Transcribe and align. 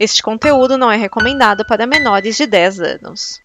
Este 0.00 0.22
conteúdo 0.22 0.78
não 0.78 0.90
é 0.90 0.96
recomendado 0.96 1.62
para 1.62 1.86
menores 1.86 2.34
de 2.34 2.46
10 2.46 2.80
anos. 2.80 3.42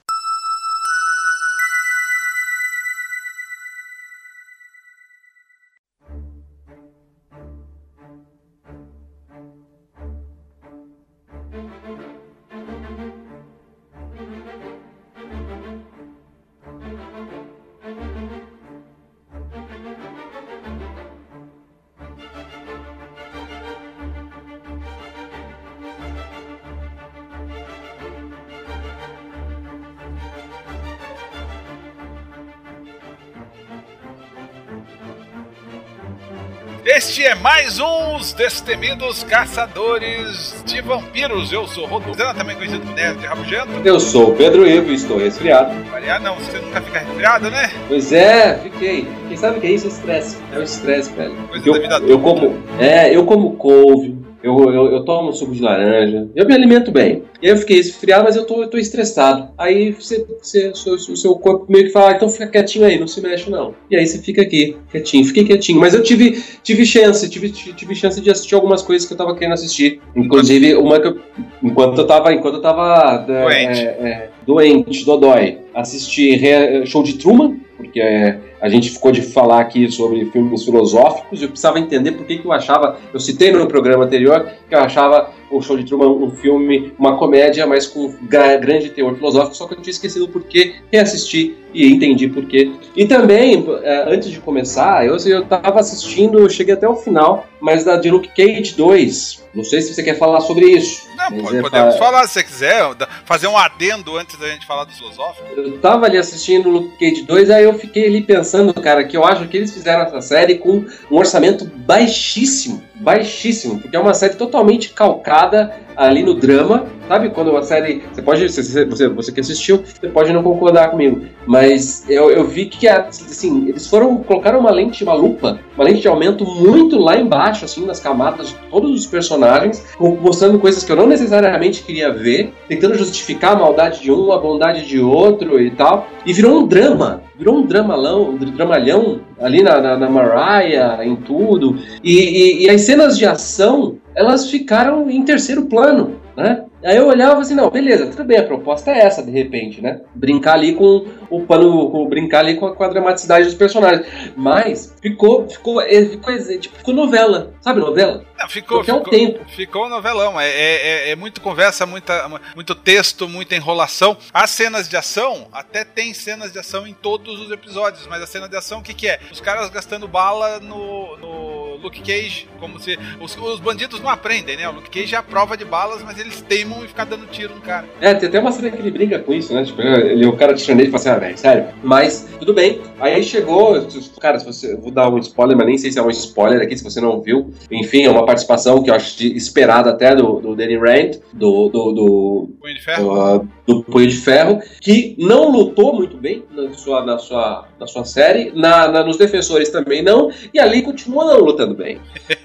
Este 37.07 37.23
é 37.23 37.35
mais 37.35 37.79
um 37.79 38.17
dos 38.17 38.33
destemidos 38.33 39.23
caçadores 39.23 40.63
de 40.65 40.81
vampiros. 40.81 41.53
Eu 41.53 41.67
sou 41.67 41.85
Rodolfo, 41.85 42.17
também 42.35 42.55
conhecido 42.55 42.81
como 42.81 42.95
Nerd 42.95 43.23
Rabugento. 43.23 43.69
Eu 43.85 43.99
sou 43.99 44.31
o 44.31 44.35
Pedro 44.35 44.67
Ivo 44.67 44.89
e 44.89 44.95
estou 44.95 45.19
resfriado. 45.19 45.71
Variar 45.91 46.19
não, 46.19 46.33
você 46.33 46.57
nunca 46.57 46.81
fica 46.81 46.99
resfriado, 46.99 47.51
né? 47.51 47.69
Pois 47.87 48.11
é, 48.11 48.57
fiquei. 48.57 49.07
Quem 49.27 49.37
sabe 49.37 49.59
o 49.59 49.61
que 49.61 49.67
é 49.67 49.71
isso? 49.73 49.87
Estresse. 49.87 50.37
É 50.51 50.57
o 50.57 50.63
estresse, 50.63 51.13
velho. 51.13 51.35
Coisa 51.47 51.71
da 51.71 51.79
vida 51.79 51.97
eu, 51.99 52.09
eu 52.09 52.19
como, 52.19 52.57
é, 52.79 53.15
eu 53.15 53.23
como 53.23 53.51
couve, 53.55 54.17
eu, 54.41 54.73
eu, 54.73 54.91
eu, 54.91 55.05
tomo 55.05 55.31
suco 55.31 55.53
de 55.53 55.61
laranja, 55.61 56.27
eu 56.35 56.45
me 56.47 56.55
alimento 56.55 56.91
bem. 56.91 57.21
Eu 57.45 57.57
fiquei 57.57 57.77
resfriado, 57.77 58.23
mas 58.23 58.35
eu 58.35 58.43
tô, 58.43 58.63
eu 58.63 58.67
tô 58.67 58.75
estressado. 58.75 59.49
Aí 59.55 59.91
você, 59.91 60.25
você, 60.41 60.69
o 60.69 61.15
seu 61.15 61.35
corpo 61.35 61.71
meio 61.71 61.85
que 61.85 61.91
fala, 61.91 62.09
ah, 62.09 62.15
então 62.15 62.27
fica 62.27 62.47
quietinho 62.47 62.85
aí, 62.85 62.97
não 62.97 63.05
se 63.05 63.21
mexe 63.21 63.51
não. 63.51 63.75
E 63.91 63.95
aí 63.95 64.03
você 64.03 64.17
fica 64.17 64.41
aqui, 64.41 64.75
quietinho, 64.89 65.23
fiquei 65.25 65.45
quietinho. 65.45 65.79
Mas 65.79 65.93
eu 65.93 66.01
tive, 66.01 66.43
tive 66.63 66.83
chance, 66.87 67.29
tive, 67.29 67.51
tive 67.51 67.93
chance 67.93 68.19
de 68.19 68.31
assistir 68.31 68.55
algumas 68.55 68.81
coisas 68.81 69.07
que 69.07 69.13
eu 69.13 69.17
tava 69.17 69.35
querendo 69.35 69.53
assistir. 69.53 70.01
Inclusive, 70.15 70.73
uma 70.73 70.99
que 70.99 71.07
eu, 71.07 71.19
enquanto 71.61 71.99
eu 71.99 72.07
tava, 72.07 72.33
enquanto 72.33 72.55
eu 72.55 72.61
tava 72.63 73.23
é, 73.29 73.43
doente, 73.43 73.79
é, 73.79 73.83
é, 73.83 74.29
doente 74.43 75.05
dodói, 75.05 75.59
assisti 75.75 76.41
show 76.87 77.03
de 77.03 77.13
Truman, 77.13 77.59
porque 77.77 77.99
é, 77.99 78.39
a 78.59 78.67
gente 78.67 78.89
ficou 78.89 79.11
de 79.11 79.21
falar 79.21 79.59
aqui 79.59 79.91
sobre 79.91 80.25
filmes 80.31 80.63
filosóficos, 80.63 81.43
eu 81.43 81.49
precisava 81.49 81.77
entender 81.77 82.13
por 82.13 82.25
que, 82.25 82.39
que 82.39 82.45
eu 82.47 82.51
achava, 82.51 82.97
eu 83.13 83.19
citei 83.19 83.51
no 83.51 83.67
programa 83.67 84.05
anterior, 84.05 84.49
que 84.67 84.73
eu 84.73 84.79
achava 84.79 85.29
o 85.57 85.61
Show 85.61 85.77
de 85.77 85.85
Truman 85.85 86.09
um 86.09 86.31
filme, 86.31 86.93
uma 86.97 87.17
comédia, 87.17 87.65
mas 87.65 87.87
com 87.87 88.13
grande 88.27 88.89
teor 88.89 89.15
filosófico, 89.15 89.55
só 89.55 89.67
que 89.67 89.73
eu 89.73 89.81
tinha 89.81 89.91
esquecido 89.91 90.27
por 90.27 90.43
que 90.43 90.75
reassisti 90.91 91.55
e 91.75 91.91
entendi 91.91 92.29
por 92.29 92.45
quê. 92.45 92.71
E 92.95 93.05
também, 93.05 93.65
é, 93.83 94.05
antes 94.07 94.31
de 94.31 94.39
começar, 94.39 95.05
eu 95.05 95.17
estava 95.17 95.81
assistindo, 95.81 96.39
eu 96.39 96.49
cheguei 96.49 96.73
até 96.73 96.87
o 96.87 96.95
final, 96.95 97.45
mas 97.59 97.83
da 97.83 97.97
de 97.97 98.09
Luke 98.09 98.29
Cage 98.29 98.73
2. 98.75 99.43
Não 99.53 99.63
sei 99.63 99.81
se 99.81 99.93
você 99.93 100.01
quer 100.01 100.17
falar 100.17 100.39
sobre 100.41 100.65
isso. 100.65 101.05
Não, 101.17 101.31
pode, 101.31 101.61
podemos 101.61 101.95
pra... 101.95 102.05
falar 102.05 102.27
se 102.27 102.33
você 102.33 102.43
quiser, 102.43 102.83
fazer 103.25 103.47
um 103.47 103.57
adendo 103.57 104.17
antes 104.17 104.37
da 104.37 104.47
gente 104.47 104.65
falar 104.65 104.85
do 104.85 104.93
filosófico. 104.93 105.47
Eu 105.55 105.77
tava 105.79 106.05
ali 106.05 106.17
assistindo 106.17 106.69
Luke 106.69 106.97
Cage 106.97 107.23
2, 107.23 107.49
aí 107.49 107.63
eu 107.65 107.73
fiquei 107.73 108.05
ali 108.05 108.21
pensando, 108.21 108.73
cara, 108.73 109.03
que 109.03 109.17
eu 109.17 109.25
acho 109.25 109.47
que 109.47 109.57
eles 109.57 109.73
fizeram 109.73 110.03
essa 110.03 110.21
série 110.21 110.55
com 110.55 110.85
um 111.11 111.17
orçamento 111.17 111.65
baixíssimo, 111.65 112.81
baixíssimo, 112.95 113.79
porque 113.79 113.95
é 113.95 113.99
uma 113.99 114.13
série 114.13 114.35
totalmente 114.35 114.89
calcada 114.89 115.84
ali 115.95 116.23
no 116.23 116.33
drama, 116.33 116.85
sabe? 117.07 117.29
Quando 117.29 117.55
a 117.55 117.63
série. 117.63 118.03
Você 118.13 118.21
pode. 118.21 118.49
Você, 118.49 118.85
você, 118.85 119.07
você 119.07 119.31
que 119.31 119.39
assistiu, 119.39 119.83
você 119.83 120.07
pode 120.07 120.31
não 120.33 120.43
concordar 120.43 120.91
comigo. 120.91 121.21
Mas 121.45 122.09
eu, 122.09 122.29
eu 122.29 122.45
vi 122.45 122.65
que 122.65 122.87
assim, 122.87 123.69
eles 123.69 123.87
foram. 123.87 124.17
colocaram 124.17 124.59
uma 124.59 124.71
lente, 124.71 125.03
uma 125.03 125.13
lupa, 125.13 125.59
uma 125.75 125.83
lente 125.83 126.01
de 126.01 126.07
aumento 126.07 126.45
muito 126.45 126.97
lá 126.97 127.17
embaixo, 127.17 127.65
assim, 127.65 127.85
nas 127.85 127.99
camadas 127.99 128.49
de 128.49 128.55
todos 128.69 128.91
os 128.91 129.05
personagens, 129.05 129.83
mostrando 129.99 130.59
coisas 130.59 130.83
que 130.83 130.91
eu 130.91 130.95
não 130.95 131.07
necessariamente 131.07 131.83
queria 131.83 132.11
ver, 132.11 132.53
tentando 132.67 132.95
justificar 132.95 133.53
a 133.53 133.59
maldade 133.59 134.01
de 134.01 134.11
um, 134.11 134.31
a 134.31 134.37
bondade 134.37 134.85
de 134.85 134.99
outro 134.99 135.61
e 135.61 135.71
tal. 135.71 136.07
E 136.25 136.33
virou 136.33 136.59
um 136.59 136.67
drama. 136.67 137.23
Virou 137.37 137.57
um 137.57 137.65
dramalão, 137.65 138.29
um 138.29 138.37
dramalhão 138.37 139.19
ali 139.41 139.61
na, 139.61 139.81
na, 139.81 139.97
na 139.97 140.09
Mariah, 140.09 141.05
em 141.05 141.15
tudo. 141.15 141.77
E, 142.03 142.13
e, 142.13 142.65
e 142.65 142.69
as 142.69 142.81
cenas 142.81 143.17
de 143.17 143.25
ação 143.25 143.97
elas 144.15 144.49
ficaram 144.49 145.09
em 145.09 145.23
terceiro 145.23 145.65
plano, 145.65 146.15
né? 146.37 146.63
Aí 146.85 146.97
eu 146.97 147.07
olhava 147.07 147.41
assim, 147.41 147.55
não, 147.55 147.69
beleza, 147.71 148.05
tudo 148.05 148.23
bem, 148.23 148.37
a 148.37 148.43
proposta 148.43 148.91
é 148.91 148.99
essa, 148.99 149.23
de 149.23 149.31
repente, 149.31 149.81
né? 149.81 150.01
Brincar 150.13 150.53
ali 150.53 150.75
com 150.75 151.07
o 151.31 151.41
pano, 151.41 151.89
com, 151.89 152.07
brincar 152.07 152.39
ali 152.39 152.57
com 152.57 152.67
a, 152.67 152.75
com 152.75 152.83
a, 152.83 152.87
dramaticidade 152.87 153.45
dos 153.45 153.55
personagens. 153.55 154.05
Mas 154.35 154.93
ficou, 155.01 155.49
ficou, 155.49 155.81
é, 155.81 156.05
ficou, 156.05 156.59
tipo, 156.59 156.77
ficou 156.77 156.93
novela, 156.93 157.53
sabe 157.59 157.79
novela? 157.79 158.23
Não, 158.37 158.47
ficou, 158.47 158.83
ficou, 158.83 159.01
tempo. 159.01 159.43
ficou 159.49 159.89
novelão. 159.89 160.39
É, 160.39 160.47
é, 160.47 160.75
é, 160.75 161.09
é, 161.11 161.15
muito 161.15 161.41
conversa, 161.41 161.87
muita, 161.87 162.29
muito 162.53 162.75
texto, 162.75 163.27
muita 163.27 163.55
enrolação. 163.55 164.15
As 164.31 164.51
cenas 164.51 164.87
de 164.87 164.95
ação, 164.95 165.47
até 165.51 165.83
tem 165.83 166.13
cenas 166.13 166.51
de 166.51 166.59
ação 166.59 166.85
em 166.85 166.93
todos 166.93 167.39
os 167.39 167.49
episódios, 167.49 168.05
mas 168.05 168.21
a 168.21 168.27
cena 168.27 168.47
de 168.47 168.55
ação, 168.55 168.79
o 168.79 168.83
que, 168.83 168.93
que 168.93 169.07
é? 169.07 169.19
Os 169.31 169.41
caras 169.41 169.69
gastando 169.71 170.07
bala 170.07 170.59
no, 170.59 171.17
no 171.17 171.75
Luke 171.77 172.01
Cage, 172.01 172.47
como 172.59 172.79
se. 172.79 172.97
Os, 173.19 173.35
os 173.37 173.59
bandidos 173.59 173.99
não 173.99 174.09
aprendem, 174.09 174.57
né? 174.57 174.67
O 174.67 174.73
Luke 174.73 174.89
Cage 174.89 175.15
é 175.15 175.17
a 175.17 175.23
prova 175.23 175.55
de 175.55 175.65
balas, 175.65 176.03
mas 176.03 176.19
eles 176.19 176.41
teimam 176.41 176.74
e 176.83 176.87
ficar 176.87 177.05
dando 177.05 177.25
tiro 177.27 177.55
no 177.55 177.61
cara. 177.61 177.85
É, 178.01 178.13
tem 178.13 178.29
até 178.29 178.39
uma 178.39 178.51
cena 178.51 178.71
que 178.71 178.81
ele 178.81 178.91
brinca 178.91 179.19
com 179.19 179.33
isso, 179.33 179.53
né? 179.53 179.63
Tipo, 179.63 179.81
ele, 179.81 180.25
o 180.25 180.33
cara 180.33 180.53
tirando 180.53 180.79
ele 180.79 180.89
e 180.89 180.91
fala 180.91 181.01
assim, 181.01 181.09
ah, 181.09 181.19
velho, 181.19 181.37
sério. 181.37 181.65
Mas, 181.83 182.27
tudo 182.39 182.53
bem. 182.53 182.81
Aí 182.99 183.23
chegou, 183.23 183.87
cara, 184.19 184.39
se 184.39 184.45
você, 184.45 184.75
vou 184.75 184.91
dar 184.91 185.09
um 185.09 185.17
spoiler, 185.19 185.55
mas 185.55 185.67
nem 185.67 185.77
sei 185.77 185.91
se 185.91 185.99
é 185.99 186.01
um 186.01 186.09
spoiler 186.09 186.61
aqui, 186.61 186.77
se 186.77 186.83
você 186.83 186.99
não 186.99 187.21
viu. 187.21 187.53
Enfim, 187.71 188.03
é 188.03 188.09
uma 188.09 188.25
participação 188.25 188.81
que 188.83 188.89
eu 188.89 188.95
acho 188.95 189.23
esperada 189.25 189.89
até 189.89 190.15
do, 190.15 190.39
do 190.39 190.55
Danny 190.55 190.77
Rand, 190.77 191.19
do, 191.33 191.69
do, 191.69 191.91
do 191.91 192.49
de 192.73 192.81
Ferro. 192.83 193.37
Uh, 193.37 193.47
do 193.65 193.83
Punho 193.83 194.07
de 194.07 194.15
Ferro, 194.17 194.61
que 194.79 195.15
não 195.17 195.49
lutou 195.49 195.95
muito 195.95 196.17
bem 196.17 196.43
na 196.51 196.71
sua, 196.73 197.03
na 197.03 197.17
sua, 197.17 197.65
na 197.79 197.87
sua 197.87 198.05
série, 198.05 198.51
na, 198.53 198.87
na 198.87 199.03
nos 199.03 199.17
defensores 199.17 199.69
também 199.69 200.03
não, 200.03 200.31
e 200.53 200.59
ali 200.59 200.81
continua 200.81 201.25
não 201.25 201.39
lutando 201.39 201.73
bem. 201.73 201.99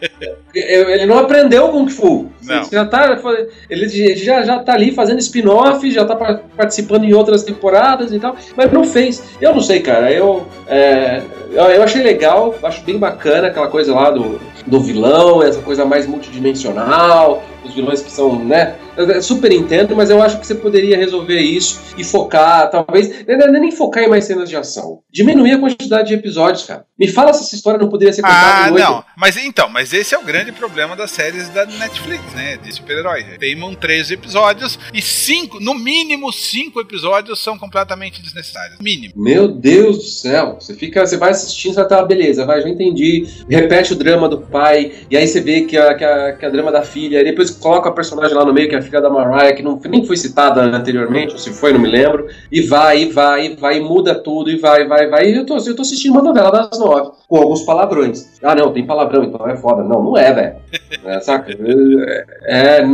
ele 0.54 1.06
não 1.06 1.18
aprendeu 1.18 1.68
Kung 1.68 1.88
Fu. 1.88 2.30
Não. 2.42 2.64
Já 2.64 2.84
tá, 2.84 3.20
ele 3.68 3.88
já, 4.16 4.42
já 4.42 4.58
tá 4.60 4.72
ali 4.72 4.92
fazendo 4.92 5.18
spin-off, 5.18 5.90
já 5.90 6.04
tá 6.04 6.16
participando 6.56 7.04
em 7.04 7.12
outras 7.12 7.42
temporadas 7.42 8.12
e 8.12 8.18
tal, 8.18 8.36
mas 8.56 8.72
não 8.72 8.84
fez. 8.84 9.22
Eu 9.40 9.54
não 9.54 9.60
sei, 9.60 9.80
cara. 9.80 10.10
Eu, 10.12 10.46
é, 10.66 11.22
eu, 11.50 11.64
eu, 11.64 11.82
achei 11.82 12.02
legal, 12.02 12.54
acho 12.62 12.82
bem 12.84 12.98
bacana 12.98 13.48
aquela 13.48 13.68
coisa 13.68 13.94
lá 13.94 14.10
do, 14.10 14.40
do 14.66 14.80
vilão, 14.80 15.42
essa 15.42 15.60
coisa 15.60 15.84
mais 15.84 16.06
multidimensional, 16.06 17.42
os 17.64 17.74
vilões 17.74 18.00
que 18.00 18.10
são, 18.10 18.42
né? 18.44 18.76
Super 19.22 19.52
entendo, 19.52 19.96
mas 19.96 20.10
eu 20.10 20.22
acho 20.22 20.38
que 20.38 20.46
você 20.46 20.54
poderia 20.54 20.96
resolver 20.96 21.40
isso 21.40 21.80
e 21.96 22.04
focar, 22.04 22.70
talvez, 22.70 23.24
não 23.26 23.56
é 23.56 23.60
nem 23.60 23.70
focar 23.70 24.02
em 24.02 24.08
mais 24.08 24.24
cenas 24.24 24.48
de 24.48 24.56
ação. 24.56 25.00
Diminuir 25.12 25.52
a 25.52 25.58
quantidade 25.58 26.08
de 26.08 26.14
episódios, 26.14 26.64
cara. 26.64 26.84
Me 26.98 27.08
fala 27.08 27.32
se 27.32 27.44
essa 27.44 27.54
história 27.54 27.80
não 27.80 27.88
poderia 27.88 28.12
ser 28.12 28.22
contada 28.22 28.66
Ah, 28.66 28.70
não. 28.70 29.04
Mas 29.16 29.36
então, 29.36 29.68
mas 29.68 29.92
esse 29.92 30.14
é 30.14 30.18
o 30.18 30.24
grande 30.24 30.52
problema 30.52 30.94
das 30.94 31.10
séries 31.10 31.48
da 31.48 31.64
Netflix, 31.64 32.22
né? 32.34 32.58
De 32.58 32.72
super-heróis. 32.74 33.24
Teimam 33.38 33.74
três 33.74 34.10
episódios 34.10 34.78
e 34.92 35.00
cinco, 35.00 35.58
no 35.60 35.74
mínimo 35.74 36.32
cinco 36.32 36.80
episódios 36.80 37.42
são 37.42 37.58
completamente 37.58 38.20
desnecessários. 38.20 38.78
Mínimo. 38.80 39.14
Meu 39.16 39.48
Deus 39.48 39.96
do 39.96 40.04
céu. 40.04 40.58
Você 40.60 40.74
fica, 40.74 41.06
você 41.06 41.16
vai 41.16 41.30
assistindo, 41.30 41.74
você 41.74 41.84
tá, 41.88 42.02
beleza, 42.04 42.44
vai, 42.44 42.60
já 42.60 42.68
entendi. 42.68 43.26
Repete 43.48 43.92
o 43.92 43.96
drama 43.96 44.28
do 44.28 44.38
pai, 44.38 44.92
e 45.10 45.16
aí 45.16 45.26
você 45.26 45.40
vê 45.40 45.62
que 45.62 45.76
a, 45.76 45.94
que 45.94 46.04
a, 46.04 46.32
que 46.32 46.44
a 46.44 46.50
drama 46.50 46.70
da 46.70 46.82
filha, 46.82 47.20
e 47.20 47.24
depois 47.24 47.50
coloca 47.50 47.88
a 47.88 47.92
personagem 47.92 48.34
lá 48.34 48.44
no 48.44 48.52
meio, 48.52 48.68
que 48.68 48.74
é 48.74 48.78
a 48.90 49.00
filha 49.00 49.00
da 49.00 49.08
Mariah, 49.08 49.54
que 49.54 49.62
não, 49.62 49.80
nem 49.88 50.04
foi 50.04 50.16
citada 50.16 50.62
anteriormente, 50.62 51.32
ou 51.32 51.38
se 51.38 51.50
foi, 51.52 51.72
não 51.72 51.80
me 51.80 51.88
lembro, 51.88 52.26
e 52.50 52.60
vai, 52.62 53.02
e 53.02 53.06
vai, 53.06 53.46
e 53.46 53.56
vai, 53.56 53.78
e 53.78 53.80
muda 53.80 54.14
tudo, 54.14 54.50
e 54.50 54.56
vai, 54.56 54.86
vai, 54.86 55.08
vai. 55.08 55.26
E 55.26 55.36
eu 55.36 55.46
tô, 55.46 55.56
eu 55.56 55.76
tô 55.76 55.82
assistindo 55.82 56.12
uma 56.12 56.22
novela 56.22 56.50
das 56.50 56.78
nove, 56.78 57.12
com 57.28 57.36
alguns 57.36 57.62
palavrões. 57.62 58.38
Ah, 58.42 58.54
não, 58.54 58.72
tem 58.72 58.84
palavrão, 58.84 59.24
então 59.24 59.46
é 59.48 59.56
foda. 59.56 59.82
Não, 59.82 60.02
não 60.02 60.16
é, 60.16 60.32
velho. 60.32 60.56
É, 61.04 61.20
saca? 61.20 61.52
É, 61.52 62.80
é, 62.80 62.84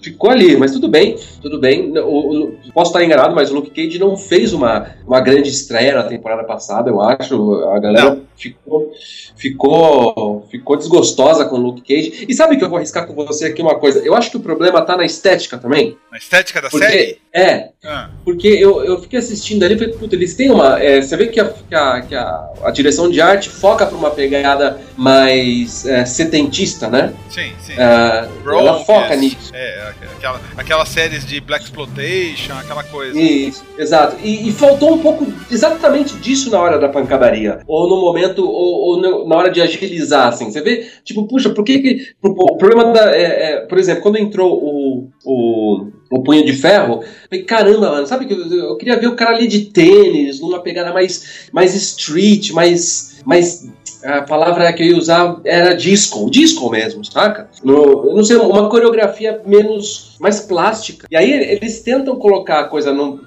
ficou 0.00 0.30
ali, 0.30 0.56
mas 0.56 0.72
tudo 0.72 0.88
bem, 0.88 1.16
tudo 1.42 1.60
bem. 1.60 1.96
O, 1.98 2.44
o, 2.44 2.58
posso 2.72 2.90
estar 2.90 3.04
enganado, 3.04 3.34
mas 3.34 3.50
o 3.50 3.54
Luke 3.54 3.70
Cage 3.70 3.98
não 3.98 4.16
fez 4.16 4.52
uma, 4.52 4.88
uma 5.06 5.20
grande 5.20 5.48
estreia 5.48 5.94
na 5.94 6.04
temporada 6.04 6.44
passada, 6.44 6.90
eu 6.90 7.00
acho. 7.00 7.54
A 7.66 7.78
galera 7.78 8.18
ficou, 8.36 8.92
ficou, 9.36 10.46
ficou 10.50 10.76
desgostosa 10.76 11.44
com 11.44 11.56
o 11.56 11.60
Luke 11.60 11.82
Cage. 11.82 12.26
E 12.28 12.34
sabe 12.34 12.56
que 12.56 12.64
eu 12.64 12.68
vou 12.68 12.78
arriscar 12.78 13.06
com 13.06 13.14
você 13.14 13.46
aqui 13.46 13.62
uma 13.62 13.78
coisa? 13.78 14.00
Eu 14.00 14.14
acho 14.14 14.30
que 14.30 14.36
o 14.36 14.40
problema 14.40 14.82
tá 14.82 14.96
na 14.96 15.04
estética 15.04 15.33
também. 15.58 15.98
Na 16.10 16.18
estética 16.18 16.60
da 16.62 16.70
Porque, 16.70 16.86
série? 16.86 17.20
É, 17.36 17.70
ah. 17.84 18.10
porque 18.24 18.46
eu, 18.46 18.84
eu 18.84 19.00
fiquei 19.00 19.18
assistindo 19.18 19.64
ali 19.64 19.74
e 19.74 19.78
falei, 19.78 19.94
puta, 19.94 20.14
eles 20.14 20.36
têm 20.36 20.52
uma. 20.52 20.80
É, 20.80 21.02
você 21.02 21.16
vê 21.16 21.26
que, 21.26 21.40
a, 21.40 21.48
que, 21.48 21.74
a, 21.74 22.00
que 22.02 22.14
a, 22.14 22.48
a, 22.62 22.70
direção 22.70 23.10
de 23.10 23.20
arte 23.20 23.50
foca 23.50 23.84
pra 23.84 23.98
uma 23.98 24.10
pegada 24.10 24.80
mais 24.96 25.84
é, 25.84 26.04
setentista, 26.04 26.88
né? 26.88 27.12
Sim, 27.28 27.50
sim. 27.58 27.72
É, 27.76 28.28
ela 28.46 28.84
foca 28.84 29.16
nisso. 29.16 29.50
É, 29.52 29.92
aquela, 30.16 30.40
aquelas 30.56 30.88
séries 30.90 31.26
de 31.26 31.40
Black 31.40 31.64
Exploitation, 31.64 32.52
aquela 32.52 32.84
coisa. 32.84 33.18
Isso, 33.18 33.64
exato. 33.76 34.16
E, 34.22 34.48
e, 34.48 34.52
faltou 34.52 34.94
um 34.94 34.98
pouco 34.98 35.26
exatamente 35.50 36.14
disso 36.18 36.52
na 36.52 36.60
hora 36.60 36.78
da 36.78 36.88
pancadaria. 36.88 37.58
Ou 37.66 37.88
no 37.88 38.00
momento, 38.00 38.48
ou, 38.48 39.02
ou 39.02 39.26
na 39.26 39.34
hora 39.34 39.50
de 39.50 39.60
agilizar, 39.60 40.28
assim. 40.28 40.52
Você 40.52 40.60
vê, 40.60 40.88
tipo, 41.02 41.26
puxa, 41.26 41.50
por 41.50 41.64
que 41.64 41.80
que. 41.80 42.14
O 42.22 42.56
problema 42.56 42.92
da. 42.92 43.10
É, 43.10 43.54
é, 43.54 43.56
por 43.62 43.76
exemplo, 43.76 44.02
quando 44.02 44.18
entrou 44.18 44.52
o, 44.52 45.08
o 45.24 45.90
o 46.14 46.22
punho 46.22 46.44
de 46.44 46.52
ferro. 46.52 47.02
Falei, 47.28 47.44
caramba, 47.44 47.90
mano, 47.90 48.06
sabe 48.06 48.26
que 48.26 48.34
eu, 48.34 48.46
eu, 48.46 48.76
queria 48.76 48.98
ver 48.98 49.08
o 49.08 49.16
cara 49.16 49.34
ali 49.34 49.48
de 49.48 49.66
tênis, 49.66 50.40
numa 50.40 50.60
pegada 50.60 50.92
mais, 50.92 51.48
mais 51.52 51.74
street, 51.74 52.50
mais, 52.52 53.16
mais 53.24 53.68
a 54.04 54.20
palavra 54.20 54.70
que 54.72 54.82
eu 54.82 54.86
ia 54.88 54.98
usar 54.98 55.40
era 55.44 55.74
disco, 55.74 56.30
disco 56.30 56.70
mesmo, 56.70 57.02
saca? 57.04 57.48
No, 57.62 58.10
eu 58.10 58.14
não 58.14 58.22
sei, 58.22 58.36
uma 58.36 58.68
coreografia 58.68 59.40
menos, 59.46 60.16
mais 60.20 60.40
plástica. 60.40 61.06
E 61.10 61.16
aí 61.16 61.32
eles 61.32 61.80
tentam 61.80 62.16
colocar 62.16 62.60
a 62.60 62.64
coisa 62.64 62.92
num. 62.92 63.18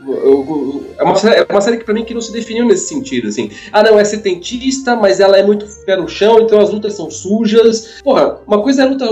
É 1.00 1.04
uma, 1.04 1.18
é 1.34 1.46
uma 1.50 1.62
série 1.62 1.78
que 1.78 1.84
pra 1.84 1.96
mim 1.96 2.06
que 2.06 2.14
não 2.14 2.22
se 2.22 2.32
definiu 2.32 2.66
nesse 2.66 2.88
sentido, 2.88 3.28
assim. 3.28 3.50
Ah, 3.72 3.82
não, 3.82 3.98
é 3.98 4.04
setentista, 4.06 4.96
mas 4.96 5.20
ela 5.20 5.38
é 5.38 5.44
muito 5.44 5.66
pé 5.84 5.96
no 5.96 6.08
chão, 6.08 6.42
então 6.42 6.60
as 6.60 6.70
lutas 6.70 6.94
são 6.94 7.10
sujas. 7.10 8.00
Porra, 8.04 8.38
uma 8.46 8.62
coisa 8.62 8.84
é 8.84 8.86
a 8.86 8.90
luta. 8.90 9.08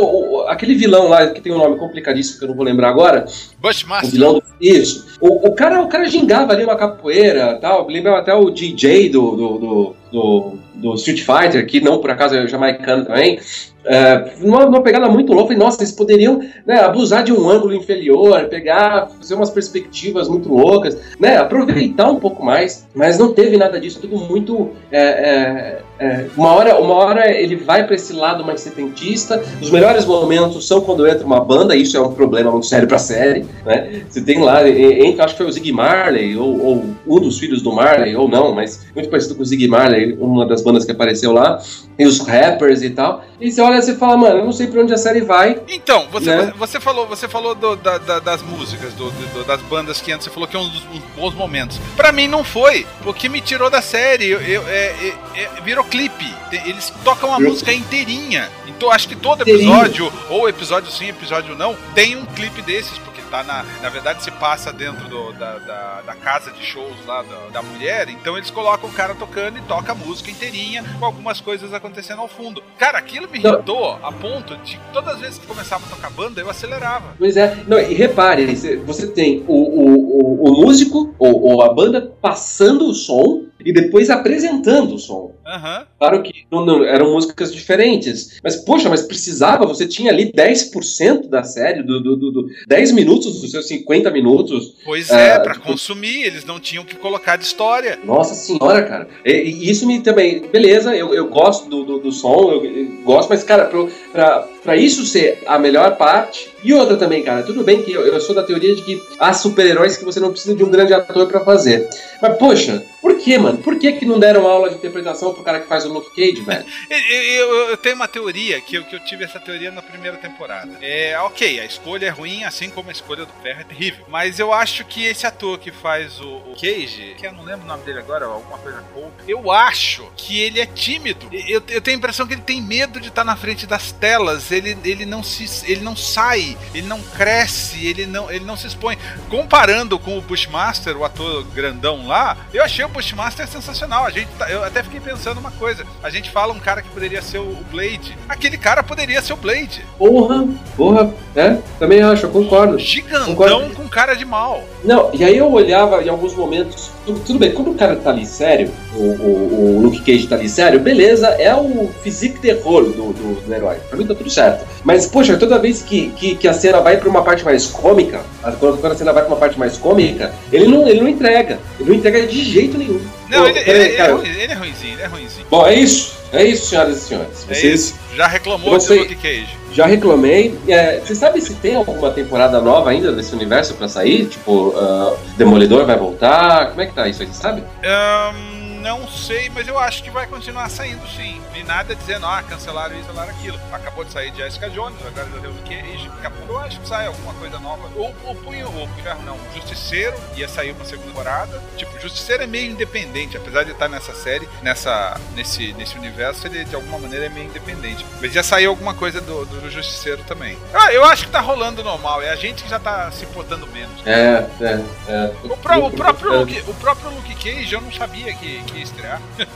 Aquele 0.47 0.75
vilão 0.75 1.07
lá, 1.07 1.27
que 1.27 1.41
tem 1.41 1.51
um 1.51 1.57
nome 1.57 1.77
complicadíssimo 1.77 2.37
que 2.37 2.45
eu 2.45 2.49
não 2.49 2.55
vou 2.55 2.65
lembrar 2.65 2.89
agora. 2.89 3.25
Bushmaster. 3.59 4.09
O 4.09 4.11
vilão 4.11 4.33
do, 4.35 4.43
isso. 4.61 5.07
O, 5.19 5.47
o, 5.47 5.55
cara, 5.55 5.81
o 5.81 5.87
cara 5.87 6.07
gingava 6.07 6.53
ali 6.53 6.63
uma 6.63 6.75
capoeira 6.75 7.57
tal. 7.59 7.87
Lembrava 7.87 8.19
até 8.19 8.33
o 8.35 8.51
DJ 8.51 9.09
do, 9.09 9.31
do, 9.31 9.57
do, 9.57 9.95
do 10.11 10.64
do 10.75 10.93
Street 10.95 11.21
Fighter, 11.21 11.65
que 11.65 11.79
não 11.79 11.99
por 11.99 12.11
acaso 12.11 12.35
é 12.35 12.47
jamaicano 12.47 13.05
também, 13.05 13.39
é, 13.85 14.33
numa, 14.39 14.65
numa, 14.65 14.81
pegada 14.81 15.07
muito 15.07 15.31
louca, 15.31 15.53
e 15.53 15.57
nossa, 15.57 15.79
eles 15.79 15.91
poderiam 15.91 16.39
né, 16.65 16.79
abusar 16.79 17.23
de 17.23 17.31
um 17.31 17.47
ângulo 17.49 17.73
inferior, 17.73 18.45
pegar, 18.45 19.09
fazer 19.09 19.35
umas 19.35 19.51
perspectivas 19.51 20.27
muito 20.27 20.49
loucas, 20.49 20.97
né, 21.19 21.37
aproveitar 21.37 22.09
um 22.09 22.19
pouco 22.19 22.43
mais, 22.43 22.87
mas 22.95 23.19
não 23.19 23.31
teve 23.33 23.57
nada 23.57 23.79
disso, 23.79 23.99
tudo 24.01 24.17
muito. 24.17 24.71
É, 24.91 25.01
é, 25.01 25.81
é 25.97 26.27
uma, 26.35 26.53
hora, 26.53 26.77
uma 26.77 26.93
hora 26.93 27.31
ele 27.31 27.55
vai 27.55 27.85
para 27.85 27.95
esse 27.95 28.13
lado 28.13 28.43
mais 28.43 28.61
setentista, 28.61 29.41
os 29.61 29.71
melhores 29.71 30.05
momentos 30.05 30.67
são 30.67 30.81
quando 30.81 31.07
entra 31.07 31.25
uma 31.25 31.39
banda, 31.39 31.75
isso 31.75 31.95
é 31.95 32.01
um 32.01 32.13
problema 32.13 32.51
muito 32.51 32.65
sério 32.65 32.87
para 32.87 32.97
a 32.97 32.99
série. 32.99 33.45
Né? 33.65 34.03
Você 34.09 34.21
tem 34.21 34.41
lá, 34.41 34.67
entra, 34.67 35.25
acho 35.25 35.35
que 35.35 35.41
foi 35.41 35.49
o 35.49 35.51
Zig 35.51 35.71
Marley, 35.71 36.35
ou, 36.35 36.65
ou, 36.65 36.85
um 37.07 37.19
dos 37.19 37.39
filhos 37.39 37.61
do 37.61 37.71
Marley, 37.71 38.15
ou 38.15 38.27
não, 38.27 38.53
mas 38.53 38.85
muito 38.93 39.09
parecido 39.09 39.35
com 39.35 39.41
o 39.41 39.45
Zig 39.45 39.67
Marley, 39.67 40.17
uma 40.19 40.45
das 40.45 40.61
bandas 40.61 40.83
que 40.83 40.91
apareceu 40.91 41.31
lá, 41.31 41.61
e 41.97 42.05
os 42.05 42.19
rappers 42.19 42.81
e 42.81 42.89
tal. 42.89 43.23
E 43.39 43.51
você 43.51 43.61
olha 43.61 43.79
e 43.79 43.95
fala, 43.95 44.17
mano, 44.17 44.39
eu 44.39 44.45
não 44.45 44.51
sei 44.51 44.67
pra 44.67 44.81
onde 44.81 44.93
a 44.93 44.97
série 44.97 45.21
vai. 45.21 45.61
Então, 45.67 46.07
você, 46.11 46.35
né? 46.35 46.53
você 46.57 46.79
falou, 46.79 47.07
você 47.07 47.27
falou 47.27 47.55
do, 47.55 47.75
da, 47.75 47.97
da, 47.97 48.19
das 48.19 48.41
músicas, 48.41 48.93
do, 48.93 49.11
do, 49.11 49.43
das 49.45 49.61
bandas 49.61 50.01
que 50.01 50.11
antes, 50.11 50.25
você 50.25 50.29
falou 50.29 50.47
que 50.47 50.55
é 50.55 50.59
um 50.59 50.69
dos 50.69 50.83
bons 51.15 51.33
momentos. 51.33 51.79
Pra 51.95 52.11
mim 52.11 52.27
não 52.27 52.43
foi, 52.43 52.85
porque 53.03 53.29
me 53.29 53.41
tirou 53.41 53.69
da 53.69 53.81
série. 53.81 54.27
Eu, 54.27 54.41
eu 54.41 54.67
é, 54.67 54.85
é, 54.85 55.13
é, 55.35 55.61
virou 55.63 55.84
clipe. 55.89 56.33
Eles 56.51 56.91
tocam 57.03 57.33
a 57.33 57.39
eu... 57.39 57.49
música 57.49 57.73
inteirinha. 57.73 58.49
Então 58.67 58.91
acho 58.91 59.07
que 59.07 59.15
todo 59.15 59.41
episódio, 59.41 60.11
ou 60.29 60.49
episódio 60.49 60.91
sim, 60.91 61.09
episódio 61.09 61.55
não, 61.55 61.75
tem 61.93 62.15
um 62.15 62.25
clipe 62.25 62.61
desses, 62.61 62.97
porque 62.99 63.21
tá 63.29 63.43
na. 63.43 63.65
Na 63.81 63.89
verdade, 63.89 64.23
se 64.23 64.31
passa 64.31 64.71
dentro 64.71 65.07
do, 65.07 65.33
da, 65.33 65.57
da, 65.59 66.01
da, 66.01 66.15
casa 66.15 66.51
de 66.51 66.63
shows 66.63 66.95
lá 67.05 67.21
da, 67.23 67.47
da, 67.53 67.61
mulher. 67.61 68.09
Então 68.09 68.37
eles 68.37 68.49
colocam 68.49 68.89
o 68.89 68.93
cara 68.93 69.13
tocando 69.15 69.57
e 69.57 69.61
toca 69.61 69.91
a 69.91 69.95
música 69.95 70.31
inteirinha, 70.31 70.83
com 70.99 71.05
algumas 71.05 71.41
coisas 71.41 71.73
acontecendo 71.73 72.21
ao 72.21 72.27
fundo. 72.27 72.63
Cara, 72.77 72.97
aquilo 72.97 73.29
me 73.29 73.39
irritou 73.39 73.99
a 74.01 74.11
ponto 74.11 74.55
de 74.57 74.79
todas 74.93 75.15
as 75.15 75.21
vezes 75.21 75.37
que 75.37 75.47
começava 75.47 75.85
a 75.85 75.89
tocar 75.89 76.09
banda, 76.09 76.41
eu 76.41 76.49
acelerava. 76.49 77.15
Pois 77.17 77.37
é, 77.37 77.63
não, 77.67 77.79
e 77.79 77.93
repare, 77.93 78.45
você 78.85 79.07
tem 79.07 79.43
o, 79.47 79.53
o, 79.53 80.43
o, 80.43 80.49
o 80.49 80.61
músico 80.61 81.13
ou, 81.19 81.41
ou 81.41 81.63
a 81.63 81.73
banda 81.73 82.13
passando 82.21 82.87
o 82.87 82.93
som 82.93 83.45
e 83.65 83.73
depois 83.73 84.11
apresentando 84.11 84.93
o 84.93 84.99
som. 84.99 85.33
Uhum. 85.45 85.85
Claro 85.97 86.21
que 86.21 86.45
não, 86.51 86.63
não, 86.63 86.83
eram 86.83 87.11
músicas 87.11 87.53
diferentes. 87.53 88.39
Mas, 88.43 88.55
poxa, 88.55 88.89
mas 88.89 89.01
precisava, 89.01 89.65
você 89.65 89.87
tinha 89.87 90.11
ali 90.11 90.31
10% 90.31 91.27
da 91.27 91.43
série, 91.43 91.81
do, 91.81 91.99
do, 91.99 92.15
do, 92.15 92.31
do 92.31 92.47
10 92.67 92.91
minutos 92.91 93.41
dos 93.41 93.49
seus 93.49 93.67
50 93.67 94.11
minutos. 94.11 94.75
Pois 94.85 95.09
é, 95.09 95.37
uh, 95.37 95.43
para 95.43 95.55
consumir, 95.55 96.23
eles 96.23 96.45
não 96.45 96.59
tinham 96.59 96.85
que 96.85 96.95
colocar 96.95 97.37
de 97.37 97.45
história. 97.45 97.99
Nossa 98.03 98.35
senhora, 98.35 98.83
cara. 98.83 99.07
E, 99.25 99.31
e 99.31 99.69
isso 99.69 99.87
me 99.87 99.99
também. 100.01 100.47
Beleza, 100.51 100.95
eu, 100.95 101.13
eu 101.13 101.27
gosto 101.27 101.67
do, 101.67 101.83
do, 101.83 101.99
do 101.99 102.11
som, 102.11 102.51
eu, 102.51 102.65
eu, 102.65 102.85
gosto, 103.03 103.29
mas, 103.29 103.43
cara, 103.43 103.65
pra, 103.65 103.85
pra, 104.11 104.39
pra 104.63 104.77
isso 104.77 105.05
ser 105.05 105.41
a 105.47 105.57
melhor 105.57 105.97
parte. 105.97 106.49
E 106.63 106.73
outra 106.73 106.97
também, 106.97 107.23
cara, 107.23 107.43
tudo 107.43 107.63
bem 107.63 107.83
que 107.83 107.91
eu, 107.91 108.01
eu 108.01 108.19
sou 108.19 108.33
da 108.33 108.41
teoria 108.43 108.75
de 108.75 108.81
que 108.81 109.01
há 109.19 109.33
super-heróis 109.33 109.97
que 109.97 110.05
você 110.05 110.19
não 110.19 110.31
precisa 110.31 110.55
de 110.55 110.63
um 110.63 110.69
grande 110.69 110.93
ator 110.93 111.27
para 111.27 111.39
fazer. 111.41 111.87
Mas, 112.21 112.37
poxa, 112.37 112.83
por 113.01 113.15
que, 113.17 113.37
mano? 113.37 113.54
Por 113.57 113.77
que, 113.77 113.93
que 113.93 114.05
não 114.05 114.19
deram 114.19 114.47
aula 114.47 114.69
de 114.69 114.75
interpretação 114.75 115.33
pro 115.33 115.43
cara 115.43 115.59
que 115.59 115.67
faz 115.67 115.85
o 115.85 115.93
Luke 115.93 116.09
Cage, 116.15 116.41
velho? 116.41 116.65
eu, 116.89 116.99
eu, 116.99 117.69
eu, 117.69 117.77
tenho 117.77 117.95
uma 117.95 118.07
teoria, 118.07 118.59
que 118.61 118.75
eu, 118.75 118.83
que 118.83 118.95
eu 118.95 118.99
tive 118.99 119.23
essa 119.23 119.39
teoria 119.39 119.71
na 119.71 119.81
primeira 119.81 120.17
temporada. 120.17 120.77
É, 120.81 121.17
ok, 121.19 121.59
a 121.59 121.65
escolha 121.65 122.07
é 122.07 122.09
ruim, 122.09 122.43
assim 122.43 122.69
como 122.69 122.89
a 122.89 122.91
escolha 122.91 123.25
do 123.25 123.33
Ferro 123.41 123.61
é 123.61 123.63
terrível. 123.63 124.05
Mas 124.07 124.39
eu 124.39 124.53
acho 124.53 124.85
que 124.85 125.05
esse 125.05 125.25
ator 125.25 125.57
que 125.59 125.71
faz 125.71 126.19
o, 126.19 126.37
o 126.37 126.55
Cage, 126.55 127.15
que 127.17 127.25
eu 127.25 127.33
não 127.33 127.43
lembro 127.43 127.65
o 127.65 127.67
nome 127.67 127.83
dele 127.83 127.99
agora, 127.99 128.25
alguma 128.25 128.57
coisa 128.57 128.81
Cole, 128.93 129.11
eu 129.27 129.51
acho 129.51 130.09
que 130.15 130.39
ele 130.39 130.59
é 130.59 130.65
tímido. 130.65 131.29
Eu, 131.31 131.61
eu 131.67 131.81
tenho 131.81 131.97
a 131.97 131.99
impressão 131.99 132.27
que 132.27 132.33
ele 132.33 132.41
tem 132.41 132.61
medo 132.61 132.99
de 132.99 133.09
estar 133.09 133.23
na 133.23 133.35
frente 133.35 133.65
das 133.65 133.91
telas. 133.91 134.51
Ele, 134.51 134.77
ele 134.83 135.05
não 135.05 135.23
se. 135.23 135.69
ele 135.69 135.81
não 135.81 135.95
sai, 135.95 136.57
ele 136.73 136.87
não 136.87 137.01
cresce, 137.01 137.85
ele 137.85 138.05
não, 138.05 138.31
ele 138.31 138.45
não 138.45 138.57
se 138.57 138.67
expõe. 138.67 138.97
Comparando 139.29 139.97
com 139.99 140.17
o 140.17 140.21
Bushmaster, 140.21 140.97
o 140.97 141.03
ator 141.03 141.43
grandão 141.45 142.07
lá, 142.07 142.37
eu 142.53 142.63
achei 142.63 142.83
o 142.85 142.89
Bushmaster 142.89 143.44
sensacional. 143.45 144.05
A 144.05 144.09
gente 144.09 144.29
tá, 144.37 144.49
eu 144.49 144.63
até 144.63 144.83
fiquei 144.83 144.99
pensando 144.99 145.39
uma 145.39 145.51
coisa. 145.51 145.85
A 146.03 146.09
gente 146.09 146.29
fala 146.31 146.53
um 146.53 146.59
cara 146.59 146.81
que 146.81 146.89
poderia 146.89 147.21
ser 147.21 147.39
o 147.39 147.55
Blade. 147.71 148.17
Aquele 148.27 148.57
cara 148.57 148.83
poderia 148.83 149.21
ser 149.21 149.33
o 149.33 149.37
Blade. 149.37 149.85
Porra, 149.97 150.47
porra. 150.75 151.13
É, 151.35 151.57
também 151.79 152.01
acho, 152.01 152.25
eu 152.25 152.31
concordo. 152.31 152.79
Gigantão 152.79 153.35
concordo. 153.35 153.75
com 153.75 153.87
cara 153.87 154.15
de 154.15 154.25
mal. 154.25 154.63
Não, 154.85 155.09
e 155.13 155.23
aí 155.23 155.37
eu 155.37 155.51
olhava 155.51 156.03
em 156.03 156.09
alguns 156.09 156.35
momentos. 156.35 156.91
Tudo, 157.05 157.19
tudo 157.21 157.39
bem, 157.39 157.51
quando 157.51 157.71
o 157.71 157.75
cara 157.75 157.95
tá 157.95 158.11
ali 158.11 158.25
sério, 158.25 158.71
o, 158.95 158.99
o, 158.99 159.77
o, 159.77 159.81
Luke 159.81 159.99
Cage 160.01 160.27
tá 160.27 160.35
ali 160.35 160.47
sério, 160.47 160.79
beleza, 160.79 161.27
é 161.27 161.53
o 161.53 161.89
physique 162.03 162.39
terror 162.39 162.83
do, 162.83 163.13
do, 163.13 163.41
do 163.45 163.53
herói. 163.53 163.77
Pra 163.89 163.97
mim 163.97 164.05
tá 164.05 164.15
tudo 164.15 164.29
certo. 164.29 164.65
Mas, 164.83 165.07
poxa, 165.07 165.37
toda 165.37 165.59
vez 165.59 165.81
que, 165.81 166.09
que, 166.11 166.35
que 166.35 166.47
a 166.47 166.53
cena 166.53 166.81
vai 166.81 166.97
pra 166.97 167.09
uma 167.09 167.23
parte 167.23 167.43
mais 167.43 167.65
cômica, 167.67 168.21
quando, 168.59 168.79
quando 168.79 168.93
a 168.93 168.95
cena 168.95 169.11
vai 169.11 169.23
pra 169.23 169.33
uma 169.33 169.39
parte 169.39 169.57
mais 169.57 169.77
cômica, 169.77 170.33
ele 170.51 170.67
não, 170.67 170.87
ele 170.87 171.01
não 171.01 171.07
entrega. 171.07 171.59
Ele 171.79 171.89
não 171.89 171.95
entrega 171.95 172.25
de 172.25 172.43
jeito 172.43 172.77
nenhum. 172.77 173.01
Não, 173.29 173.41
Pô, 173.41 173.47
ele, 173.47 173.59
ele, 173.59 173.69
ele, 173.69 173.81
é, 173.81 173.83
ele, 173.83 174.53
é 174.53 174.55
ruimzinho, 174.55 174.93
ele 174.93 175.01
é 175.01 175.07
ruimzinho. 175.07 175.45
Bom, 175.49 175.65
é 175.65 175.75
isso. 175.75 176.15
É 176.31 176.43
isso, 176.43 176.67
senhoras 176.67 176.97
e 176.97 177.01
senhores. 177.01 177.45
É 177.49 177.53
Vocês 177.53 177.95
já 178.15 178.27
reclamou 178.27 178.71
você, 178.71 178.95
do 178.95 179.01
Luke 179.01 179.15
Cage. 179.15 179.57
Já 179.71 179.85
reclamei. 179.85 180.57
É, 180.67 180.99
você 180.99 181.13
sabe 181.13 181.41
se 181.41 181.53
tem 181.55 181.75
alguma 181.75 182.09
temporada 182.11 182.61
nova 182.61 182.89
ainda 182.89 183.11
desse 183.11 183.33
universo 183.33 183.73
pra 183.73 183.87
sair? 183.89 184.25
Tipo, 184.25 184.69
uh, 184.69 185.17
Demolidor 185.37 185.85
vai 185.85 185.97
voltar? 185.97 186.69
Como 186.69 186.81
é 186.81 186.85
que 186.85 186.93
tá 186.93 187.07
isso 187.07 187.21
aí, 187.21 187.29
sabe? 187.33 187.61
Um 187.61 188.54
não 188.85 189.07
sei, 189.07 189.49
mas 189.49 189.67
eu 189.67 189.79
acho 189.79 190.03
que 190.03 190.11
vai 190.11 190.27
continuar 190.27 190.69
saindo 190.69 191.05
sim. 191.07 191.41
E 191.55 191.63
nada 191.63 191.95
dizendo, 191.95 192.27
ah, 192.27 192.43
cancelaram 192.43 192.95
isso, 192.95 193.07
cancelaram 193.07 193.31
aquilo. 193.31 193.59
Acabou 193.73 194.05
de 194.05 194.11
sair 194.11 194.31
Jessica 194.35 194.69
Jones, 194.69 194.95
agora 195.03 195.27
já 195.27 195.39
deu 195.39 195.49
o 195.49 195.63
que? 195.63 195.75
Daqui 195.75 196.27
a 196.27 196.29
pouco 196.29 196.53
eu 196.53 196.59
acho 196.59 196.79
que 196.79 196.87
sai 196.87 197.07
alguma 197.07 197.33
coisa 197.33 197.57
nova. 197.57 197.87
O, 197.95 198.09
o 198.29 198.35
Punho, 198.35 198.69
o 198.69 198.87
não, 199.25 199.35
o 199.35 199.53
Justiceiro 199.55 200.15
ia 200.35 200.47
sair 200.47 200.71
uma 200.71 200.85
segunda 200.85 201.07
temporada. 201.07 201.61
Tipo, 201.75 201.97
o 201.97 201.99
Justiceiro 201.99 202.43
é 202.43 202.47
meio 202.47 202.71
independente, 202.71 203.37
apesar 203.37 203.63
de 203.63 203.71
estar 203.71 203.87
nessa 203.87 204.13
série, 204.13 204.47
nessa, 204.61 205.19
nesse, 205.33 205.73
nesse 205.73 205.97
universo, 205.97 206.45
ele 206.45 206.63
de 206.63 206.75
alguma 206.75 206.99
maneira 206.99 207.25
é 207.25 207.29
meio 207.29 207.47
independente. 207.47 208.05
Mas 208.21 208.33
já 208.33 208.43
saiu 208.43 208.69
alguma 208.69 208.93
coisa 208.93 209.19
do, 209.19 209.45
do 209.45 209.71
Justiceiro 209.71 210.23
também. 210.27 210.57
Ah, 210.73 210.93
eu 210.93 211.03
acho 211.05 211.25
que 211.25 211.31
tá 211.31 211.39
rolando 211.39 211.83
normal, 211.83 212.21
é 212.21 212.29
a 212.29 212.35
gente 212.35 212.63
que 212.63 212.69
já 212.69 212.79
tá 212.79 213.09
se 213.11 213.23
importando 213.23 213.65
menos. 213.67 214.05
É, 214.05 214.45
é, 214.61 214.83
é. 215.07 215.33
O, 215.43 215.57
pro, 215.57 215.85
o, 215.85 215.91
próprio, 215.91 216.39
Luke, 216.39 216.63
o 216.67 216.73
próprio 216.75 217.09
Luke 217.09 217.33
Cage 217.35 217.73
eu 217.73 217.81
não 217.81 217.91
sabia 217.91 218.33
que, 218.33 218.61
que 218.63 218.74
ia 218.77 218.83
estrear. 218.83 219.21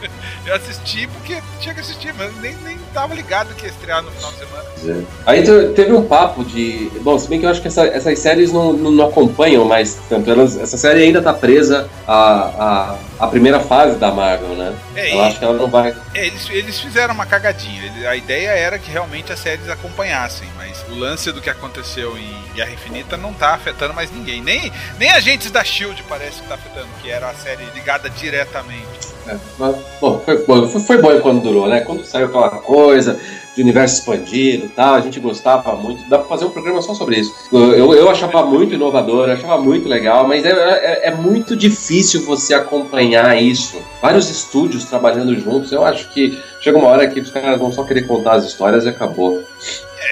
eu 0.46 0.56
assisti 0.56 1.08
porque 1.08 1.42
tinha 1.60 1.74
que 1.74 1.82
assistir, 1.82 2.14
mas 2.14 2.36
nem, 2.42 2.56
nem 2.64 2.78
tava 2.94 3.14
ligado 3.14 3.54
que 3.56 3.66
ia 3.66 3.70
estrear 3.70 4.02
no 4.04 4.12
final 4.12 4.32
de 4.32 4.38
semana. 4.40 4.66
É. 4.86 5.04
Aí 5.26 5.44
teve 5.74 5.94
um 5.94 6.06
papo 6.06 6.44
de. 6.44 6.92
Bom, 7.02 7.18
se 7.18 7.28
bem 7.28 7.40
que 7.40 7.46
eu 7.46 7.50
acho 7.50 7.62
que 7.62 7.68
essa, 7.68 7.86
essas 7.86 8.20
séries 8.20 8.52
não, 8.52 8.74
não, 8.74 8.92
não, 8.92 9.06
acompanham 9.08 9.66
mais 9.66 9.98
tanto. 10.10 10.30
Elas, 10.30 10.58
essa 10.58 10.78
série 10.78 11.04
ainda 11.04 11.22
tá 11.22 11.34
presa 11.34 11.90
a, 12.08 12.16
a 12.16 12.96
a 13.20 13.28
primeira 13.28 13.60
fase 13.60 13.98
da 13.98 14.12
Marvel, 14.12 14.50
né? 14.50 14.74
É, 14.96 15.14
eu 15.14 15.18
e, 15.18 15.22
acho 15.22 15.40
que 15.40 15.46
ela 15.46 15.58
não 15.58 15.68
vai. 15.68 15.94
É, 16.14 16.28
eles, 16.28 16.50
eles 16.50 16.80
fizeram 16.80 17.14
uma 17.14 17.26
cagadinha. 17.26 18.10
a 18.10 18.16
ideia 18.16 18.50
era 18.52 18.80
que 18.80 18.90
realmente 18.90 19.32
as 19.32 19.40
séries 19.40 19.68
acompanhassem, 19.70 20.48
mas 20.56 20.84
o 20.90 20.96
lance 20.96 21.32
do 21.32 21.42
que 21.42 21.50
aconteceu 21.50 22.18
em 22.18 22.34
Guerra 22.56 22.72
Infinita 22.72 23.18
não 23.18 23.34
tá 23.34 23.54
afetando 23.54 23.94
mais 23.94 24.10
ninguém. 24.12 24.42
Nem, 24.42 24.72
nem 24.98 25.12
agentes 25.12 25.52
da 25.52 25.64
Shield 25.64 26.02
parece 26.08 26.42
que 26.42 26.48
tá 26.48 26.56
afetando, 26.56 26.88
que 27.02 27.12
era 27.12 27.30
a 27.30 27.34
série 27.34 27.66
ligada 27.76 28.10
diretamente. 28.10 29.10
É, 29.28 29.36
mas, 29.58 29.76
bom, 30.00 30.20
foi, 30.20 30.38
foi, 30.46 30.80
foi 30.80 31.02
bom 31.02 31.20
quando 31.20 31.42
durou, 31.42 31.68
né? 31.68 31.82
Quando 31.82 32.06
saiu 32.06 32.28
aquela 32.28 32.50
coisa 32.50 33.20
de 33.56 33.62
universo 33.62 34.00
expandido 34.00 34.66
e 34.66 34.70
tal, 34.70 34.96
a 34.96 35.02
gente 35.02 35.20
gostava 35.20 35.76
muito. 35.76 36.08
Dá 36.10 36.18
pra 36.18 36.28
fazer 36.28 36.46
um 36.46 36.50
programa 36.50 36.82
só 36.82 36.94
sobre 36.94 37.20
isso. 37.20 37.34
Eu, 37.52 37.94
eu 37.94 38.10
achava 38.10 38.46
muito 38.46 38.74
inovador, 38.74 39.30
achava 39.30 39.58
muito 39.58 39.88
legal, 39.88 40.28
mas 40.28 40.46
é, 40.46 40.52
é, 40.52 41.08
é, 41.08 41.12
muito 41.16 41.56
difícil 41.56 42.26
você 42.26 42.54
acompanhar 42.54 43.42
isso. 43.42 43.82
Vários 44.02 44.30
estúdios 44.30 44.86
trabalhando 44.86 45.38
juntos, 45.40 45.72
eu 45.72 45.84
acho 45.84 46.10
que 46.10 46.40
chega 46.62 46.78
uma 46.78 46.88
hora 46.88 47.08
que 47.08 47.20
os 47.20 47.32
caras 47.32 47.60
vão 47.60 47.72
só 47.72 47.84
querer 47.84 48.08
contar 48.08 48.34
as 48.34 48.46
histórias 48.46 48.86
e 48.86 48.90
acabou. 48.90 49.44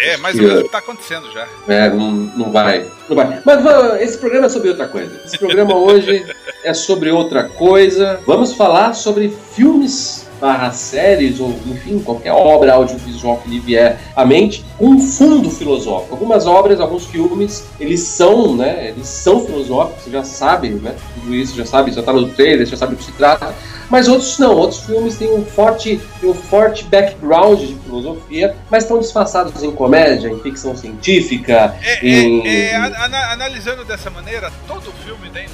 É, 0.03 0.17
mais 0.17 0.35
ou 0.35 0.43
menos 0.43 0.59
o 0.59 0.63
que 0.63 0.69
tá 0.69 0.77
acontecendo 0.79 1.31
já. 1.31 1.47
É, 1.67 1.89
não, 1.89 2.11
não 2.11 2.51
vai. 2.51 2.85
Não 3.07 3.15
vai. 3.15 3.41
Mas 3.43 4.01
esse 4.01 4.17
programa 4.17 4.45
é 4.45 4.49
sobre 4.49 4.69
outra 4.69 4.87
coisa. 4.87 5.19
Esse 5.25 5.37
programa 5.39 5.75
hoje 5.75 6.25
é 6.63 6.73
sobre 6.73 7.09
outra 7.09 7.45
coisa. 7.45 8.19
Vamos 8.25 8.53
falar 8.53 8.93
sobre 8.93 9.29
filmes 9.53 10.26
barra 10.39 10.71
séries, 10.71 11.39
ou 11.39 11.49
enfim, 11.67 11.99
qualquer 11.99 12.31
obra 12.31 12.73
audiovisual 12.73 13.37
que 13.37 13.49
lhe 13.49 13.59
vier 13.59 13.99
à 14.15 14.25
mente, 14.25 14.63
um 14.79 14.99
fundo 14.99 15.49
filosófico. 15.49 16.13
Algumas 16.13 16.45
obras, 16.45 16.79
alguns 16.79 17.05
filmes, 17.05 17.65
eles 17.79 18.01
são, 18.01 18.55
né, 18.55 18.89
eles 18.89 19.07
são 19.07 19.45
filosóficos, 19.45 20.03
você 20.03 20.11
já 20.11 20.23
sabe, 20.23 20.69
né, 20.69 20.95
tudo 21.15 21.33
isso, 21.33 21.55
já 21.55 21.65
sabe, 21.65 21.91
já 21.91 22.01
tá 22.01 22.13
no 22.13 22.27
trailer, 22.29 22.65
já 22.65 22.77
sabe 22.77 22.95
do 22.95 22.97
que 22.97 23.05
se 23.05 23.11
trata, 23.11 23.53
mas 23.89 24.07
outros 24.07 24.37
não, 24.37 24.55
outros 24.55 24.81
filmes 24.81 25.17
têm 25.17 25.33
um 25.33 25.45
forte, 25.45 26.01
um 26.23 26.33
forte 26.33 26.83
background 26.85 27.59
de 27.59 27.75
filosofia, 27.75 28.55
mas 28.69 28.83
estão 28.83 28.99
disfarçados 28.99 29.63
em 29.63 29.71
comédia, 29.71 30.29
em 30.29 30.39
ficção 30.39 30.75
científica, 30.75 31.75
é, 31.81 32.05
em... 32.05 32.47
É, 32.47 32.71
é, 32.71 32.75
analisando 32.75 33.83
dessa 33.85 34.09
maneira, 34.09 34.51
todo 34.67 34.91
filme 35.03 35.29
tem, 35.29 35.47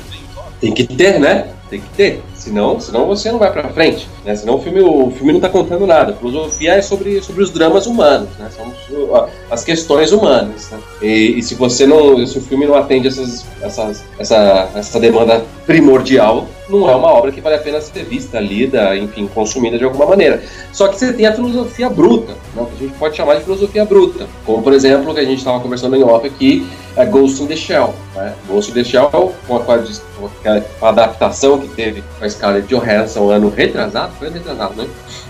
tem 0.63 0.73
que 0.73 0.87
ter, 0.87 1.19
né? 1.19 1.49
Tem 1.69 1.81
que 1.81 1.89
ter. 1.89 2.23
Senão, 2.35 2.79
senão 2.79 3.05
você 3.05 3.29
não 3.29 3.37
vai 3.37 3.51
pra 3.51 3.67
frente. 3.67 4.07
Né? 4.23 4.33
Senão 4.33 4.55
o 4.55 4.61
filme, 4.61 4.79
o 4.79 5.11
filme 5.11 5.33
não 5.33 5.41
tá 5.41 5.49
contando 5.49 5.85
nada. 5.85 6.13
A 6.13 6.15
filosofia 6.15 6.75
é 6.75 6.81
sobre, 6.81 7.21
sobre 7.21 7.43
os 7.43 7.49
dramas 7.49 7.85
humanos, 7.85 8.29
né? 8.39 8.49
São 8.55 8.71
as 9.51 9.63
questões 9.65 10.13
humanas. 10.13 10.69
Né? 10.69 10.79
E, 11.01 11.37
e, 11.37 11.43
se 11.43 11.55
você 11.55 11.85
não. 11.85 12.25
Se 12.25 12.37
o 12.37 12.41
filme 12.41 12.65
não 12.65 12.75
atende 12.75 13.09
essas, 13.09 13.45
essas, 13.61 14.05
essa, 14.17 14.69
essa 14.73 14.99
demanda 15.01 15.43
primordial, 15.65 16.47
não 16.69 16.89
é 16.89 16.95
uma 16.95 17.09
obra 17.09 17.31
que 17.31 17.41
vale 17.41 17.55
a 17.55 17.59
pena 17.59 17.81
ser 17.81 18.03
vista, 18.05 18.39
lida, 18.39 18.95
enfim, 18.95 19.27
consumida 19.27 19.77
de 19.77 19.83
alguma 19.83 20.05
maneira. 20.05 20.41
Só 20.71 20.87
que 20.87 20.97
você 20.97 21.13
tem 21.13 21.25
a 21.25 21.33
filosofia 21.33 21.89
bruta, 21.89 22.33
né? 22.55 22.65
que 22.65 22.83
a 22.83 22.87
gente 22.87 22.97
pode 22.97 23.15
chamar 23.15 23.35
de 23.35 23.43
filosofia 23.43 23.85
bruta. 23.85 24.27
Como, 24.45 24.63
por 24.63 24.73
exemplo, 24.73 25.11
o 25.11 25.13
que 25.13 25.19
a 25.19 25.25
gente 25.25 25.39
estava 25.39 25.59
conversando 25.59 25.95
em 25.95 26.03
off 26.03 26.25
aqui, 26.25 26.65
é 26.95 27.05
Ghost 27.05 27.41
in 27.41 27.47
the 27.47 27.55
Shell. 27.55 27.93
Né? 28.15 28.33
Ghost 28.47 28.71
in 28.71 28.73
the 28.73 28.83
Shell, 28.83 29.09
com 29.47 29.55
a, 29.57 29.59
com 29.59 30.85
a, 30.85 30.89
adaptação 30.89 31.59
que 31.59 31.67
teve 31.69 32.03
com 32.17 32.25
a 32.25 32.29
Scarlett 32.29 32.67
Johansson 32.67 33.29
ano 33.29 33.49
retrasado, 33.49 34.13
foi 34.17 34.27
ano 34.27 34.37
retrasado, 34.37 34.75
né? 34.75 34.87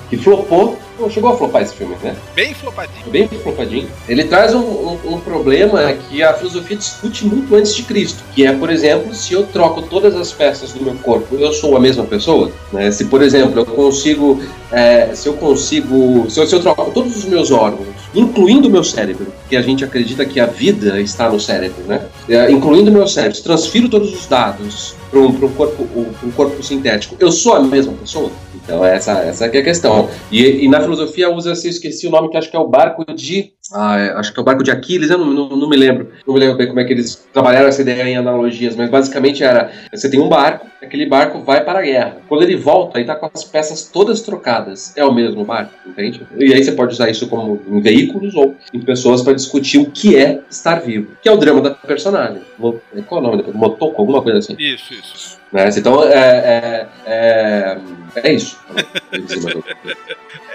Que 0.09 0.17
flopou 0.17 0.77
Pô, 0.97 1.09
chegou 1.09 1.31
a 1.31 1.37
flopar 1.37 1.63
esse 1.63 1.73
filme, 1.73 1.95
né? 2.03 2.15
Bem 2.35 2.53
flopadinho. 2.53 3.09
Bem 3.09 3.27
flopadinho. 3.27 3.89
Ele 4.07 4.25
traz 4.25 4.53
um, 4.53 4.59
um, 4.59 4.99
um, 5.05 5.19
problema 5.19 5.91
que 5.93 6.21
a 6.21 6.33
filosofia 6.33 6.77
discute 6.77 7.25
muito 7.25 7.55
antes 7.55 7.73
de 7.75 7.83
Cristo, 7.83 8.23
que 8.33 8.45
é, 8.45 8.53
por 8.53 8.69
exemplo, 8.69 9.13
se 9.13 9.33
eu 9.33 9.43
troco 9.47 9.81
todas 9.81 10.15
as 10.15 10.31
peças 10.31 10.71
do 10.71 10.83
meu 10.83 10.93
corpo, 10.95 11.35
eu 11.35 11.51
sou 11.51 11.75
a 11.75 11.79
mesma 11.79 12.03
pessoa? 12.03 12.51
Né? 12.71 12.91
Se, 12.91 13.05
por 13.05 13.23
exemplo, 13.23 13.59
eu 13.59 13.65
consigo, 13.65 14.41
é, 14.71 15.15
se 15.15 15.27
eu 15.27 15.33
consigo, 15.33 16.29
se 16.29 16.39
eu, 16.39 16.45
se 16.45 16.55
eu 16.55 16.59
troco 16.59 16.91
todos 16.91 17.17
os 17.17 17.25
meus 17.25 17.49
órgãos, 17.49 17.87
incluindo 18.13 18.67
o 18.67 18.71
meu 18.71 18.83
cérebro, 18.83 19.33
que 19.49 19.55
a 19.55 19.61
gente 19.61 19.83
acredita 19.83 20.25
que 20.25 20.39
a 20.39 20.45
vida 20.45 20.99
está 20.99 21.29
no 21.29 21.39
cérebro, 21.39 21.83
né? 21.85 22.01
É, 22.29 22.51
incluindo 22.51 22.89
o 22.89 22.93
meu 22.93 23.07
cérebro, 23.07 23.41
transfiro 23.41 23.89
todos 23.89 24.13
os 24.13 24.25
dados 24.25 24.95
para 25.09 25.19
um, 25.19 25.27
um, 25.27 25.53
corpo, 25.53 25.83
um, 25.95 26.27
um 26.27 26.31
corpo 26.31 26.61
sintético, 26.63 27.15
eu 27.19 27.31
sou 27.31 27.53
a 27.53 27.61
mesma 27.61 27.93
pessoa? 27.93 28.31
Então 28.63 28.83
essa, 28.83 29.11
essa 29.19 29.45
é 29.45 29.59
a 29.59 29.63
questão. 29.63 30.09
E, 30.31 30.63
e 30.63 30.67
na 30.69 30.81
filosofia 30.81 31.29
usa-se, 31.29 31.67
esqueci 31.67 32.07
o 32.07 32.09
nome, 32.09 32.29
que 32.29 32.37
acho 32.37 32.49
que 32.49 32.55
é 32.55 32.59
o 32.59 32.67
barco 32.67 33.03
de. 33.13 33.51
Ah, 33.71 33.99
é, 33.99 34.11
acho 34.11 34.33
que 34.33 34.39
é 34.39 34.41
o 34.41 34.45
barco 34.45 34.63
de 34.63 34.71
Aquiles, 34.71 35.09
eu 35.09 35.17
não, 35.17 35.33
não, 35.33 35.49
não, 35.49 35.69
me 35.69 35.75
lembro. 35.75 36.11
Não 36.25 36.33
me 36.33 36.39
lembro 36.39 36.57
bem 36.57 36.67
como 36.67 36.79
é 36.79 36.83
que 36.83 36.93
eles 36.93 37.27
trabalharam 37.33 37.67
essa 37.67 37.81
ideia 37.81 38.03
em 38.03 38.15
analogias, 38.15 38.75
mas 38.75 38.89
basicamente 38.89 39.43
era: 39.43 39.71
você 39.91 40.09
tem 40.09 40.19
um 40.19 40.29
barco, 40.29 40.65
aquele 40.81 41.05
barco 41.05 41.39
vai 41.41 41.63
para 41.63 41.79
a 41.79 41.81
guerra. 41.81 42.17
Quando 42.29 42.43
ele 42.43 42.55
volta, 42.55 42.97
ele 42.97 43.03
está 43.03 43.15
com 43.15 43.29
as 43.33 43.43
peças 43.43 43.83
todas 43.83 44.21
trocadas. 44.21 44.95
É 44.95 45.03
o 45.03 45.13
mesmo 45.13 45.43
barco, 45.43 45.73
entende? 45.85 46.25
E 46.37 46.53
aí 46.53 46.63
você 46.63 46.71
pode 46.71 46.93
usar 46.93 47.09
isso 47.09 47.27
como 47.27 47.59
em 47.67 47.81
veículos 48.03 48.35
ou 48.35 48.55
em 48.73 48.79
pessoas 48.79 49.21
para 49.21 49.33
discutir 49.33 49.79
o 49.79 49.89
que 49.89 50.15
é 50.15 50.41
estar 50.49 50.75
vivo, 50.75 51.15
que 51.21 51.29
é 51.29 51.31
o 51.31 51.37
drama 51.37 51.61
da 51.61 51.71
personagem. 51.71 52.41
Qual 52.57 52.81
é 53.11 53.17
o 53.17 53.21
nome? 53.21 53.43
Motoko, 53.53 54.01
alguma 54.01 54.21
coisa 54.21 54.39
assim. 54.39 54.55
Isso, 54.59 54.93
isso. 54.93 55.39
Né? 55.51 55.69
Então, 55.75 56.03
é, 56.03 56.17
é, 56.17 56.87
é, 57.05 57.77
é 58.15 58.33
isso. 58.33 58.57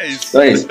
É 0.01 0.07
isso. 0.07 0.29
Então 0.29 0.43
é 0.43 0.49
isso. 0.53 0.69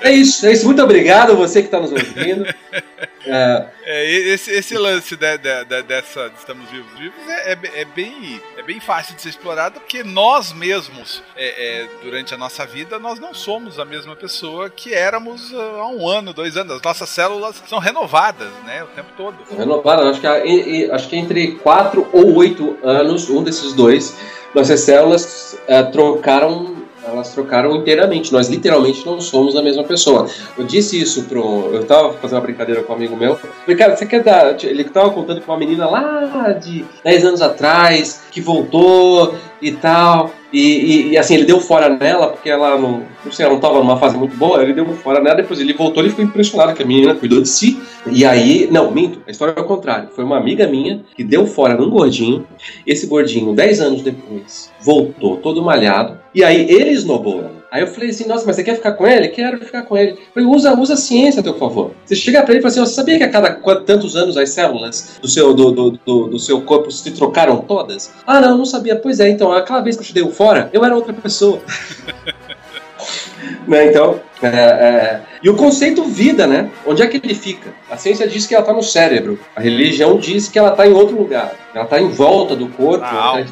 É 0.00 0.10
isso, 0.10 0.46
é 0.46 0.52
isso. 0.52 0.64
Muito 0.64 0.82
obrigado 0.82 1.36
você 1.36 1.60
que 1.60 1.66
está 1.66 1.78
nos 1.78 1.92
ouvindo. 1.92 2.46
É, 3.26 3.66
é, 3.84 4.10
esse, 4.32 4.50
esse 4.50 4.76
lance 4.78 5.14
de, 5.14 5.38
de, 5.38 5.64
de, 5.64 5.82
dessa 5.82 6.30
de 6.30 6.38
Estamos 6.38 6.70
Vivos 6.70 6.90
Vivos 6.98 7.18
é, 7.28 7.52
é, 7.52 7.58
é, 7.82 7.84
bem, 7.84 8.40
é 8.56 8.62
bem 8.62 8.80
fácil 8.80 9.14
de 9.14 9.22
ser 9.22 9.28
explorado 9.28 9.78
porque 9.80 10.02
nós 10.02 10.52
mesmos, 10.52 11.22
é, 11.36 11.82
é, 11.82 11.88
durante 12.02 12.32
a 12.34 12.38
nossa 12.38 12.64
vida, 12.64 12.98
nós 12.98 13.18
não 13.18 13.34
somos 13.34 13.78
a 13.78 13.84
mesma 13.84 14.16
pessoa 14.16 14.70
que 14.70 14.94
éramos 14.94 15.52
há 15.52 15.86
um 15.86 16.08
ano, 16.08 16.32
dois 16.32 16.56
anos. 16.56 16.76
As 16.76 16.82
nossas 16.82 17.08
células 17.08 17.62
são 17.66 17.78
renovadas 17.78 18.48
né, 18.64 18.82
o 18.82 18.86
tempo 18.88 19.10
todo. 19.16 19.36
Renovadas, 19.56 20.06
acho 20.06 20.20
que, 20.20 20.90
acho 20.90 21.08
que 21.08 21.16
entre 21.16 21.52
quatro 21.56 22.08
ou 22.12 22.34
oito 22.36 22.78
anos, 22.82 23.28
um 23.28 23.42
desses 23.42 23.72
dois, 23.74 24.16
nossas 24.54 24.80
células 24.80 25.58
é, 25.66 25.82
trocaram 25.82 26.79
elas 27.04 27.32
trocaram 27.32 27.76
inteiramente. 27.76 28.32
Nós 28.32 28.48
literalmente 28.48 29.04
não 29.04 29.20
somos 29.20 29.56
a 29.56 29.62
mesma 29.62 29.84
pessoa. 29.84 30.28
Eu 30.56 30.64
disse 30.64 31.00
isso 31.00 31.24
pro. 31.24 31.70
Eu 31.72 31.84
tava 31.84 32.12
fazendo 32.14 32.36
uma 32.38 32.42
brincadeira 32.42 32.82
com 32.82 32.92
um 32.92 32.96
amigo 32.96 33.16
meu. 33.16 33.36
Falei, 33.36 33.76
cara, 33.76 33.96
você 33.96 34.06
quer 34.06 34.22
dar. 34.22 34.62
Ele 34.64 34.84
tava 34.84 35.10
contando 35.10 35.40
com 35.40 35.52
uma 35.52 35.58
menina 35.58 35.88
lá 35.88 36.52
de 36.52 36.84
10 37.04 37.24
anos 37.24 37.42
atrás, 37.42 38.22
que 38.30 38.40
voltou 38.40 39.34
e 39.60 39.72
tal. 39.72 40.30
E, 40.52 40.58
e, 40.60 41.08
e, 41.10 41.18
assim, 41.18 41.34
ele 41.34 41.44
deu 41.44 41.60
fora 41.60 41.88
nela, 41.88 42.28
porque 42.28 42.50
ela 42.50 42.76
não, 42.76 43.02
não 43.24 43.32
sei, 43.32 43.44
ela 43.44 43.54
não 43.54 43.60
tava 43.60 43.78
numa 43.78 43.98
fase 43.98 44.16
muito 44.16 44.36
boa, 44.36 44.62
ele 44.62 44.72
deu 44.72 44.84
fora 44.96 45.20
nela, 45.20 45.36
depois 45.36 45.60
ele 45.60 45.72
voltou, 45.72 46.02
ele 46.02 46.10
ficou 46.10 46.24
impressionado 46.24 46.74
que 46.74 46.82
a 46.82 46.86
menina 46.86 47.14
cuidou 47.14 47.40
de 47.40 47.48
si. 47.48 47.80
E 48.10 48.24
aí, 48.24 48.68
não, 48.70 48.90
minto, 48.90 49.22
a 49.26 49.30
história 49.30 49.54
é 49.56 49.60
o 49.60 49.64
contrário. 49.64 50.08
Foi 50.14 50.24
uma 50.24 50.36
amiga 50.36 50.66
minha 50.66 51.04
que 51.14 51.22
deu 51.22 51.46
fora 51.46 51.74
num 51.74 51.90
gordinho. 51.90 52.46
Esse 52.86 53.06
gordinho, 53.06 53.54
10 53.54 53.80
anos 53.80 54.02
depois, 54.02 54.72
voltou 54.80 55.36
todo 55.36 55.62
malhado. 55.62 56.18
E 56.34 56.42
aí 56.42 56.68
ele 56.68 56.90
esnobou 56.90 57.40
ela. 57.40 57.59
Aí 57.70 57.82
eu 57.82 57.86
falei 57.86 58.10
assim, 58.10 58.26
nossa, 58.26 58.44
mas 58.44 58.56
você 58.56 58.64
quer 58.64 58.74
ficar 58.74 58.92
com 58.92 59.06
ele? 59.06 59.28
Quero 59.28 59.58
ficar 59.58 59.82
com 59.82 59.96
ele. 59.96 60.12
Eu 60.12 60.18
falei, 60.34 60.48
usa, 60.48 60.76
usa 60.76 60.94
a 60.94 60.96
ciência 60.96 61.40
a 61.40 61.42
teu 61.42 61.54
favor. 61.54 61.92
Você 62.04 62.16
chega 62.16 62.42
pra 62.42 62.52
ele 62.52 62.58
e 62.58 62.62
fala 62.62 62.72
assim, 62.72 62.80
você 62.80 62.94
sabia 62.94 63.16
que 63.16 63.22
a 63.22 63.30
cada 63.30 63.52
tantos 63.80 64.16
anos 64.16 64.36
as 64.36 64.50
células 64.50 65.18
do 65.22 65.28
seu, 65.28 65.54
do, 65.54 65.70
do, 65.70 65.90
do, 66.04 66.26
do, 66.28 66.38
seu 66.38 66.60
corpo 66.62 66.90
se 66.90 67.08
trocaram 67.12 67.58
todas? 67.58 68.12
Ah, 68.26 68.40
não, 68.40 68.58
não 68.58 68.64
sabia. 68.64 68.96
Pois 68.96 69.20
é, 69.20 69.28
então, 69.28 69.52
aquela 69.52 69.80
vez 69.80 69.96
que 69.96 70.02
eu 70.02 70.06
te 70.06 70.14
dei 70.14 70.28
fora, 70.30 70.68
eu 70.72 70.84
era 70.84 70.96
outra 70.96 71.12
pessoa. 71.12 71.60
né, 73.70 73.86
então, 73.86 74.20
é, 74.42 74.48
é, 74.48 75.20
e 75.40 75.48
o 75.48 75.54
conceito 75.54 76.02
vida, 76.02 76.44
né? 76.44 76.68
Onde 76.84 77.02
é 77.02 77.06
que 77.06 77.18
ele 77.18 77.34
fica? 77.34 77.72
A 77.88 77.96
ciência 77.96 78.26
diz 78.26 78.44
que 78.44 78.54
ela 78.54 78.64
está 78.64 78.72
no 78.72 78.82
cérebro. 78.82 79.38
A 79.54 79.60
religião 79.60 80.18
diz 80.18 80.48
que 80.48 80.58
ela 80.58 80.70
está 80.70 80.88
em 80.88 80.92
outro 80.92 81.16
lugar. 81.16 81.52
Ela 81.72 81.84
está 81.84 82.00
em 82.00 82.08
volta 82.08 82.56
do 82.56 82.66
corpo, 82.66 83.04
a 83.04 83.12
alma, 83.12 83.44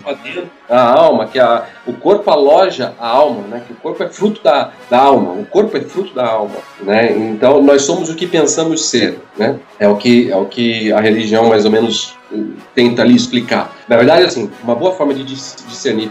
tá 0.66 0.76
a 0.76 0.98
alma 0.98 1.26
que 1.26 1.38
a, 1.38 1.64
o 1.86 1.92
corpo 1.92 2.28
aloja 2.30 2.94
a 2.98 3.06
alma, 3.06 3.42
né? 3.42 3.62
Que 3.64 3.72
o 3.72 3.76
corpo 3.76 4.02
é 4.02 4.08
fruto 4.08 4.42
da, 4.42 4.72
da 4.90 4.98
alma. 4.98 5.34
O 5.34 5.46
corpo 5.46 5.76
é 5.76 5.80
fruto 5.82 6.12
da 6.12 6.26
alma, 6.26 6.56
né? 6.82 7.12
Então 7.16 7.62
nós 7.62 7.82
somos 7.82 8.08
o 8.08 8.16
que 8.16 8.26
pensamos 8.26 8.86
ser, 8.86 9.20
né? 9.36 9.56
É 9.78 9.86
o 9.86 9.96
que 9.96 10.32
é 10.32 10.36
o 10.36 10.46
que 10.46 10.90
a 10.92 11.00
religião 11.00 11.48
mais 11.48 11.64
ou 11.64 11.70
menos 11.70 12.18
tenta 12.74 13.02
ali 13.02 13.14
explicar. 13.14 13.72
Na 13.86 13.96
verdade, 13.96 14.24
assim, 14.24 14.50
uma 14.62 14.74
boa 14.74 14.92
forma 14.92 15.14
de 15.14 15.22
discernir 15.24 16.10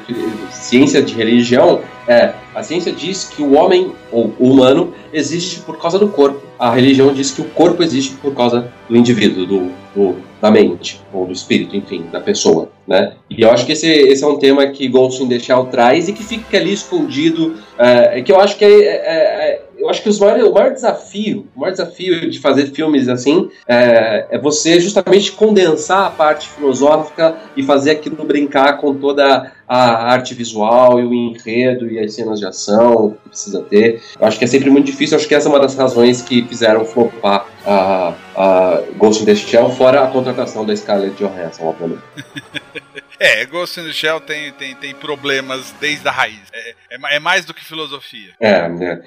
ciência 0.50 1.02
de 1.02 1.14
religião 1.14 1.82
é 2.08 2.34
a 2.56 2.64
ciência 2.64 2.92
diz 2.92 3.26
que 3.26 3.44
o 3.44 3.54
homem 3.54 3.94
ou 4.12 4.34
o 4.40 4.52
humano 4.52 4.94
existe 5.12 5.60
por 5.62 5.78
causa 5.78 6.00
do 6.00 6.08
corpo. 6.08 6.42
A 6.58 6.74
religião 6.74 7.14
diz 7.14 7.32
que 7.32 7.42
o 7.42 7.46
corpo 7.46 7.84
existe 7.84 8.16
por 8.16 8.34
causa 8.34 8.72
do 8.90 8.96
indivíduo, 8.96 9.46
do, 9.46 9.72
do 9.96 10.28
da 10.42 10.52
mente 10.52 11.02
ou 11.12 11.26
do 11.26 11.34
espírito, 11.34 11.76
enfim, 11.76 12.06
da 12.12 12.20
pessoa, 12.20 12.70
né? 12.88 13.14
E 13.30 13.42
eu 13.42 13.52
acho 13.52 13.66
que 13.66 13.72
esse, 13.72 13.88
esse 13.88 14.24
é 14.24 14.28
um 14.28 14.38
tema 14.38 14.68
que 14.68 14.90
the 14.90 15.40
Shell 15.40 15.66
traz 15.66 16.08
e 16.08 16.14
que 16.14 16.24
fica 16.24 16.58
ali 16.58 16.74
escondido, 16.74 17.56
é, 17.78 18.22
que 18.22 18.32
eu 18.32 18.40
acho 18.40 18.56
que 18.56 18.64
é, 18.64 18.70
é, 18.70 18.84
é 18.86 19.62
eu 19.78 19.90
acho 19.90 20.02
que 20.02 20.10
os 20.10 20.20
maiores, 20.20 20.44
o 20.44 20.52
maior 20.52 20.74
desafio, 20.74 21.48
o 21.56 21.60
maior 21.60 21.72
desafio 21.72 22.30
de 22.30 22.40
fazer 22.40 22.68
filmes 22.68 23.08
assim 23.08 23.50
é, 23.68 24.26
é, 24.32 24.38
você 24.40 24.80
justamente 24.80 25.32
condensar 25.32 26.08
a 26.08 26.10
parte 26.10 26.50
filosófica 26.50 27.38
e 27.56 27.62
fazer 27.62 27.92
aquilo 27.92 28.26
brincar 28.26 28.78
com 28.80 28.96
toda 28.96 29.52
a 29.68 30.12
arte 30.14 30.34
visual 30.34 31.00
e 31.00 31.04
o 31.04 31.14
enredo 31.14 31.90
e 31.92 32.00
as 32.00 32.14
cenas 32.14 32.40
de 32.40 32.46
ação 32.46 33.18
que 33.24 33.30
precisa 33.30 33.62
ter. 33.62 34.02
Eu 34.20 34.26
acho 34.26 34.40
que 34.40 34.46
é 34.46 34.48
sempre 34.48 34.70
muito 34.70 34.86
difícil, 34.86 35.18
acho 35.18 35.28
que 35.28 35.36
essa 35.36 35.50
é 35.50 35.52
uma 35.52 35.60
das 35.60 35.76
razões 35.76 36.22
que 36.22 36.42
fizeram 36.44 36.86
flopar 36.86 37.46
a, 37.66 38.14
a 38.38 38.84
Ghost 38.98 39.24
in 39.24 39.26
the 39.26 39.36
Shell, 39.36 39.72
fora 39.72 40.04
a 40.04 40.08
contratação 40.08 40.64
da 40.66 40.76
Scarlett 40.76 41.16
Johansson, 41.18 41.66
obviamente. 41.66 42.04
É, 43.20 43.44
Ghost 43.46 43.80
in 43.80 43.84
the 43.86 43.92
Shell 43.92 44.20
tem, 44.22 44.52
tem, 44.54 44.76
tem 44.76 44.94
problemas 44.94 45.74
desde 45.82 46.08
a 46.08 46.12
raiz. 46.12 46.40
É, 46.54 46.76
é, 46.92 47.16
é 47.16 47.20
mais 47.20 47.46
do 47.46 47.54
que 47.54 47.66
filosofia. 47.66 48.30
É, 48.40 48.70
né? 48.70 49.02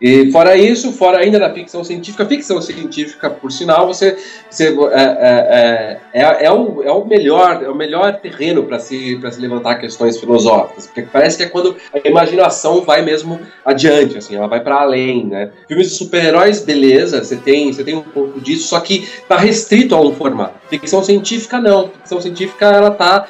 E 0.00 0.30
fora 0.30 0.56
isso, 0.56 0.92
fora 0.92 1.18
ainda 1.18 1.38
da 1.38 1.52
ficção 1.52 1.82
científica, 1.82 2.24
ficção 2.26 2.62
científica, 2.62 3.28
por 3.28 3.50
sinal, 3.50 3.88
você, 3.88 4.16
você 4.48 4.68
é, 4.68 5.02
é, 5.02 6.00
é, 6.12 6.44
é, 6.46 6.52
o, 6.52 6.82
é 6.82 6.92
o 6.92 7.04
melhor 7.04 7.62
é 7.62 7.68
o 7.68 7.74
melhor 7.74 8.16
terreno 8.20 8.62
para 8.64 8.78
se, 8.78 9.20
se 9.20 9.40
levantar 9.40 9.76
questões 9.76 10.18
filosóficas, 10.18 10.86
porque 10.86 11.02
parece 11.02 11.36
que 11.36 11.42
é 11.42 11.48
quando 11.48 11.76
a 11.92 12.08
imaginação 12.08 12.82
vai 12.82 13.02
mesmo 13.02 13.40
adiante, 13.64 14.16
assim, 14.18 14.36
ela 14.36 14.46
vai 14.46 14.60
para 14.60 14.82
além, 14.82 15.26
né? 15.26 15.50
Filmes 15.66 15.90
de 15.90 15.96
super-heróis, 15.96 16.64
beleza, 16.64 17.22
você 17.22 17.36
tem, 17.36 17.72
você 17.72 17.82
tem 17.82 17.96
um 17.96 18.02
pouco 18.02 18.40
disso, 18.40 18.68
só 18.76 18.80
que 18.80 19.08
tá 19.26 19.36
restrito 19.36 19.94
a 19.94 20.00
um 20.00 20.14
formato. 20.14 20.54
Ficção 20.68 21.02
científica 21.02 21.60
não. 21.60 21.88
Ficção 21.88 22.20
científica 22.20 22.66
ela 22.66 22.90
tá 22.90 23.26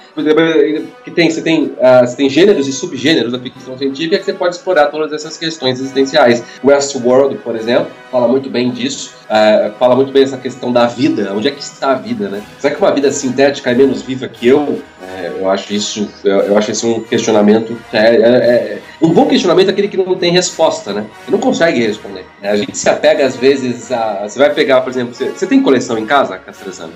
que 1.05 1.11
tem 1.11 1.31
você 1.31 1.43
tem 1.43 1.65
uh, 1.65 2.07
você 2.07 2.17
tem 2.17 2.29
gêneros 2.29 2.67
e 2.67 2.73
subgêneros 2.73 3.33
da 3.33 3.39
ficção 3.39 3.77
científica 3.79 4.19
que 4.19 4.25
você 4.25 4.33
pode 4.33 4.57
explorar 4.57 4.87
todas 4.87 5.13
essas 5.13 5.37
questões 5.37 5.79
existenciais. 5.79 6.43
Westworld, 6.65 7.37
por 7.39 7.55
exemplo, 7.55 7.89
fala 8.11 8.27
muito 8.27 8.51
bem 8.51 8.71
disso. 8.71 9.15
Uh, 9.27 9.73
fala 9.79 9.95
muito 9.95 10.13
bem 10.13 10.23
essa 10.23 10.37
questão 10.37 10.73
da 10.73 10.87
vida, 10.87 11.33
onde 11.35 11.49
é 11.49 11.51
que 11.51 11.61
está 11.61 11.93
a 11.93 11.95
vida, 11.95 12.29
né? 12.29 12.43
Será 12.59 12.75
que 12.75 12.81
uma 12.81 12.93
vida 12.93 13.11
sintética 13.11 13.71
é 13.71 13.75
menos 13.75 14.03
viva 14.03 14.29
que 14.29 14.47
eu? 14.47 14.81
É, 15.03 15.33
eu 15.39 15.49
acho 15.49 15.73
isso, 15.73 16.09
eu, 16.25 16.41
eu, 16.41 16.59
acho 16.59 16.73
isso 16.73 16.89
um 16.89 17.01
questionamento, 17.01 17.77
é, 17.93 17.99
é, 17.99 18.11
é, 18.17 18.79
um 19.01 19.11
bom 19.11 19.27
questionamento 19.27 19.69
é 19.69 19.71
aquele 19.71 19.89
que 19.89 19.97
não 19.97 20.15
tem 20.17 20.33
resposta, 20.33 20.93
né? 20.93 21.07
Você 21.25 21.31
não 21.31 21.39
consegue 21.39 21.85
responder. 21.85 22.25
A 22.43 22.57
gente 22.57 22.77
se 22.77 22.89
apega 22.89 23.25
às 23.25 23.37
vezes 23.37 23.93
a, 23.93 24.27
você 24.29 24.39
vai 24.39 24.53
pegar, 24.53 24.81
por 24.81 24.91
exemplo, 24.91 25.15
você, 25.15 25.31
você 25.39 25.47
tem 25.47 25.63
coleção 25.63 25.99
em 25.99 26.07
casa, 26.07 26.39
Castrezano? 26.39 26.93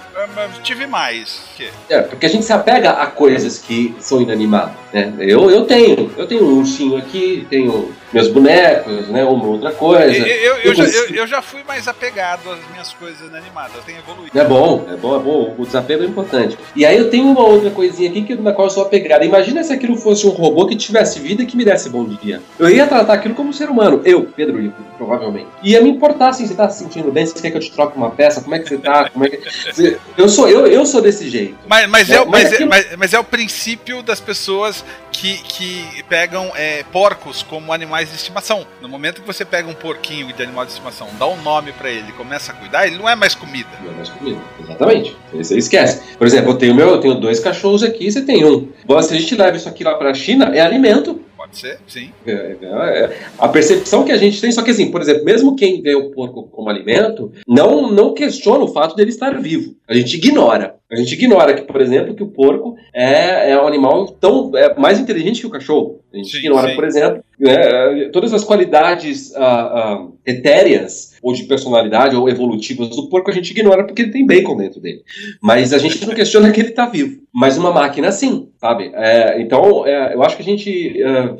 tive 0.62 0.86
mais. 0.86 1.42
É, 1.88 2.00
porque 2.02 2.26
a 2.26 2.28
gente 2.28 2.44
se 2.44 2.52
apega 2.52 2.90
a 2.90 3.06
coisas 3.06 3.58
que 3.58 3.94
são 4.00 4.20
inanimadas, 4.20 4.74
né? 4.92 5.12
Eu, 5.18 5.50
eu 5.50 5.64
tenho, 5.64 6.10
eu 6.16 6.26
tenho 6.26 6.44
um 6.44 6.58
ursinho 6.58 6.96
aqui, 6.96 7.46
tenho 7.50 7.92
meus 8.12 8.28
bonecos, 8.28 9.08
né? 9.08 9.24
Uma 9.24 9.46
outra 9.46 9.72
coisa. 9.72 10.16
Eu, 10.16 10.56
eu, 10.56 10.56
eu, 10.56 10.74
já, 10.74 10.84
eu, 10.84 11.26
já, 11.26 11.42
fui 11.42 11.62
mais 11.66 11.86
apegado 11.88 12.50
às 12.50 12.58
minhas 12.70 12.92
coisas 12.92 13.28
inanimadas, 13.28 13.76
eu 13.76 13.82
tenho 13.82 13.98
evoluído. 13.98 14.38
É 14.38 14.44
bom, 14.44 14.86
é 14.88 14.96
bom, 14.96 15.16
é 15.16 15.18
bom. 15.18 15.54
O 15.58 15.66
desapego 15.66 16.02
é 16.02 16.06
importante. 16.06 16.58
E 16.74 16.84
aí 16.84 16.96
eu 16.96 17.10
tenho 17.10 17.26
uma 17.26 17.44
outra 17.44 17.70
coisinha 17.70 18.10
aqui 18.10 18.22
que, 18.22 18.34
na 18.34 18.52
qual 18.52 18.66
eu 18.66 18.70
sou 18.70 18.82
apegado. 18.84 19.24
Imagina 19.24 19.62
se 19.62 19.72
aquilo 19.72 19.96
fosse 19.96 20.26
um 20.26 20.30
robô 20.30 20.66
que 20.66 20.76
tivesse 20.76 21.20
vida 21.20 21.42
e 21.42 21.46
que 21.46 21.56
me 21.56 21.64
desse 21.64 21.88
bom 21.88 22.04
dia. 22.04 22.40
Eu 22.58 22.68
ia 22.68 22.86
tratar 22.86 23.14
aquilo 23.14 23.34
como 23.34 23.50
um 23.50 23.52
ser 23.52 23.68
humano. 23.68 24.00
Eu, 24.04 24.24
Pedro 24.24 24.60
Ivo, 24.60 24.74
provavelmente. 24.96 25.48
Ia 25.62 25.80
me 25.80 25.90
importar 25.90 26.30
assim, 26.30 26.46
você 26.46 26.54
tá 26.54 26.68
se 26.68 26.82
sentindo 26.82 27.10
bem, 27.12 27.26
você 27.26 27.40
quer 27.40 27.50
que 27.50 27.56
eu 27.56 27.60
te 27.60 27.70
troque 27.70 27.96
uma 27.96 28.10
peça, 28.10 28.40
como 28.40 28.54
é 28.54 28.58
que 28.58 28.68
você 28.68 28.78
tá? 28.78 29.08
Como 29.10 29.24
é 29.24 29.28
que... 29.28 29.40
Eu 30.16 30.28
sou, 30.28 30.48
eu, 30.48 30.66
eu 30.66 30.84
sou 30.84 31.00
desse 31.00 31.28
jeito. 31.30 31.56
Mas, 31.66 31.88
mas, 31.88 32.10
é, 32.10 32.16
é, 32.16 32.24
mas, 32.24 32.52
aquilo... 32.52 32.64
é, 32.64 32.66
mas, 32.68 32.96
mas 32.96 33.14
é 33.14 33.18
o 33.18 33.24
princípio 33.24 34.02
das 34.02 34.20
pessoas 34.20 34.84
que, 35.10 35.38
que 35.38 36.02
pegam 36.08 36.52
é, 36.54 36.84
porcos 36.92 37.42
como 37.42 37.72
animais 37.72 37.99
de 38.08 38.14
estimação. 38.14 38.66
No 38.80 38.88
momento 38.88 39.20
que 39.20 39.26
você 39.26 39.44
pega 39.44 39.68
um 39.68 39.74
porquinho 39.74 40.32
de 40.32 40.42
animal 40.42 40.64
de 40.64 40.72
estimação, 40.72 41.08
dá 41.18 41.26
um 41.26 41.40
nome 41.42 41.72
para 41.72 41.90
ele, 41.90 42.12
começa 42.12 42.52
a 42.52 42.54
cuidar, 42.54 42.86
ele 42.86 42.96
não 42.96 43.08
é 43.08 43.14
mais 43.14 43.34
comida. 43.34 43.68
Não 43.82 43.92
é 43.92 43.94
mais 43.96 44.08
comida, 44.08 44.40
exatamente. 44.60 45.16
Você 45.32 45.58
esquece. 45.58 46.16
Por 46.16 46.26
exemplo, 46.26 46.52
eu 46.52 46.56
tenho 46.56 46.74
meu, 46.74 46.88
eu 46.88 47.00
tenho 47.00 47.14
dois 47.14 47.40
cachorros 47.40 47.82
aqui, 47.82 48.10
você 48.10 48.22
tem 48.22 48.44
um. 48.44 48.68
Se 49.02 49.14
a 49.14 49.18
gente 49.18 49.34
leva 49.34 49.56
isso 49.56 49.68
aqui 49.68 49.84
lá 49.84 49.94
para 49.94 50.10
a 50.10 50.14
China, 50.14 50.54
é 50.54 50.60
alimento. 50.60 51.20
Pode 51.50 51.58
ser, 51.58 51.78
sim. 51.88 52.10
É, 52.24 52.30
é, 52.30 52.64
é, 52.64 53.18
a 53.36 53.48
percepção 53.48 54.04
que 54.04 54.12
a 54.12 54.16
gente 54.16 54.40
tem, 54.40 54.52
só 54.52 54.62
que 54.62 54.70
assim, 54.70 54.90
por 54.90 55.00
exemplo, 55.00 55.24
mesmo 55.24 55.56
quem 55.56 55.82
vê 55.82 55.96
o 55.96 56.10
porco 56.10 56.44
como 56.44 56.70
alimento, 56.70 57.32
não, 57.46 57.90
não 57.90 58.14
questiona 58.14 58.62
o 58.62 58.68
fato 58.68 58.94
dele 58.94 59.10
estar 59.10 59.40
vivo. 59.40 59.74
A 59.88 59.94
gente 59.94 60.16
ignora. 60.16 60.76
A 60.90 60.96
gente 60.96 61.12
ignora 61.12 61.54
que, 61.54 61.62
por 61.62 61.80
exemplo, 61.80 62.14
que 62.14 62.22
o 62.22 62.28
porco 62.28 62.76
é, 62.94 63.50
é 63.50 63.60
um 63.60 63.66
animal 63.66 64.08
tão 64.08 64.50
é 64.56 64.74
mais 64.78 64.98
inteligente 64.98 65.40
que 65.40 65.46
o 65.46 65.50
cachorro. 65.50 66.00
A 66.12 66.16
gente 66.16 66.30
sim, 66.30 66.38
ignora, 66.38 66.70
sim. 66.70 66.74
por 66.74 66.84
exemplo, 66.84 67.24
né, 67.38 68.08
todas 68.12 68.32
as 68.32 68.44
qualidades 68.44 69.30
uh, 69.30 70.02
uh, 70.02 70.18
etéreas 70.26 71.16
ou 71.22 71.32
de 71.32 71.44
personalidade 71.44 72.16
ou 72.16 72.28
evolutivas 72.28 72.88
do 72.90 73.08
porco 73.08 73.30
a 73.30 73.32
gente 73.32 73.50
ignora 73.50 73.84
porque 73.84 74.02
ele 74.02 74.10
tem 74.10 74.26
bacon 74.26 74.56
dentro 74.56 74.80
dele. 74.80 75.02
Mas 75.40 75.72
a 75.72 75.78
gente 75.78 76.04
não 76.04 76.14
questiona 76.14 76.50
que 76.50 76.60
ele 76.60 76.70
está 76.70 76.86
vivo. 76.86 77.20
Mas 77.32 77.56
uma 77.56 77.70
máquina 77.70 78.10
sim, 78.10 78.48
sabe? 78.60 78.90
É, 78.92 79.40
então, 79.40 79.86
é, 79.86 80.14
eu 80.14 80.22
acho 80.22 80.36
que 80.36 80.42
a 80.42 80.44
gente. 80.44 81.00
É, 81.00 81.34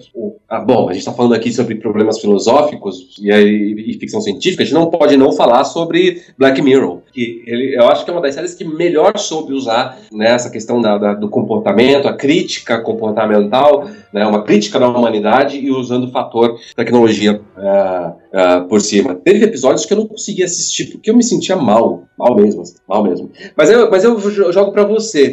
ah, 0.49 0.61
bom, 0.61 0.89
a 0.89 0.93
gente 0.93 1.01
está 1.01 1.13
falando 1.13 1.35
aqui 1.35 1.53
sobre 1.53 1.75
problemas 1.75 2.21
filosóficos 2.21 3.17
e, 3.21 3.29
e, 3.29 3.91
e, 3.91 3.99
ficção 3.99 4.21
científica, 4.21 4.63
a 4.63 4.67
gente 4.67 4.75
não 4.75 4.89
pode 4.89 5.17
não 5.17 5.33
falar 5.33 5.65
sobre 5.65 6.23
Black 6.39 6.63
Mirror. 6.63 7.01
Que 7.13 7.43
ele, 7.45 7.77
eu 7.77 7.89
acho 7.89 8.05
que 8.05 8.11
é 8.11 8.15
uma 8.15 8.23
das 8.23 8.35
séries 8.35 8.55
que 8.55 8.65
melhor 8.65 9.19
soube 9.19 9.53
usar 9.53 9.99
né, 10.13 10.31
essa 10.31 10.49
questão 10.49 10.81
da, 10.81 10.97
da, 10.97 11.15
do 11.15 11.29
comportamento, 11.29 12.07
a 12.07 12.17
crítica 12.17 12.81
comportamental, 12.81 13.89
né, 14.13 14.25
uma 14.25 14.45
crítica 14.45 14.79
da 14.79 14.89
humanidade 14.89 15.59
e 15.59 15.71
usando 15.71 16.05
o 16.05 16.11
fator 16.11 16.57
tecnologia 16.77 17.41
uh, 17.57 18.11
uh, 18.11 18.69
por 18.69 18.81
cima. 18.81 19.17
Teve 19.17 19.45
episódios 19.45 19.85
que 19.85 19.93
eu 19.93 19.99
não 19.99 20.07
conseguia 20.07 20.45
assistir 20.45 20.87
porque 20.87 21.11
eu 21.11 21.17
me 21.17 21.25
sentia 21.25 21.57
mal, 21.57 22.05
mal 22.17 22.37
mesmo, 22.37 22.63
assim, 22.63 22.77
mal 22.89 23.03
mesmo. 23.03 23.31
Mas 23.57 23.71
eu, 23.71 23.91
mas 23.91 24.05
eu 24.05 24.19
jogo 24.53 24.73
para 24.73 24.85
você, 24.85 25.31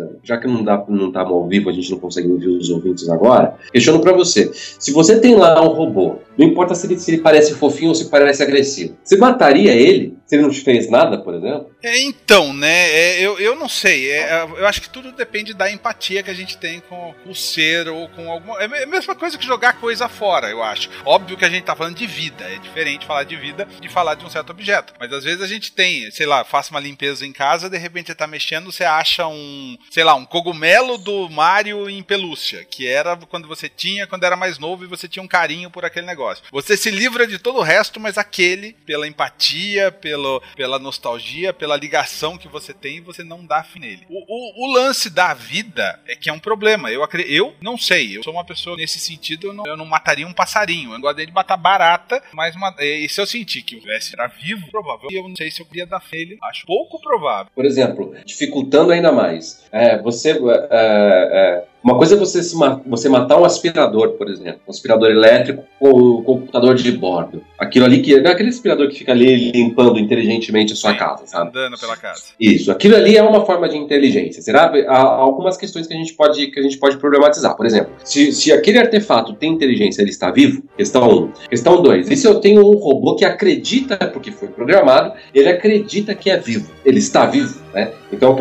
Castrezano, 0.00 0.16
já 0.22 0.38
que 0.38 0.46
não 0.46 0.64
dá, 0.64 0.82
não 0.88 1.12
tá 1.12 1.20
ao 1.20 1.46
vivo, 1.46 1.68
a 1.68 1.72
gente 1.72 1.90
não 1.90 1.98
consegue 1.98 2.28
ouvir 2.28 2.48
os 2.48 2.70
ouvintes 2.70 3.08
agora. 3.08 3.56
Questiono 3.72 4.00
para 4.00 4.12
você: 4.12 4.50
se 4.52 4.92
você 4.92 5.20
tem 5.20 5.34
lá 5.34 5.62
um 5.62 5.68
robô, 5.68 6.16
não 6.40 6.46
importa 6.46 6.74
se 6.74 6.86
ele, 6.86 6.98
se 6.98 7.10
ele 7.10 7.20
parece 7.20 7.54
fofinho 7.54 7.90
ou 7.90 7.94
se 7.94 8.08
parece 8.08 8.42
agressivo, 8.42 8.96
você 9.04 9.16
mataria 9.16 9.72
ele 9.72 10.16
se 10.30 10.36
ele 10.36 10.44
não 10.44 10.50
te 10.50 10.60
fez 10.60 10.88
nada, 10.88 11.18
por 11.18 11.34
exemplo? 11.34 11.74
É, 11.82 12.02
então, 12.02 12.52
né? 12.52 12.88
É, 12.88 13.20
eu, 13.20 13.36
eu 13.40 13.56
não 13.56 13.68
sei. 13.68 14.12
É, 14.12 14.44
eu 14.44 14.64
acho 14.64 14.80
que 14.80 14.88
tudo 14.88 15.10
depende 15.10 15.52
da 15.52 15.68
empatia 15.68 16.22
que 16.22 16.30
a 16.30 16.34
gente 16.34 16.56
tem 16.56 16.78
com 16.78 17.12
o 17.26 17.34
ser 17.34 17.88
ou 17.88 18.08
com 18.10 18.30
alguma. 18.30 18.62
É 18.62 18.84
a 18.84 18.86
mesma 18.86 19.16
coisa 19.16 19.36
que 19.36 19.44
jogar 19.44 19.80
coisa 19.80 20.08
fora, 20.08 20.48
eu 20.48 20.62
acho. 20.62 20.88
Óbvio 21.04 21.36
que 21.36 21.44
a 21.44 21.48
gente 21.48 21.64
tá 21.64 21.74
falando 21.74 21.96
de 21.96 22.06
vida. 22.06 22.44
É 22.44 22.58
diferente 22.58 23.06
falar 23.06 23.24
de 23.24 23.34
vida 23.34 23.66
de 23.80 23.88
falar 23.88 24.14
de 24.14 24.24
um 24.24 24.30
certo 24.30 24.50
objeto. 24.50 24.94
Mas 25.00 25.12
às 25.12 25.24
vezes 25.24 25.42
a 25.42 25.48
gente 25.48 25.72
tem, 25.72 26.08
sei 26.12 26.26
lá, 26.26 26.44
faça 26.44 26.70
uma 26.70 26.78
limpeza 26.78 27.26
em 27.26 27.32
casa, 27.32 27.68
de 27.68 27.76
repente 27.76 28.06
você 28.06 28.14
tá 28.14 28.28
mexendo, 28.28 28.70
você 28.70 28.84
acha 28.84 29.26
um, 29.26 29.76
sei 29.90 30.04
lá, 30.04 30.14
um 30.14 30.24
cogumelo 30.24 30.96
do 30.96 31.28
Mario 31.28 31.90
em 31.90 32.04
pelúcia, 32.04 32.64
que 32.64 32.86
era 32.86 33.16
quando 33.16 33.48
você 33.48 33.68
tinha, 33.68 34.06
quando 34.06 34.22
era 34.22 34.36
mais 34.36 34.60
novo 34.60 34.84
e 34.84 34.86
você 34.86 35.08
tinha 35.08 35.24
um 35.24 35.28
carinho 35.28 35.70
por 35.70 35.84
aquele 35.84 36.06
negócio. 36.06 36.29
Você 36.52 36.76
se 36.76 36.90
livra 36.90 37.26
de 37.26 37.38
todo 37.38 37.58
o 37.58 37.62
resto, 37.62 37.98
mas 37.98 38.16
aquele, 38.16 38.74
pela 38.86 39.08
empatia, 39.08 39.90
pelo, 39.90 40.42
pela 40.54 40.78
nostalgia, 40.78 41.52
pela 41.52 41.76
ligação 41.76 42.38
que 42.38 42.48
você 42.48 42.72
tem, 42.72 43.00
você 43.00 43.24
não 43.24 43.44
dá 43.44 43.62
fim 43.62 43.80
nele. 43.80 44.06
O, 44.08 44.24
o, 44.28 44.66
o 44.66 44.72
lance 44.72 45.10
da 45.10 45.34
vida 45.34 46.00
é 46.06 46.14
que 46.14 46.30
é 46.30 46.32
um 46.32 46.38
problema. 46.38 46.90
Eu, 46.90 47.06
eu 47.26 47.54
não 47.60 47.76
sei, 47.76 48.16
eu 48.16 48.22
sou 48.22 48.32
uma 48.32 48.44
pessoa 48.44 48.76
nesse 48.76 48.98
sentido, 48.98 49.48
eu 49.48 49.52
não, 49.52 49.66
eu 49.66 49.76
não 49.76 49.86
mataria 49.86 50.26
um 50.26 50.32
passarinho. 50.32 50.92
Eu 50.92 51.00
gostaria 51.00 51.26
de 51.26 51.32
matar 51.32 51.56
barata, 51.56 52.22
mas 52.32 52.54
uma, 52.54 52.74
e 52.78 53.08
se 53.08 53.20
eu 53.20 53.26
sentir 53.26 53.62
que 53.62 53.76
eu 53.76 53.80
tivesse 53.80 54.14
era 54.14 54.28
vivo, 54.28 54.70
provável. 54.70 55.08
Eu 55.10 55.28
não 55.28 55.36
sei 55.36 55.50
se 55.50 55.60
eu 55.60 55.66
queria 55.66 55.86
dar 55.86 56.00
nele. 56.20 56.38
Acho 56.42 56.66
pouco 56.66 57.00
provável. 57.00 57.50
Por 57.54 57.64
exemplo, 57.64 58.14
dificultando 58.24 58.92
ainda 58.92 59.10
mais, 59.10 59.64
é, 59.72 59.98
você. 59.98 60.30
É, 60.30 60.36
é, 60.70 61.69
uma 61.82 61.96
coisa 61.96 62.14
é 62.14 62.18
você, 62.18 62.42
se, 62.42 62.54
você 62.86 63.08
matar 63.08 63.40
um 63.40 63.44
aspirador, 63.44 64.10
por 64.10 64.28
exemplo, 64.28 64.60
um 64.66 64.70
aspirador 64.70 65.10
elétrico 65.10 65.64
com 65.78 65.90
um 65.90 66.22
computador 66.22 66.74
de 66.74 66.92
bordo. 66.92 67.42
Aquilo 67.58 67.86
ali 67.86 68.02
que. 68.02 68.20
Não 68.20 68.30
é 68.30 68.34
aquele 68.34 68.50
aspirador 68.50 68.88
que 68.88 68.98
fica 68.98 69.12
ali 69.12 69.50
limpando 69.50 69.98
inteligentemente 69.98 70.72
a 70.74 70.76
sua 70.76 70.92
Sim, 70.92 70.98
casa, 70.98 71.26
sabe? 71.26 71.48
Andando 71.48 71.78
pela 71.78 71.96
casa. 71.96 72.24
Isso. 72.38 72.70
Aquilo 72.70 72.96
ali 72.96 73.16
é 73.16 73.22
uma 73.22 73.46
forma 73.46 73.68
de 73.68 73.76
inteligência. 73.76 74.42
Será? 74.42 74.72
Há 74.88 74.98
algumas 74.98 75.56
questões 75.56 75.86
que 75.86 75.94
a 75.94 75.96
gente 75.96 76.12
pode, 76.14 76.48
que 76.48 76.60
a 76.60 76.62
gente 76.62 76.78
pode 76.78 76.98
problematizar. 76.98 77.56
Por 77.56 77.64
exemplo, 77.64 77.92
se, 78.04 78.30
se 78.32 78.52
aquele 78.52 78.78
artefato 78.78 79.32
tem 79.32 79.52
inteligência, 79.52 80.02
ele 80.02 80.10
está 80.10 80.30
vivo? 80.30 80.62
Questão 80.76 81.08
1. 81.08 81.14
Um. 81.14 81.32
Questão 81.48 81.82
2. 81.82 82.10
E 82.10 82.16
se 82.16 82.26
eu 82.26 82.40
tenho 82.40 82.66
um 82.66 82.76
robô 82.76 83.16
que 83.16 83.24
acredita, 83.24 83.96
porque 83.96 84.30
foi 84.30 84.48
programado, 84.48 85.14
ele 85.34 85.48
acredita 85.48 86.14
que 86.14 86.30
é 86.30 86.36
vivo? 86.36 86.70
Ele 86.84 86.98
está 86.98 87.24
vivo? 87.24 87.60
Né? 87.72 87.92
Então 88.12 88.36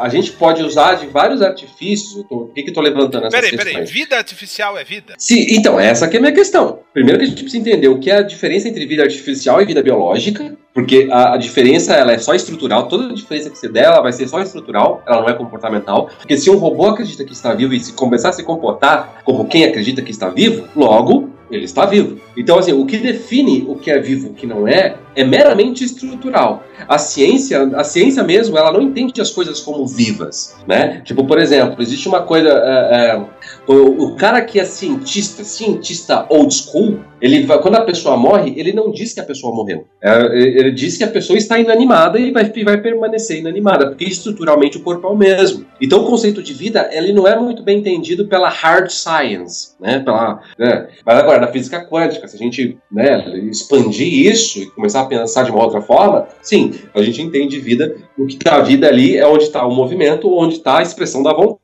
a 0.00 0.08
gente 0.08 0.32
pode 0.32 0.62
usar 0.62 0.94
de 0.94 1.06
vários 1.06 1.40
artifícios. 1.40 2.24
Por 2.24 2.52
que, 2.52 2.62
que 2.62 2.68
estou 2.70 2.82
levantando 2.82 3.26
essa? 3.26 3.36
Peraí, 3.36 3.56
peraí, 3.56 3.84
vida 3.84 4.16
artificial 4.16 4.76
é 4.76 4.84
vida? 4.84 5.14
Sim, 5.18 5.46
então, 5.50 5.78
essa 5.78 6.06
aqui 6.06 6.16
é 6.16 6.18
a 6.18 6.22
minha 6.22 6.34
questão. 6.34 6.80
Primeiro 6.92 7.18
que 7.18 7.24
a 7.24 7.28
gente 7.28 7.42
precisa 7.42 7.60
entender 7.60 7.88
o 7.88 7.98
que 7.98 8.10
é 8.10 8.16
a 8.16 8.22
diferença 8.22 8.68
entre 8.68 8.84
vida 8.86 9.02
artificial 9.02 9.62
e 9.62 9.64
vida 9.64 9.82
biológica, 9.82 10.56
porque 10.72 11.08
a, 11.10 11.34
a 11.34 11.36
diferença 11.36 11.94
ela 11.94 12.12
é 12.12 12.18
só 12.18 12.34
estrutural, 12.34 12.88
toda 12.88 13.10
a 13.10 13.14
diferença 13.14 13.48
que 13.48 13.58
você 13.58 13.68
der 13.68 13.84
ela 13.84 14.00
vai 14.00 14.12
ser 14.12 14.26
só 14.28 14.40
estrutural, 14.40 15.02
ela 15.06 15.22
não 15.22 15.28
é 15.28 15.34
comportamental. 15.34 16.10
Porque 16.18 16.36
se 16.36 16.50
um 16.50 16.56
robô 16.56 16.86
acredita 16.86 17.24
que 17.24 17.32
está 17.32 17.54
vivo 17.54 17.74
e 17.74 17.80
se 17.80 17.92
começar 17.92 18.30
a 18.30 18.32
se 18.32 18.42
comportar 18.42 19.22
como 19.24 19.46
quem 19.46 19.64
acredita 19.64 20.02
que 20.02 20.10
está 20.10 20.28
vivo, 20.28 20.68
logo 20.74 21.30
ele 21.50 21.64
está 21.64 21.86
vivo. 21.86 22.20
Então, 22.36 22.58
assim, 22.58 22.72
o 22.72 22.84
que 22.86 22.96
define 22.96 23.64
o 23.68 23.76
que 23.76 23.90
é 23.90 23.98
vivo 23.98 24.28
e 24.28 24.30
o 24.30 24.34
que 24.34 24.46
não 24.46 24.66
é 24.66 24.96
é 25.14 25.24
meramente 25.24 25.84
estrutural. 25.84 26.64
A 26.88 26.98
ciência, 26.98 27.62
a 27.76 27.84
ciência 27.84 28.22
mesmo, 28.22 28.58
ela 28.58 28.72
não 28.72 28.82
entende 28.82 29.20
as 29.20 29.30
coisas 29.30 29.60
como 29.60 29.86
vivas, 29.86 30.56
né? 30.66 31.00
Tipo, 31.04 31.24
por 31.24 31.38
exemplo, 31.38 31.80
existe 31.80 32.08
uma 32.08 32.22
coisa, 32.22 32.48
é, 32.48 33.06
é, 33.06 33.24
o, 33.66 34.04
o, 34.04 34.16
cara 34.16 34.42
que 34.42 34.58
é 34.58 34.64
cientista, 34.64 35.44
cientista 35.44 36.26
old 36.28 36.52
school, 36.52 37.00
ele 37.20 37.46
quando 37.46 37.76
a 37.76 37.84
pessoa 37.84 38.16
morre, 38.16 38.54
ele 38.56 38.72
não 38.72 38.90
diz 38.90 39.14
que 39.14 39.20
a 39.20 39.24
pessoa 39.24 39.54
morreu. 39.54 39.86
É, 40.02 40.36
ele 40.36 40.72
diz 40.72 40.98
que 40.98 41.04
a 41.04 41.08
pessoa 41.08 41.38
está 41.38 41.58
inanimada 41.58 42.18
e 42.18 42.30
vai, 42.30 42.44
vai 42.64 42.80
permanecer 42.80 43.38
inanimada, 43.38 43.86
porque 43.86 44.04
estruturalmente 44.04 44.76
o 44.76 44.82
corpo 44.82 45.06
é 45.06 45.10
o 45.10 45.16
mesmo. 45.16 45.64
Então, 45.80 46.02
o 46.02 46.06
conceito 46.06 46.42
de 46.42 46.52
vida, 46.52 46.90
ele 46.92 47.12
não 47.12 47.26
é 47.26 47.38
muito 47.38 47.62
bem 47.62 47.78
entendido 47.78 48.26
pela 48.26 48.48
hard 48.48 48.90
science, 48.90 49.74
né? 49.80 50.00
Pela, 50.00 50.40
né? 50.58 50.88
Mas 51.04 51.18
agora, 51.18 51.40
na 51.40 51.48
física 51.48 51.84
quântica, 51.86 52.26
se 52.28 52.36
a 52.36 52.38
gente 52.38 52.76
né, 52.90 53.24
expandir 53.50 54.30
isso 54.30 54.58
e 54.60 54.66
começar 54.70 55.00
a 55.00 55.03
pensar 55.08 55.44
de 55.44 55.50
uma 55.50 55.62
outra 55.62 55.80
forma, 55.80 56.26
sim, 56.42 56.74
a 56.94 57.02
gente 57.02 57.20
entende 57.22 57.58
vida, 57.60 57.96
o 58.18 58.26
que 58.26 58.34
está 58.34 58.56
a 58.56 58.62
vida 58.62 58.86
ali 58.86 59.16
é 59.16 59.26
onde 59.26 59.44
está 59.44 59.66
o 59.66 59.74
movimento, 59.74 60.32
onde 60.32 60.54
está 60.54 60.78
a 60.78 60.82
expressão 60.82 61.22
da 61.22 61.32
vontade. 61.32 61.63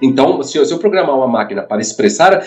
Então, 0.00 0.42
se 0.42 0.56
eu, 0.56 0.64
se 0.64 0.72
eu 0.72 0.78
programar 0.78 1.14
uma 1.14 1.28
máquina 1.28 1.62
para 1.62 1.82
expressar, 1.82 2.46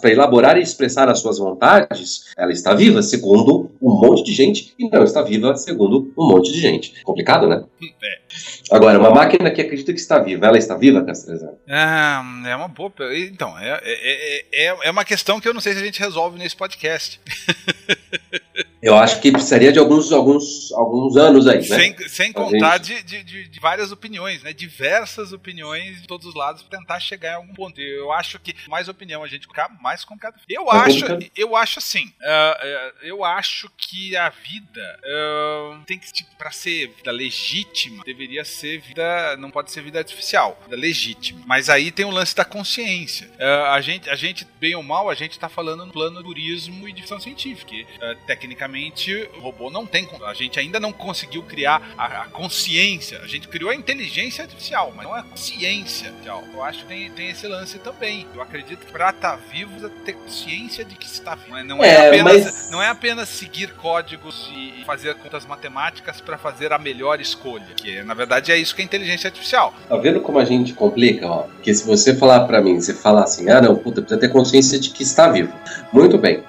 para 0.00 0.10
elaborar 0.10 0.56
e 0.56 0.62
expressar 0.62 1.06
as 1.06 1.18
suas 1.18 1.38
vontades, 1.38 2.32
ela 2.38 2.50
está 2.50 2.72
viva, 2.72 3.02
segundo 3.02 3.70
um 3.82 4.00
monte 4.00 4.24
de 4.24 4.32
gente, 4.32 4.72
e 4.78 4.88
não 4.88 5.04
está 5.04 5.20
viva, 5.20 5.54
segundo 5.56 6.10
um 6.16 6.26
monte 6.26 6.50
de 6.50 6.58
gente. 6.58 7.02
Complicado, 7.02 7.46
né? 7.46 7.64
É. 8.02 8.18
Agora, 8.70 8.98
uma 8.98 9.10
máquina 9.10 9.50
que 9.50 9.60
acredita 9.60 9.92
que 9.92 10.00
está 10.00 10.18
viva, 10.20 10.46
ela 10.46 10.56
está 10.56 10.74
viva, 10.74 11.04
Castrezano? 11.04 11.58
É, 11.68 12.50
é 12.50 12.56
uma 12.56 12.68
boa. 12.68 12.92
Então, 13.30 13.58
é, 13.58 13.80
é, 13.82 14.44
é, 14.68 14.76
é 14.84 14.90
uma 14.90 15.04
questão 15.04 15.38
que 15.38 15.48
eu 15.48 15.52
não 15.52 15.60
sei 15.60 15.74
se 15.74 15.80
a 15.80 15.84
gente 15.84 16.00
resolve 16.00 16.38
nesse 16.38 16.56
podcast. 16.56 17.20
Eu 18.80 18.96
acho 18.96 19.20
que 19.20 19.32
precisaria 19.32 19.72
de 19.72 19.78
alguns, 19.78 20.12
alguns, 20.12 20.72
alguns 20.72 21.16
anos 21.16 21.48
aí, 21.48 21.68
né? 21.68 21.76
Sem, 21.76 22.08
sem 22.08 22.32
contar 22.32 22.82
gente... 22.82 23.02
de, 23.04 23.24
de, 23.24 23.48
de, 23.48 23.60
várias 23.60 23.90
opiniões, 23.90 24.42
né? 24.42 24.52
Diversas 24.52 25.32
opiniões 25.32 26.00
de 26.00 26.06
todos 26.06 26.26
os 26.26 26.34
lados 26.38 26.62
para 26.62 26.78
tentar 26.78 27.00
chegar 27.00 27.32
em 27.32 27.36
algum 27.36 27.54
ponto. 27.54 27.80
Eu 27.80 28.12
acho 28.12 28.38
que 28.38 28.54
mais 28.68 28.88
opinião 28.88 29.22
a 29.22 29.28
gente 29.28 29.46
ficar 29.46 29.68
mais 29.80 30.04
complicado. 30.04 30.40
Eu 30.48 30.72
é 30.72 30.76
acho, 30.76 31.00
complicado. 31.00 31.32
eu 31.36 31.56
acho 31.56 31.78
assim. 31.78 32.06
Uh, 32.06 32.92
eu 33.02 33.24
acho 33.24 33.70
que 33.76 34.16
a 34.16 34.28
vida 34.28 35.00
uh, 35.04 35.84
tem 35.84 35.98
que 35.98 36.12
tipo, 36.12 36.34
para 36.36 36.50
ser 36.50 36.88
vida 36.88 37.10
legítima 37.10 38.04
deveria 38.04 38.44
ser 38.44 38.80
vida, 38.80 39.36
não 39.36 39.50
pode 39.50 39.70
ser 39.70 39.82
vida 39.82 39.98
artificial, 39.98 40.58
vida 40.64 40.76
legítima. 40.76 41.42
Mas 41.46 41.68
aí 41.68 41.90
tem 41.90 42.04
o 42.04 42.10
lance 42.10 42.34
da 42.34 42.44
consciência. 42.44 43.28
Uh, 43.38 43.66
a 43.72 43.80
gente, 43.80 44.08
a 44.08 44.14
gente 44.14 44.46
bem 44.60 44.74
ou 44.74 44.82
mal, 44.82 45.10
a 45.10 45.14
gente 45.14 45.32
está 45.32 45.48
falando 45.48 45.84
no 45.84 45.92
plano 45.92 46.22
do 46.22 46.28
turismo 46.28 46.88
e 46.88 46.92
de 46.92 47.00
ficção 47.00 47.18
científica. 47.18 47.68
tecnicamente 48.26 48.68
tecnicamente, 48.68 49.12
o 49.36 49.40
robô 49.40 49.70
não 49.70 49.86
tem. 49.86 50.08
A 50.24 50.34
gente 50.34 50.58
ainda 50.58 50.78
não 50.78 50.92
conseguiu 50.92 51.42
criar 51.42 51.82
a, 51.96 52.22
a 52.22 52.24
consciência. 52.28 53.20
A 53.20 53.26
gente 53.26 53.48
criou 53.48 53.70
a 53.70 53.74
inteligência 53.74 54.44
artificial, 54.44 54.92
mas 54.94 55.04
não 55.04 55.14
a 55.14 55.22
consciência. 55.22 56.14
Eu 56.28 56.62
acho 56.62 56.80
que 56.80 56.86
tem, 56.86 57.10
tem 57.10 57.30
esse 57.30 57.46
lance 57.46 57.78
também. 57.78 58.26
Eu 58.34 58.42
acredito 58.42 58.84
que 58.84 58.92
para 58.92 59.10
estar 59.10 59.36
tá 59.36 59.38
vivo, 59.50 59.78
você 59.78 59.88
ter 60.04 60.12
consciência 60.12 60.84
de 60.84 60.94
que 60.94 61.06
está 61.06 61.34
vivo. 61.34 61.56
Não 61.64 61.82
é, 61.82 61.88
é 61.88 62.08
apenas, 62.08 62.44
mas... 62.44 62.70
não 62.70 62.82
é 62.82 62.88
apenas 62.88 63.28
seguir 63.28 63.74
códigos 63.74 64.50
e 64.54 64.84
fazer 64.84 65.14
contas 65.16 65.46
matemáticas 65.46 66.20
para 66.20 66.36
fazer 66.36 66.72
a 66.72 66.78
melhor 66.78 67.20
escolha. 67.20 67.66
Que 67.76 68.02
na 68.02 68.14
verdade 68.14 68.52
é 68.52 68.56
isso 68.56 68.74
que 68.74 68.82
é 68.82 68.84
inteligência 68.84 69.28
artificial. 69.28 69.72
Tá 69.88 69.96
vendo 69.96 70.20
como 70.20 70.38
a 70.38 70.44
gente 70.44 70.74
complica? 70.74 71.26
Ó? 71.26 71.42
Porque 71.42 71.72
se 71.72 71.86
você 71.86 72.14
falar 72.14 72.40
para 72.46 72.60
mim, 72.60 72.80
você 72.80 72.94
falar 72.94 73.24
assim, 73.24 73.48
ah 73.50 73.60
não, 73.60 73.76
puta, 73.76 74.00
precisa 74.00 74.20
ter 74.20 74.28
consciência 74.28 74.78
de 74.78 74.90
que 74.90 75.02
está 75.02 75.28
vivo. 75.28 75.52
Muito 75.92 76.18
bem. 76.18 76.42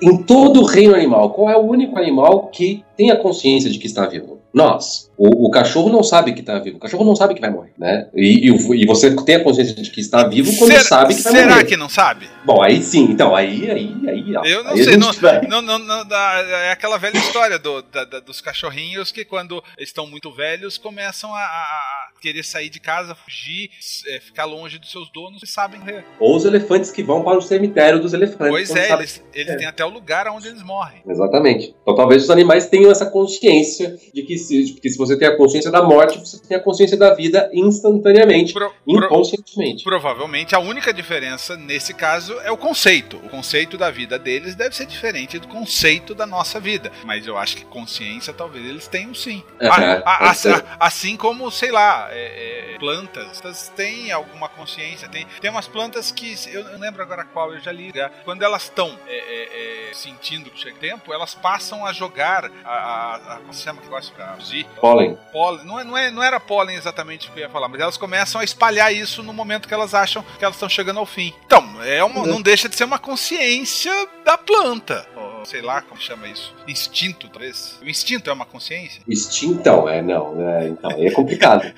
Em 0.00 0.22
todo 0.22 0.62
o 0.62 0.66
reino 0.66 0.94
animal, 0.94 1.30
qual 1.30 1.50
é 1.50 1.56
o 1.56 1.60
único 1.60 1.98
animal 1.98 2.48
que 2.48 2.84
tem 2.96 3.10
a 3.10 3.16
consciência 3.16 3.70
de 3.70 3.78
que 3.78 3.86
está 3.86 4.06
vivo? 4.06 4.39
Nós. 4.52 5.10
O, 5.16 5.46
o 5.46 5.50
cachorro 5.50 5.90
não 5.90 6.02
sabe 6.02 6.32
que 6.32 6.40
está 6.40 6.58
vivo. 6.58 6.78
O 6.78 6.80
cachorro 6.80 7.04
não 7.04 7.14
sabe 7.14 7.34
que 7.34 7.40
vai 7.40 7.50
morrer, 7.50 7.72
né? 7.78 8.08
E, 8.14 8.50
e, 8.50 8.82
e, 8.82 8.86
você 8.86 9.14
tem 9.24 9.36
a 9.36 9.44
consciência 9.44 9.74
de 9.74 9.90
que 9.90 10.00
está 10.00 10.26
vivo 10.26 10.50
quando 10.56 10.72
será, 10.72 10.82
sabe 10.84 11.14
que 11.14 11.22
vai 11.22 11.32
será 11.32 11.44
morrer. 11.44 11.58
Será 11.58 11.68
que 11.68 11.76
não 11.76 11.88
sabe? 11.88 12.28
Bom, 12.44 12.62
aí 12.62 12.82
sim. 12.82 13.04
Então, 13.04 13.36
aí, 13.36 13.70
aí, 13.70 13.94
aí. 14.08 14.36
Ó, 14.36 14.44
Eu 14.44 14.64
não 14.64 14.76
sei. 14.76 14.96
Não, 14.96 15.12
vai... 15.12 15.46
não, 15.46 15.62
não, 15.62 15.78
não, 15.78 16.16
é 16.16 16.72
aquela 16.72 16.98
velha 16.98 17.18
história 17.18 17.58
do, 17.58 17.82
da, 17.82 18.04
da, 18.04 18.20
dos 18.20 18.40
cachorrinhos 18.40 19.12
que 19.12 19.24
quando 19.24 19.62
estão 19.78 20.06
muito 20.06 20.32
velhos 20.32 20.78
começam 20.78 21.34
a, 21.34 21.40
a 21.40 22.08
querer 22.20 22.44
sair 22.44 22.68
de 22.68 22.78
casa, 22.78 23.14
fugir, 23.14 23.70
é, 24.08 24.20
ficar 24.20 24.44
longe 24.44 24.78
dos 24.78 24.90
seus 24.90 25.10
donos 25.10 25.42
e 25.42 25.46
sabem 25.46 25.80
morrer. 25.80 26.04
Ou 26.18 26.36
os 26.36 26.44
elefantes 26.44 26.90
que 26.90 27.02
vão 27.02 27.22
para 27.22 27.38
o 27.38 27.42
cemitério 27.42 28.00
dos 28.00 28.12
elefantes. 28.12 28.48
Pois 28.48 28.70
é, 28.70 28.92
eles, 28.92 29.22
eles 29.32 29.52
é. 29.52 29.56
têm 29.56 29.66
até 29.66 29.84
o 29.84 29.88
lugar 29.88 30.28
onde 30.28 30.48
eles 30.48 30.62
morrem. 30.62 31.02
Exatamente. 31.08 31.74
Então 31.82 31.94
talvez 31.94 32.24
os 32.24 32.30
animais 32.30 32.66
tenham 32.66 32.90
essa 32.90 33.06
consciência 33.06 33.96
de 34.12 34.22
que 34.22 34.36
se, 34.36 34.64
de 34.64 34.80
que 34.80 34.90
se 34.90 34.98
você 34.98 35.18
tem 35.18 35.28
a 35.28 35.36
consciência 35.36 35.70
da 35.70 35.82
morte, 35.82 36.18
você 36.18 36.38
tem 36.46 36.56
a 36.56 36.60
consciência 36.60 36.96
da 36.96 37.14
vida 37.14 37.50
instantaneamente, 37.52 38.52
pro, 38.52 38.72
inconscientemente. 38.86 39.82
Pro, 39.82 39.90
provavelmente 39.90 40.54
a 40.54 40.58
única 40.58 40.92
diferença 40.92 41.56
nesse 41.56 41.94
caso 41.94 42.38
é 42.40 42.50
o 42.50 42.56
conceito. 42.56 43.16
O 43.18 43.28
conceito 43.28 43.76
da 43.76 43.90
vida 43.90 44.18
deles 44.18 44.54
deve 44.54 44.74
ser 44.74 44.86
diferente 44.86 45.38
do 45.38 45.48
conceito 45.48 46.14
da 46.14 46.26
nossa 46.26 46.60
vida. 46.60 46.90
Mas 47.04 47.26
eu 47.26 47.36
acho 47.36 47.56
que 47.56 47.64
consciência 47.64 48.32
talvez 48.32 48.64
eles 48.64 48.88
tenham 48.88 49.14
sim. 49.14 49.42
Uhum, 49.60 49.68
a, 49.68 50.00
a, 50.04 50.30
a, 50.30 50.86
assim 50.86 51.16
como, 51.16 51.50
sei 51.50 51.70
lá, 51.70 52.09
é, 52.10 52.74
é, 52.74 52.78
plantas 52.78 53.70
têm 53.76 54.12
alguma 54.12 54.48
consciência. 54.48 55.08
Tem, 55.08 55.26
tem 55.40 55.50
umas 55.50 55.68
plantas 55.68 56.10
que, 56.10 56.36
eu 56.52 56.64
não 56.64 56.78
lembro 56.78 57.02
agora 57.02 57.24
qual, 57.24 57.52
eu 57.52 57.60
já 57.60 57.72
li. 57.72 57.92
Já, 57.94 58.08
quando 58.24 58.42
elas 58.42 58.64
estão 58.64 58.98
é, 59.06 59.16
é, 59.16 59.90
é, 59.90 59.94
sentindo 59.94 60.50
que 60.50 60.58
chega 60.58 60.76
tempo, 60.78 61.12
elas 61.12 61.34
passam 61.34 61.84
a 61.84 61.92
jogar 61.92 62.50
a, 62.64 62.70
a, 62.70 63.14
a 63.16 63.36
como 63.38 63.52
se 63.52 63.62
chama 63.62 63.80
que 63.80 63.88
gosta 63.88 64.10
de 64.10 64.16
produzir? 64.16 64.66
Pólen. 64.80 65.18
pólen. 65.32 65.64
Não, 65.64 65.78
é, 65.78 65.84
não, 65.84 65.96
é, 65.96 66.10
não 66.10 66.22
era 66.22 66.40
pólen 66.40 66.76
exatamente 66.76 67.28
o 67.28 67.32
que 67.32 67.40
eu 67.40 67.44
ia 67.44 67.50
falar, 67.50 67.68
mas 67.68 67.80
elas 67.80 67.96
começam 67.96 68.40
a 68.40 68.44
espalhar 68.44 68.92
isso 68.92 69.22
no 69.22 69.32
momento 69.32 69.68
que 69.68 69.74
elas 69.74 69.94
acham 69.94 70.24
que 70.38 70.44
elas 70.44 70.56
estão 70.56 70.68
chegando 70.68 70.98
ao 70.98 71.06
fim. 71.06 71.34
Então, 71.44 71.82
é 71.82 72.02
uma, 72.02 72.26
não 72.26 72.40
deixa 72.40 72.68
de 72.68 72.76
ser 72.76 72.84
uma 72.84 72.98
consciência 72.98 73.92
da 74.24 74.36
planta 74.36 75.06
sei 75.44 75.62
lá 75.62 75.82
como 75.82 76.00
chama 76.00 76.28
isso. 76.28 76.54
Instinto, 76.66 77.28
talvez. 77.28 77.78
O 77.82 77.88
instinto 77.88 78.30
é 78.30 78.32
uma 78.32 78.44
consciência? 78.44 79.02
Instinto, 79.08 79.88
é, 79.88 80.02
não. 80.02 80.40
É, 80.40 80.68
então, 80.68 80.90
é 80.90 81.10
complicado. 81.10 81.72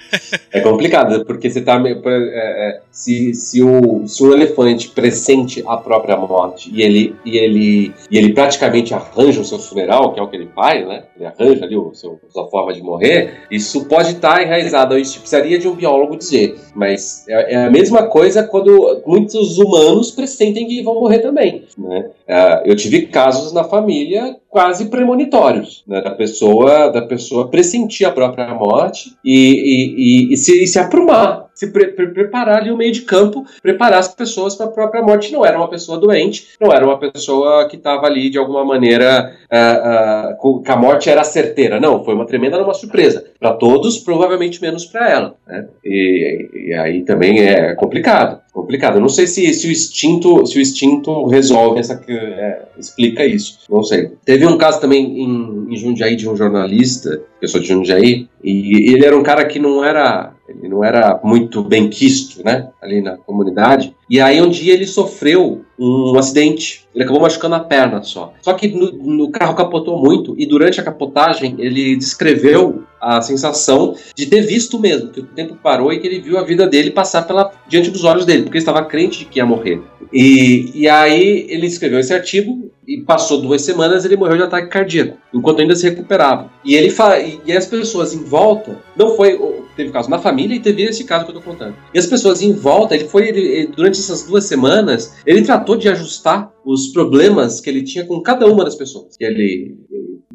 é 0.50 0.60
complicado, 0.60 1.24
porque 1.24 1.50
você 1.50 1.60
tá. 1.60 1.82
É, 1.86 1.90
é, 2.04 2.80
se, 2.90 3.34
se, 3.34 3.62
o, 3.62 4.06
se 4.06 4.22
um 4.22 4.32
elefante 4.32 4.88
pressente 4.88 5.62
a 5.66 5.76
própria 5.76 6.16
morte 6.16 6.70
e 6.72 6.82
ele, 6.82 7.16
e, 7.24 7.38
ele, 7.38 7.94
e 8.10 8.18
ele 8.18 8.32
praticamente 8.32 8.94
arranja 8.94 9.40
o 9.40 9.44
seu 9.44 9.58
funeral, 9.58 10.12
que 10.12 10.20
é 10.20 10.22
o 10.22 10.28
que 10.28 10.36
ele 10.36 10.50
faz, 10.54 10.86
né? 10.86 11.04
Ele 11.16 11.26
arranja 11.26 11.64
ali 11.64 11.76
o 11.76 11.94
seu, 11.94 12.20
sua 12.30 12.48
forma 12.48 12.72
de 12.72 12.82
morrer, 12.82 13.46
isso 13.50 13.86
pode 13.86 14.12
estar 14.12 14.36
tá 14.36 14.42
enraizado. 14.42 14.98
Isso 14.98 15.20
precisaria 15.20 15.58
de 15.58 15.68
um 15.68 15.74
biólogo 15.74 16.16
dizer. 16.16 16.56
Mas 16.74 17.26
é, 17.28 17.54
é, 17.54 17.64
a 17.64 17.70
mesma 17.70 18.06
coisa 18.06 18.42
quando 18.42 19.02
muitos 19.06 19.58
humanos 19.58 20.10
pressentem 20.10 20.66
que 20.66 20.82
vão 20.82 20.94
morrer 20.94 21.20
também. 21.20 21.64
Né? 21.76 22.10
É, 22.26 22.62
eu 22.64 22.76
tive 22.76 23.06
casos 23.06 23.52
na 23.52 23.64
família 23.64 24.36
quase 24.48 24.86
premonitórios, 24.86 25.82
né, 25.86 26.00
da 26.00 26.10
pessoa 26.10 26.88
da 26.90 27.02
pessoa 27.02 27.48
pressentir 27.48 28.04
a 28.04 28.12
própria 28.12 28.54
morte 28.54 29.16
e, 29.24 29.34
e, 29.34 30.30
e, 30.30 30.34
e 30.34 30.36
se, 30.36 30.66
se 30.66 30.78
aprumar, 30.78 31.46
se 31.54 31.70
pre 31.70 31.88
pre 31.88 32.08
preparar 32.08 32.58
ali 32.58 32.70
o 32.70 32.76
meio 32.76 32.92
de 32.92 33.02
campo, 33.02 33.44
preparar 33.62 33.98
as 33.98 34.14
pessoas 34.14 34.54
para 34.54 34.66
a 34.66 34.70
própria 34.70 35.02
morte. 35.02 35.32
Não 35.32 35.44
era 35.44 35.56
uma 35.56 35.68
pessoa 35.68 35.98
doente, 35.98 36.48
não 36.60 36.72
era 36.72 36.84
uma 36.84 36.98
pessoa 36.98 37.68
que 37.68 37.76
estava 37.76 38.06
ali 38.06 38.30
de 38.30 38.38
alguma 38.38 38.64
maneira 38.64 39.32
uh, 39.50 40.46
uh, 40.46 40.62
que 40.62 40.70
a 40.70 40.76
morte 40.76 41.10
era 41.10 41.24
certeira. 41.24 41.80
Não, 41.80 42.04
foi 42.04 42.14
uma 42.14 42.26
tremenda 42.26 42.62
uma 42.62 42.74
surpresa 42.74 43.24
para 43.38 43.54
todos, 43.54 43.98
provavelmente 43.98 44.62
menos 44.62 44.84
para 44.84 45.10
ela. 45.10 45.34
Né? 45.46 45.66
E, 45.84 46.68
e, 46.68 46.74
aí 46.74 47.02
também 47.02 47.40
é 47.40 47.74
complicado, 47.74 48.40
complicado. 48.52 48.96
Eu 48.96 49.00
não 49.00 49.08
sei 49.08 49.26
se, 49.26 49.52
se 49.52 49.68
o 49.68 49.72
instinto 49.72 50.46
se 50.46 50.58
o 50.58 50.60
instinto 50.60 51.26
resolve 51.26 51.80
essa 51.80 52.00
é, 52.08 52.62
explica 52.78 53.24
isso. 53.24 53.58
Não 53.68 53.82
sei. 53.82 54.12
Teve 54.24 54.46
um 54.46 54.56
caso 54.56 54.80
também 54.80 55.22
em, 55.22 55.66
em 55.72 55.76
Jundiaí 55.76 56.16
de 56.16 56.28
um 56.28 56.36
jornalista, 56.36 57.20
eu 57.40 57.48
sou 57.48 57.60
de 57.60 57.66
Jundiaí, 57.66 58.28
e 58.42 58.92
ele 58.92 59.04
era 59.04 59.16
um 59.16 59.22
cara 59.22 59.44
que 59.44 59.58
não 59.58 59.84
era 59.84 60.32
ele 60.58 60.68
não 60.68 60.84
era 60.84 61.20
muito 61.22 61.62
bem 61.62 61.88
quisto, 61.88 62.44
né, 62.44 62.68
ali 62.80 63.00
na 63.00 63.16
comunidade. 63.16 63.94
E 64.08 64.20
aí 64.20 64.40
um 64.40 64.50
dia 64.50 64.74
ele 64.74 64.86
sofreu 64.86 65.64
um 65.78 66.18
acidente. 66.18 66.86
Ele 66.94 67.04
acabou 67.04 67.22
machucando 67.22 67.54
a 67.54 67.60
perna 67.60 68.02
só. 68.02 68.34
Só 68.42 68.52
que 68.54 68.68
no, 68.68 68.92
no 68.92 69.30
carro 69.30 69.54
capotou 69.54 69.98
muito 69.98 70.34
e 70.38 70.46
durante 70.46 70.80
a 70.80 70.84
capotagem 70.84 71.56
ele 71.58 71.96
descreveu 71.96 72.84
a 73.00 73.20
sensação 73.20 73.96
de 74.14 74.26
ter 74.26 74.42
visto 74.42 74.78
mesmo, 74.78 75.10
que 75.10 75.20
o 75.20 75.24
tempo 75.24 75.56
parou 75.60 75.92
e 75.92 75.98
que 75.98 76.06
ele 76.06 76.20
viu 76.20 76.38
a 76.38 76.44
vida 76.44 76.68
dele 76.68 76.90
passar 76.90 77.22
pela, 77.22 77.50
diante 77.66 77.90
dos 77.90 78.04
olhos 78.04 78.24
dele, 78.24 78.42
porque 78.42 78.58
ele 78.58 78.62
estava 78.62 78.84
crente 78.84 79.20
de 79.20 79.24
que 79.24 79.40
ia 79.40 79.46
morrer. 79.46 79.82
E, 80.12 80.70
e 80.72 80.88
aí 80.88 81.46
ele 81.48 81.66
escreveu 81.66 81.98
esse 81.98 82.14
artigo, 82.14 82.70
e 82.86 83.00
passou 83.00 83.40
duas 83.40 83.62
semanas 83.62 84.04
ele 84.04 84.16
morreu 84.16 84.36
de 84.36 84.42
ataque 84.42 84.68
cardíaco, 84.68 85.16
enquanto 85.32 85.60
ainda 85.60 85.74
se 85.74 85.88
recuperava. 85.88 86.50
E 86.64 86.74
ele 86.74 86.90
fa... 86.90 87.18
e 87.18 87.52
as 87.52 87.66
pessoas 87.66 88.12
em 88.12 88.24
volta, 88.24 88.78
não 88.96 89.16
foi 89.16 89.38
teve 89.76 89.90
caso 89.90 90.10
na 90.10 90.18
família 90.18 90.54
e 90.54 90.60
teve 90.60 90.82
esse 90.82 91.04
caso 91.04 91.24
que 91.24 91.30
eu 91.30 91.36
tô 91.36 91.40
contando. 91.40 91.74
E 91.94 91.98
as 91.98 92.06
pessoas 92.06 92.42
em 92.42 92.52
volta, 92.52 92.94
ele 92.94 93.08
foi 93.08 93.28
ele, 93.28 93.66
durante 93.74 93.98
essas 93.98 94.22
duas 94.24 94.44
semanas, 94.44 95.14
ele 95.24 95.42
tratou 95.42 95.76
de 95.76 95.88
ajustar 95.88 96.51
os 96.64 96.88
problemas 96.88 97.60
que 97.60 97.68
ele 97.68 97.82
tinha 97.82 98.04
com 98.04 98.20
cada 98.20 98.46
uma 98.46 98.64
das 98.64 98.74
pessoas 98.74 99.16
que 99.16 99.24
ele 99.24 99.76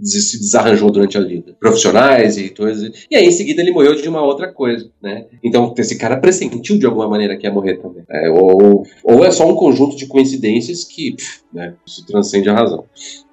se 0.01 0.39
desarranjou 0.39 0.91
durante 0.91 1.17
a 1.17 1.21
vida, 1.21 1.55
profissionais 1.59 2.37
e 2.37 2.49
coisas. 2.49 3.05
E 3.09 3.15
aí 3.15 3.25
em 3.25 3.31
seguida 3.31 3.61
ele 3.61 3.71
morreu 3.71 3.95
de 3.95 4.07
uma 4.07 4.21
outra 4.21 4.51
coisa, 4.51 4.89
né? 5.01 5.25
Então 5.43 5.73
esse 5.77 5.97
cara 5.97 6.17
pressentiu 6.17 6.77
de 6.77 6.85
alguma 6.85 7.09
maneira 7.09 7.35
que 7.35 7.47
ia 7.47 7.53
morrer 7.53 7.77
também. 7.77 8.03
É, 8.09 8.29
ou, 8.29 8.83
ou 9.03 9.25
é 9.25 9.31
só 9.31 9.49
um 9.49 9.55
conjunto 9.55 9.95
de 9.95 10.07
coincidências 10.07 10.83
que, 10.83 11.15
pff, 11.15 11.41
né, 11.51 11.73
isso 11.85 12.05
transcende 12.05 12.49
a 12.49 12.53
razão. 12.53 12.85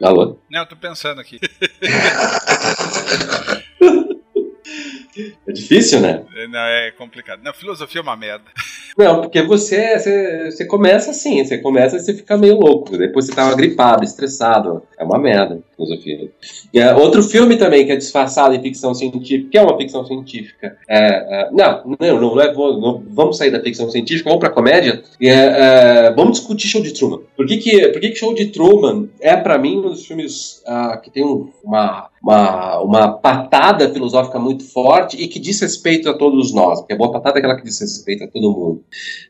Alô? 0.03 0.39
Não, 0.51 0.61
eu 0.61 0.69
tô 0.69 0.77
pensando 0.77 1.21
aqui. 1.21 1.39
É 5.47 5.53
difícil, 5.53 6.01
né? 6.01 6.23
É, 6.37 6.49
não, 6.49 6.61
é 6.61 6.91
complicado. 6.93 7.41
Não, 7.43 7.53
filosofia 7.53 8.01
é 8.01 8.03
uma 8.03 8.17
merda. 8.17 8.45
Não, 8.97 9.23
porque 9.23 9.43
você, 9.43 9.99
você, 9.99 10.51
você 10.53 10.65
começa 10.65 11.11
assim, 11.11 11.45
você 11.45 11.59
começa 11.59 11.97
e 11.97 12.01
você 12.01 12.15
fica 12.15 12.37
meio 12.37 12.61
louco. 12.61 12.97
Depois 12.97 13.27
você 13.27 13.33
tá 13.33 13.53
gripado, 13.53 14.05
estressado. 14.05 14.85
É 14.97 15.03
uma 15.03 15.19
merda, 15.19 15.61
filosofia. 15.75 16.31
E, 16.73 16.81
uh, 16.81 16.97
outro 17.01 17.21
filme 17.25 17.57
também 17.57 17.85
que 17.85 17.91
é 17.91 17.97
disfarçado 17.97 18.55
em 18.55 18.63
ficção 18.63 18.95
científica, 18.95 19.51
que 19.51 19.59
é 19.59 19.63
uma 19.63 19.77
ficção 19.77 20.07
científica. 20.07 20.79
É, 20.89 21.49
uh, 21.49 21.57
não, 21.57 21.97
não, 21.99 22.21
não, 22.21 22.41
é, 22.41 22.55
não, 22.55 23.05
vamos 23.11 23.37
sair 23.37 23.51
da 23.51 23.61
ficção 23.61 23.91
científica, 23.91 24.31
vamos 24.31 24.41
pra 24.41 24.55
comédia. 24.55 25.03
Uh, 25.21 26.15
vamos 26.15 26.39
discutir 26.39 26.69
Show 26.69 26.81
de 26.81 26.95
Truman. 26.95 27.21
Por 27.37 27.47
que 27.47 27.57
que, 27.57 27.89
por 27.89 28.01
que, 28.01 28.11
que 28.11 28.17
Show 28.17 28.33
de 28.33 28.47
Truman 28.47 29.09
é, 29.21 29.37
para 29.37 29.59
mim, 29.59 29.79
um 29.79 29.91
dos 29.91 30.07
filmes 30.07 30.63
que 31.03 31.11
tem 31.11 31.25
um, 31.25 31.51
uma 31.65 32.09
uma, 32.25 32.81
uma 32.81 33.13
patada 33.13 33.93
filosófica 33.93 34.39
muito 34.39 34.65
forte 34.65 35.15
e 35.23 35.29
que 35.29 35.39
diz 35.39 35.61
respeito 35.61 36.09
a 36.09 36.17
todos 36.17 36.55
nós, 36.55 36.81
porque 36.81 36.95
a 36.95 36.97
boa 36.97 37.13
patada 37.13 37.37
é 37.37 37.39
aquela 37.39 37.55
que 37.55 37.65
diz 37.65 37.79
respeito 37.79 38.25
a 38.25 38.27
todo 38.27 38.51
mundo. 38.51 38.83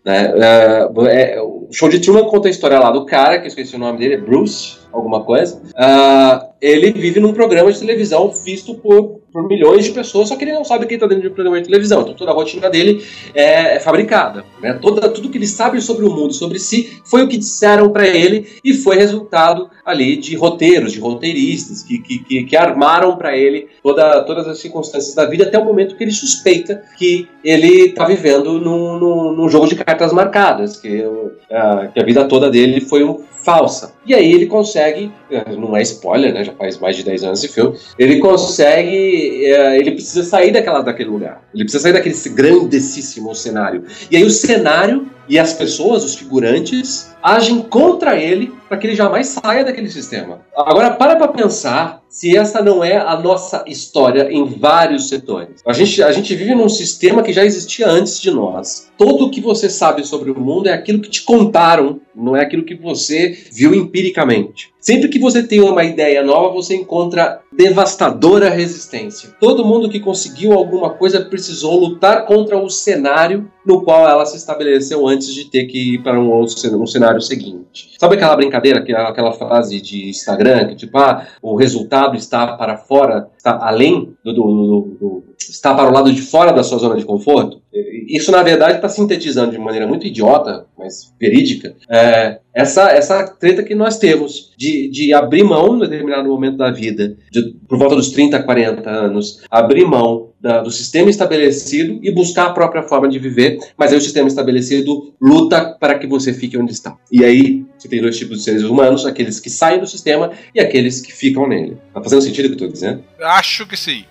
Né? 0.05 0.33
É, 0.37 0.89
é, 1.09 1.43
o 1.43 1.67
show 1.73 1.89
de 1.89 1.99
Truman 1.99 2.25
conta 2.27 2.47
a 2.47 2.51
história 2.53 2.79
lá 2.79 2.93
do 2.93 3.05
cara, 3.05 3.39
que 3.39 3.47
eu 3.47 3.49
esqueci 3.49 3.75
o 3.75 3.81
nome 3.81 3.99
dele, 3.99 4.15
é 4.15 4.19
Bruce, 4.19 4.77
alguma 4.93 5.25
coisa. 5.25 5.57
Uh, 5.57 6.47
ele 6.61 6.93
vive 6.93 7.19
num 7.19 7.33
programa 7.33 7.73
de 7.73 7.81
televisão 7.81 8.29
visto 8.29 8.77
por, 8.77 9.23
por 9.35 9.49
milhões 9.49 9.85
de 9.85 9.91
pessoas, 9.91 10.29
só 10.29 10.37
que 10.37 10.45
ele 10.45 10.53
não 10.53 10.65
sabe 10.65 10.87
quem 10.87 10.95
está 10.95 11.09
dentro 11.09 11.23
de 11.23 11.29
um 11.29 11.35
programa 11.35 11.61
de 11.61 11.67
televisão. 11.67 12.03
Então 12.03 12.15
toda 12.15 12.31
a 12.31 12.35
rotina 12.35 12.71
dele 12.71 13.05
é, 13.35 13.75
é 13.75 13.81
fabricada. 13.81 14.45
Né? 14.63 14.75
Toda, 14.75 15.09
tudo 15.09 15.29
que 15.29 15.37
ele 15.37 15.47
sabe 15.49 15.81
sobre 15.81 16.05
o 16.05 16.11
mundo, 16.11 16.33
sobre 16.33 16.61
si, 16.61 17.01
foi 17.05 17.25
o 17.25 17.29
que 17.29 17.37
disseram 17.37 17.91
para 17.91 18.07
ele 18.07 18.47
e 18.63 18.73
foi 18.73 18.95
resultado 18.95 19.69
ali 19.85 20.17
de 20.17 20.37
roteiros, 20.37 20.93
de 20.93 21.01
roteiristas 21.01 21.83
que, 21.83 21.99
que, 21.99 22.19
que, 22.21 22.45
que 22.45 22.57
armaram 22.57 23.17
para 23.17 23.37
ele 23.37 23.67
toda, 23.83 24.23
todas 24.23 24.47
as 24.47 24.59
circunstâncias 24.61 25.17
da 25.17 25.27
vida 25.27 25.43
até 25.43 25.59
o 25.59 25.65
momento 25.65 25.97
que 25.97 26.05
ele 26.05 26.13
suspeita 26.13 26.85
que 26.97 27.29
ele 27.43 27.87
está 27.89 28.05
vivendo 28.05 28.61
num, 28.61 29.01
num, 29.01 29.33
num, 29.33 29.49
jogo 29.49 29.67
de 29.67 29.75
cartas 29.75 30.13
marcadas, 30.13 30.77
que, 30.77 31.03
uh, 31.03 31.93
que 31.93 32.01
a 32.01 32.05
vida 32.05 32.25
toda 32.27 32.49
dele 32.49 32.81
foi 32.81 33.03
um 33.03 33.25
falsa. 33.45 33.93
E 34.07 34.15
aí 34.15 34.33
ele 34.33 34.47
consegue, 34.47 35.13
é, 35.31 35.55
não 35.55 35.77
é 35.77 35.83
spoiler, 35.83 36.33
né? 36.33 36.45
Já 36.45 36.53
faz 36.53 36.79
mais 36.79 36.97
de 36.97 37.05
10 37.05 37.25
anos 37.25 37.45
esse 37.45 37.53
filme. 37.53 37.77
Ele 37.99 38.19
consegue, 38.19 39.24
é, 39.47 39.79
ele 39.79 39.93
precisa 39.93 40.23
sair 40.23 40.53
daquela, 40.53 40.81
daquele 40.81 41.11
lugar. 41.11 41.43
Ele 41.55 41.65
precisa 41.65 41.83
sair 41.83 41.93
daquele 41.93 42.17
grandíssimo 42.31 43.35
cenário. 43.35 43.85
E 44.11 44.17
aí 44.17 44.25
o 44.25 44.31
cenário 44.31 45.09
e 45.29 45.39
as 45.39 45.53
pessoas, 45.53 46.05
os 46.05 46.15
figurantes, 46.15 47.15
agem 47.23 47.63
contra 47.63 48.19
ele 48.19 48.53
para 48.69 48.77
que 48.77 48.87
ele 48.87 48.95
jamais 48.95 49.29
saia 49.29 49.65
daquele 49.65 49.89
sistema. 49.89 50.41
Agora, 50.57 50.91
para 50.91 51.17
para 51.17 51.29
pensar 51.29 52.03
se 52.09 52.37
essa 52.37 52.63
não 52.63 52.85
é 52.85 52.97
a 52.97 53.19
nossa 53.19 53.65
história 53.67 54.31
em 54.31 54.45
vários 54.45 55.09
setores. 55.09 55.61
A 55.67 55.73
gente, 55.73 56.03
a 56.03 56.13
gente 56.13 56.35
vive 56.35 56.55
num 56.55 56.69
sistema 56.69 57.23
que 57.23 57.33
já 57.33 57.45
existia 57.45 57.89
antes 57.89 58.21
de 58.21 58.31
nós. 58.31 58.89
Tudo 58.97 59.27
o 59.27 59.31
que 59.31 59.41
você 59.41 59.69
sabe 59.69 60.07
sobre 60.07 60.31
o 60.31 60.39
mundo 60.39 60.69
é 60.69 60.73
aquilo 60.73 61.01
que 61.01 61.11
te 61.11 61.23
contaram, 61.23 62.01
não 62.15 62.37
é 62.37 62.43
aquilo 62.43 62.65
que 62.65 62.77
você 62.77 63.37
viu 63.51 63.75
empiricamente. 63.75 64.73
Sempre 64.79 65.09
que 65.09 65.19
você 65.19 65.43
tem 65.43 65.61
uma 65.61 65.83
ideia 65.83 66.23
nova, 66.23 66.55
você 66.55 66.77
encontra 66.77 67.41
devastadora 67.51 68.51
resistência. 68.51 69.31
Todo 69.41 69.65
mundo 69.65 69.89
que 69.89 69.99
conseguiu 69.99 70.53
alguma 70.53 70.91
coisa 70.91 71.25
precisou 71.25 71.81
lutar 71.81 72.27
contra 72.27 72.57
o 72.59 72.71
cenário 72.71 73.51
no 73.65 73.83
qual 73.83 74.09
ela 74.09 74.27
se 74.27 74.37
estabeleceu 74.37 75.07
antes 75.07 75.33
de 75.33 75.51
ter 75.51 75.65
que 75.65 75.95
ir 75.95 76.03
para 76.03 76.21
um 76.21 76.31
outro 76.31 76.55
um 76.81 76.87
cenário 76.87 77.21
seguinte. 77.21 77.95
Sabe 77.99 78.17
aquela 78.17 78.37
brincadeira, 78.37 78.81
aquela, 78.81 79.09
aquela 79.09 79.33
frase 79.33 79.81
de 79.81 80.09
Instagram 80.09 80.69
que 80.69 80.77
tipo, 80.77 80.97
ah, 80.99 81.27
o 81.43 81.57
resultado 81.57 82.17
está 82.17 82.57
para 82.57 82.77
fora, 82.77 83.29
está 83.37 83.59
além 83.61 84.15
do, 84.25 84.33
do, 84.33 84.43
do, 84.43 84.97
do 85.01 85.25
está 85.39 85.75
para 85.75 85.89
o 85.89 85.93
lado 85.93 86.13
de 86.13 86.23
fora 86.23 86.53
da 86.53 86.63
sua 86.63 86.79
zona 86.79 86.97
de 86.97 87.05
conforto? 87.05 87.61
Isso, 88.09 88.31
na 88.31 88.43
verdade, 88.43 88.77
está 88.77 88.89
sintetizando 88.89 89.53
de 89.53 89.59
maneira 89.59 89.87
muito 89.87 90.07
idiota, 90.07 90.67
mas 90.79 91.13
verídica, 91.19 91.75
é, 91.91 92.39
essa, 92.55 92.91
essa 92.91 93.27
treta 93.27 93.63
que 93.63 93.75
nós 93.75 93.99
temos 93.99 94.53
de, 94.57 94.89
de 94.89 95.13
abrir 95.13 95.43
mão, 95.43 95.77
em 95.77 95.81
determinado 95.81 96.29
momento 96.29 96.57
da 96.57 96.71
vida, 96.71 97.17
de, 97.31 97.57
por 97.69 97.79
volta 97.79 97.97
dos 97.97 98.11
30, 98.11 98.43
40 98.43 98.89
anos, 98.89 99.43
abrir 99.51 99.85
mão 99.85 100.31
da, 100.45 100.61
do 100.61 100.71
sistema 100.71 101.09
estabelecido 101.09 101.99
e 102.03 102.13
buscar 102.13 102.49
a 102.49 102.53
própria 102.53 102.83
forma 102.83 103.09
de 103.09 103.19
viver, 103.19 103.59
mas 103.79 103.91
aí 103.91 103.97
o 103.97 104.01
sistema 104.01 104.29
estabelecido 104.29 105.15
luta 105.19 105.75
para 105.81 105.99
que 105.99 106.07
você 106.07 106.35
fique 106.35 106.59
onde 106.59 106.71
está. 106.71 106.95
E 107.11 107.25
aí 107.25 107.65
você 107.79 107.89
tem 107.89 108.03
dois 108.03 108.19
tipos 108.19 108.37
de 108.37 108.45
seres 108.45 108.63
humanos, 108.63 109.07
aqueles 109.07 109.41
que 109.41 109.49
saem 109.49 109.81
do 109.81 109.87
sistema 109.87 110.33
e 110.55 110.61
aqueles 110.61 111.01
que 111.01 111.15
ficam 111.15 111.49
nele. 111.49 111.79
Tá 111.95 112.03
fazendo 112.03 112.21
sentido 112.21 112.45
o 112.45 112.49
que 112.49 112.63
eu 112.63 112.69
estou 112.69 112.73
dizendo? 112.73 113.03
Acho 113.23 113.67
que 113.67 113.75
sim. 113.75 114.05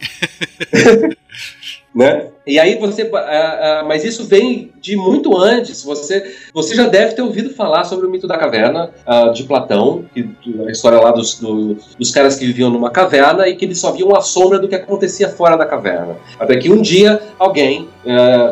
né? 1.93 2.27
E 2.45 2.59
aí 2.59 2.77
você, 2.77 3.03
uh, 3.03 3.07
uh, 3.07 3.87
mas 3.87 4.03
isso 4.03 4.25
vem 4.25 4.71
de 4.81 4.97
muito 4.97 5.37
antes. 5.37 5.81
Você, 5.83 6.35
você 6.53 6.75
já 6.75 6.87
deve 6.87 7.13
ter 7.13 7.21
ouvido 7.21 7.51
falar 7.51 7.85
sobre 7.85 8.05
o 8.05 8.09
mito 8.09 8.27
da 8.27 8.37
caverna 8.37 8.89
uh, 9.07 9.31
de 9.31 9.43
Platão, 9.43 10.03
que, 10.13 10.29
a 10.67 10.71
história 10.71 10.99
lá 10.99 11.11
dos, 11.11 11.39
do, 11.39 11.77
dos 11.97 12.11
caras 12.11 12.35
que 12.35 12.45
viviam 12.45 12.69
numa 12.69 12.89
caverna 12.89 13.47
e 13.47 13.55
que 13.55 13.63
eles 13.63 13.79
só 13.79 13.91
viam 13.91 14.13
a 14.13 14.21
sombra 14.21 14.59
do 14.59 14.67
que 14.67 14.75
acontecia 14.75 15.29
fora 15.29 15.55
da 15.55 15.65
caverna. 15.65 16.17
Até 16.37 16.57
que 16.57 16.69
um 16.69 16.81
dia 16.81 17.21
alguém 17.39 17.87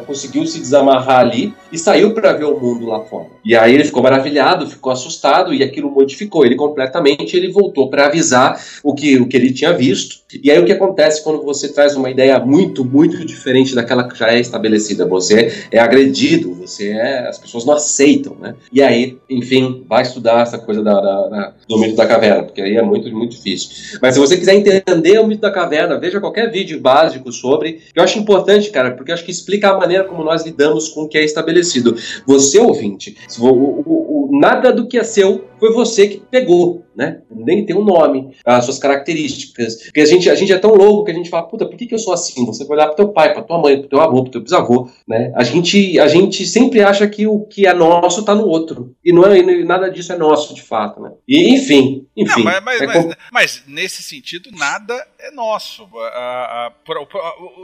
conseguiu 0.08 0.46
se 0.46 0.60
desamarrar 0.60 1.20
ali 1.20 1.54
e 1.72 1.78
saiu 1.78 2.14
para 2.14 2.32
ver 2.32 2.46
o 2.46 2.58
mundo 2.58 2.86
lá 2.86 3.02
fora. 3.02 3.28
E 3.44 3.56
aí 3.56 3.74
ele 3.74 3.84
ficou 3.84 4.04
maravilhado, 4.04 4.70
ficou 4.70 4.92
assustado 4.92 5.54
e 5.54 5.64
aquilo 5.64 5.90
modificou 5.90 6.46
ele 6.46 6.56
completamente. 6.56 7.36
Ele 7.36 7.52
voltou 7.52 7.90
para 7.90 8.06
avisar 8.06 8.62
o 8.84 8.94
que, 8.94 9.18
o 9.18 9.28
que 9.28 9.36
ele 9.36 9.52
tinha 9.52 9.74
visto. 9.74 10.22
E 10.42 10.50
aí 10.50 10.60
o 10.60 10.66
que 10.66 10.72
acontece 10.72 11.24
quando 11.24 11.44
você 11.44 11.70
traz 11.70 11.96
uma 11.96 12.10
ideia 12.10 12.40
muito, 12.40 12.86
muito 12.86 13.26
diferente 13.26 13.76
daquela 13.76 14.08
que 14.08 14.18
já 14.18 14.34
é 14.34 14.40
estabelecida? 14.40 15.06
Você 15.06 15.52
é 15.72 15.80
agredido, 15.80 16.54
você 16.54 16.90
é. 16.90 17.28
As 17.28 17.38
pessoas 17.38 17.66
não 17.66 17.74
aceitam, 17.74 18.36
né? 18.40 18.56
E 18.72 18.82
aí, 18.82 19.18
enfim, 19.30 19.84
vai 19.90 20.04
estudar 20.04 20.42
essa 20.42 20.58
coisa 20.58 20.82
da, 20.84 20.94
da, 20.94 21.28
da, 21.28 21.54
do 21.68 21.78
mito 21.78 21.96
da 21.96 22.06
caverna, 22.06 22.44
porque 22.44 22.62
aí 22.62 22.78
é 22.78 22.82
muito, 22.82 23.12
muito 23.12 23.32
difícil. 23.32 24.00
Mas 24.02 24.14
se 24.14 24.20
você 24.20 24.38
quiser 24.38 24.56
entender 24.56 25.20
o 25.20 25.28
mito 25.28 25.42
da 25.42 25.52
caverna, 25.52 26.00
veja 26.00 26.20
qualquer 26.20 26.52
vídeo 26.52 26.80
básico 26.80 27.32
sobre. 27.32 27.82
Eu 27.94 28.04
acho 28.04 28.18
importante, 28.18 28.70
cara, 28.70 28.92
porque 28.92 29.12
eu 29.12 29.16
acho 29.16 29.26
que 29.26 29.32
explica 29.32 29.70
a 29.70 29.78
maneira 29.78 30.04
como 30.04 30.24
nós 30.24 30.46
lidamos 30.46 30.90
com 30.90 31.04
o 31.04 31.08
que 31.08 31.18
é 31.18 31.26
estabelecido. 31.26 31.96
Você, 32.26 32.60
ouvinte, 32.60 33.18
o, 33.40 33.46
o, 33.46 34.28
o, 34.36 34.40
nada 34.40 34.72
do 34.72 34.88
que 34.88 34.98
é 34.98 35.04
seu 35.04 35.46
foi 35.62 35.72
você 35.72 36.08
que 36.08 36.18
pegou, 36.18 36.84
né? 36.96 37.22
Nem 37.30 37.64
tem 37.64 37.76
um 37.76 37.84
nome, 37.84 38.36
as 38.44 38.66
suas 38.66 38.80
características. 38.80 39.84
Porque 39.84 40.02
a 40.02 40.06
gente, 40.06 40.28
a 40.28 40.34
gente 40.34 40.52
é 40.52 40.58
tão 40.58 40.74
louco 40.74 41.06
que 41.06 41.12
a 41.12 41.14
gente 41.14 41.30
fala, 41.30 41.48
puta, 41.48 41.68
por 41.68 41.78
que, 41.78 41.86
que 41.86 41.94
eu 41.94 42.00
sou 42.00 42.16
assim? 42.16 42.44
Você 42.48 42.66
vai 42.66 42.78
olhar 42.78 42.88
pro 42.88 42.96
teu 42.96 43.10
pai, 43.10 43.32
pra 43.32 43.44
tua 43.44 43.60
mãe, 43.60 43.80
pro 43.80 43.88
teu 43.88 44.02
avô, 44.02 44.24
pro 44.24 44.32
teu 44.32 44.42
bisavô, 44.42 44.90
né? 45.08 45.32
A 45.36 45.44
gente, 45.44 46.00
a 46.00 46.08
gente 46.08 46.48
sempre 46.48 46.82
acha 46.82 47.08
que 47.08 47.28
o 47.28 47.42
que 47.42 47.68
é 47.68 47.76
nosso 47.76 48.26
tá 48.26 48.34
no 48.34 48.48
outro. 48.48 48.96
E 49.06 49.14
não 49.14 49.24
é, 49.24 49.40
nada 49.64 49.88
disso 49.88 50.12
é 50.12 50.18
nosso, 50.18 50.56
de 50.56 50.64
fato, 50.64 51.00
né? 51.00 51.12
E, 51.28 51.54
enfim, 51.54 52.08
enfim. 52.18 52.44
Não, 52.44 52.44
mas, 52.44 52.64
mas, 52.64 52.82
é 52.82 52.88
mas, 52.88 53.16
mas, 53.32 53.64
nesse 53.68 54.02
sentido, 54.02 54.50
nada 54.52 55.08
é 55.20 55.30
nosso. 55.30 55.88
A, 55.96 56.68
a, 56.68 56.74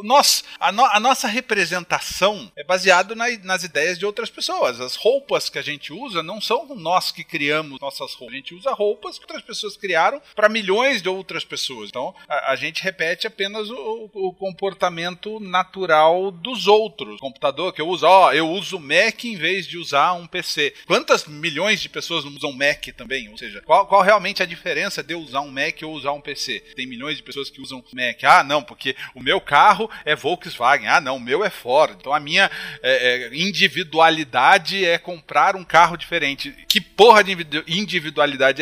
nosso, 0.04 0.44
a, 0.60 0.72
no, 0.72 0.86
a 0.86 1.00
nossa 1.00 1.28
representação 1.28 2.52
é 2.56 2.64
baseada 2.64 3.16
na, 3.16 3.26
nas 3.44 3.64
ideias 3.64 3.98
de 3.98 4.06
outras 4.06 4.30
pessoas. 4.30 4.80
As 4.80 4.96
roupas 4.96 5.50
que 5.50 5.58
a 5.58 5.64
gente 5.64 5.92
usa 5.92 6.22
não 6.22 6.40
são 6.40 6.68
nós 6.76 7.12
que 7.12 7.24
criamos 7.24 7.80
nossas 7.88 8.14
roupas. 8.14 8.34
A 8.34 8.38
gente 8.38 8.56
usa 8.56 8.72
roupas 8.74 9.18
que 9.18 9.24
outras 9.24 9.42
pessoas 9.42 9.78
criaram 9.78 10.22
para 10.36 10.50
milhões 10.50 11.02
de 11.02 11.10
outras 11.10 11.46
pessoas. 11.46 11.90
Então 11.90 12.14
a, 12.28 12.52
a 12.52 12.56
gente 12.56 12.84
repete 12.84 13.26
apenas 13.26 13.70
o, 13.70 14.10
o, 14.14 14.34
comportamento 14.34 15.40
natural 15.40 16.32
dos 16.32 16.68
outros. 16.68 17.16
O 17.16 17.20
computador 17.20 17.74
que 17.74 17.82
eu 17.82 17.88
uso, 17.88 18.06
ó, 18.06 18.34
eu 18.34 18.50
uso 18.50 18.80
Mac 18.80 19.24
em 19.24 19.36
vez 19.36 19.66
de 19.66 19.78
usar 19.78 20.14
um 20.14 20.28
PC. 20.28 20.74
Quantas 20.86 21.26
milhões 21.26 21.82
de 21.82 21.90
pessoas 21.90 22.26
não 22.26 22.32
usam 22.32 22.52
Mac 22.52 22.86
também? 22.96 23.30
Ou 23.30 23.38
seja, 23.38 23.62
qual, 23.62 23.88
qual 23.88 24.02
realmente 24.02 24.44
a 24.44 24.46
diferença 24.46 25.02
de 25.02 25.14
eu 25.14 25.20
usar 25.20 25.42
um 25.42 25.52
Mac 25.52 25.82
ou 25.84 25.94
usar 25.94 26.12
um 26.12 26.22
PC? 26.22 26.60
Tem 26.76 26.86
milhões 26.86 27.18
de 27.18 27.24
pessoas 27.24 27.50
que 27.50 27.62
usam 27.62 27.84
Mac. 27.94 28.24
Ah, 28.24 28.44
não, 28.44 28.62
porque 28.62 28.96
o 29.16 29.22
meu 29.22 29.40
carro 29.40 29.90
é 30.06 30.16
Volkswagen. 30.16 30.88
Ah, 30.88 31.02
não, 31.02 31.18
o 31.18 31.22
meu 31.22 31.44
é 31.44 31.50
Ford. 31.50 31.96
Então 32.00 32.14
a 32.14 32.20
minha 32.20 32.52
é, 32.84 33.28
é, 33.28 33.36
individualidade 33.36 34.84
é 34.84 34.98
comprar 34.98 35.56
um 35.56 35.64
carro 35.64 35.96
diferente. 35.96 36.54
Que 36.68 36.82
porra 36.82 37.24
de 37.24 37.32
individualidade 37.32 37.77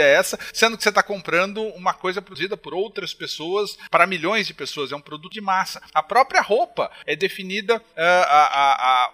é 0.02 0.14
essa, 0.14 0.38
sendo 0.54 0.78
que 0.78 0.84
você 0.84 0.90
está 0.90 1.04
comprando 1.04 1.62
uma 1.70 1.94
coisa 1.94 2.22
produzida 2.22 2.58
por 2.58 2.74
outras 2.74 3.14
pessoas 3.14 3.78
para 3.90 4.08
milhões 4.08 4.48
de 4.48 4.54
pessoas, 4.54 4.92
é 4.92 4.96
um 4.96 5.02
produto 5.02 5.34
de 5.34 5.42
massa. 5.42 5.82
A 5.94 6.04
própria 6.04 6.42
roupa 6.42 6.92
é 7.06 7.16
definida, 7.16 7.78
uh, 7.78 7.82
a, 7.98 8.44
a, 8.46 8.74
a, 8.74 9.14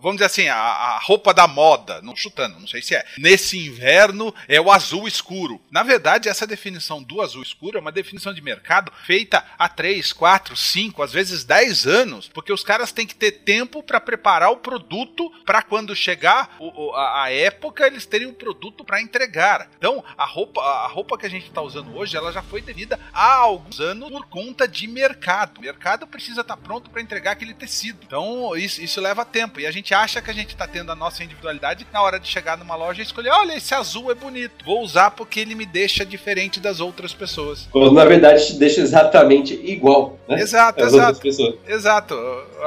vamos 0.00 0.16
dizer 0.16 0.26
assim, 0.26 0.48
a, 0.48 0.98
roupa 1.02 1.32
da 1.32 1.46
moda, 1.46 2.00
não 2.02 2.14
chutando, 2.14 2.58
não 2.58 2.66
sei 2.66 2.82
se 2.82 2.94
é. 2.94 3.04
Nesse 3.18 3.58
inverno 3.58 4.34
é 4.48 4.60
o 4.60 4.70
azul 4.70 5.08
escuro. 5.08 5.60
Na 5.70 5.82
verdade, 5.82 6.28
essa 6.28 6.46
definição 6.46 7.02
do 7.02 7.20
azul 7.20 7.42
escuro 7.42 7.78
é 7.78 7.80
uma 7.80 7.92
definição 7.92 8.32
de 8.32 8.40
mercado 8.40 8.92
feita 9.04 9.44
há 9.58 9.68
3, 9.68 10.12
4, 10.12 10.56
5, 10.56 11.02
às 11.02 11.12
vezes 11.12 11.44
10 11.44 11.86
anos, 11.86 12.28
porque 12.28 12.52
os 12.52 12.62
caras 12.62 12.92
têm 12.92 13.06
que 13.06 13.14
ter 13.14 13.32
tempo 13.32 13.82
para 13.82 14.00
preparar 14.00 14.50
o 14.50 14.56
produto 14.56 15.30
para 15.44 15.62
quando 15.62 15.94
chegar 15.96 16.56
o, 16.58 16.94
a, 16.94 17.30
época 17.30 17.86
eles 17.86 18.06
terem 18.06 18.26
um 18.26 18.34
produto 18.34 18.84
para 18.84 19.00
entregar. 19.00 19.39
Então, 19.78 20.04
a 20.16 20.24
roupa, 20.24 20.60
a 20.60 20.86
roupa 20.86 21.16
que 21.16 21.26
a 21.26 21.30
gente 21.30 21.46
está 21.46 21.62
usando 21.62 21.96
hoje, 21.96 22.16
ela 22.16 22.32
já 22.32 22.42
foi 22.42 22.60
devida 22.60 22.98
há 23.12 23.34
alguns 23.36 23.80
anos 23.80 24.10
por 24.10 24.26
conta 24.26 24.66
de 24.68 24.86
mercado. 24.86 25.58
O 25.58 25.62
mercado 25.62 26.06
precisa 26.06 26.42
estar 26.42 26.56
tá 26.56 26.62
pronto 26.62 26.90
para 26.90 27.02
entregar 27.02 27.32
aquele 27.32 27.54
tecido. 27.54 27.98
Então, 28.06 28.56
isso, 28.56 28.82
isso 28.82 29.00
leva 29.00 29.24
tempo. 29.24 29.60
E 29.60 29.66
a 29.66 29.70
gente 29.70 29.94
acha 29.94 30.20
que 30.20 30.30
a 30.30 30.34
gente 30.34 30.50
está 30.50 30.66
tendo 30.66 30.92
a 30.92 30.96
nossa 30.96 31.24
individualidade 31.24 31.86
na 31.92 32.02
hora 32.02 32.18
de 32.18 32.28
chegar 32.28 32.56
numa 32.58 32.76
loja 32.76 33.00
e 33.00 33.04
escolher: 33.04 33.30
olha, 33.30 33.56
esse 33.56 33.74
azul 33.74 34.10
é 34.10 34.14
bonito, 34.14 34.64
vou 34.64 34.82
usar 34.82 35.10
porque 35.10 35.40
ele 35.40 35.54
me 35.54 35.66
deixa 35.66 36.04
diferente 36.04 36.60
das 36.60 36.80
outras 36.80 37.12
pessoas. 37.12 37.68
Quando 37.70 37.92
na 37.92 38.04
verdade 38.04 38.46
te 38.46 38.54
deixa 38.54 38.80
exatamente 38.80 39.54
igual. 39.54 40.18
Né? 40.28 40.40
Exato, 40.40 40.82
exato. 40.82 41.20
Exato. 41.66 42.14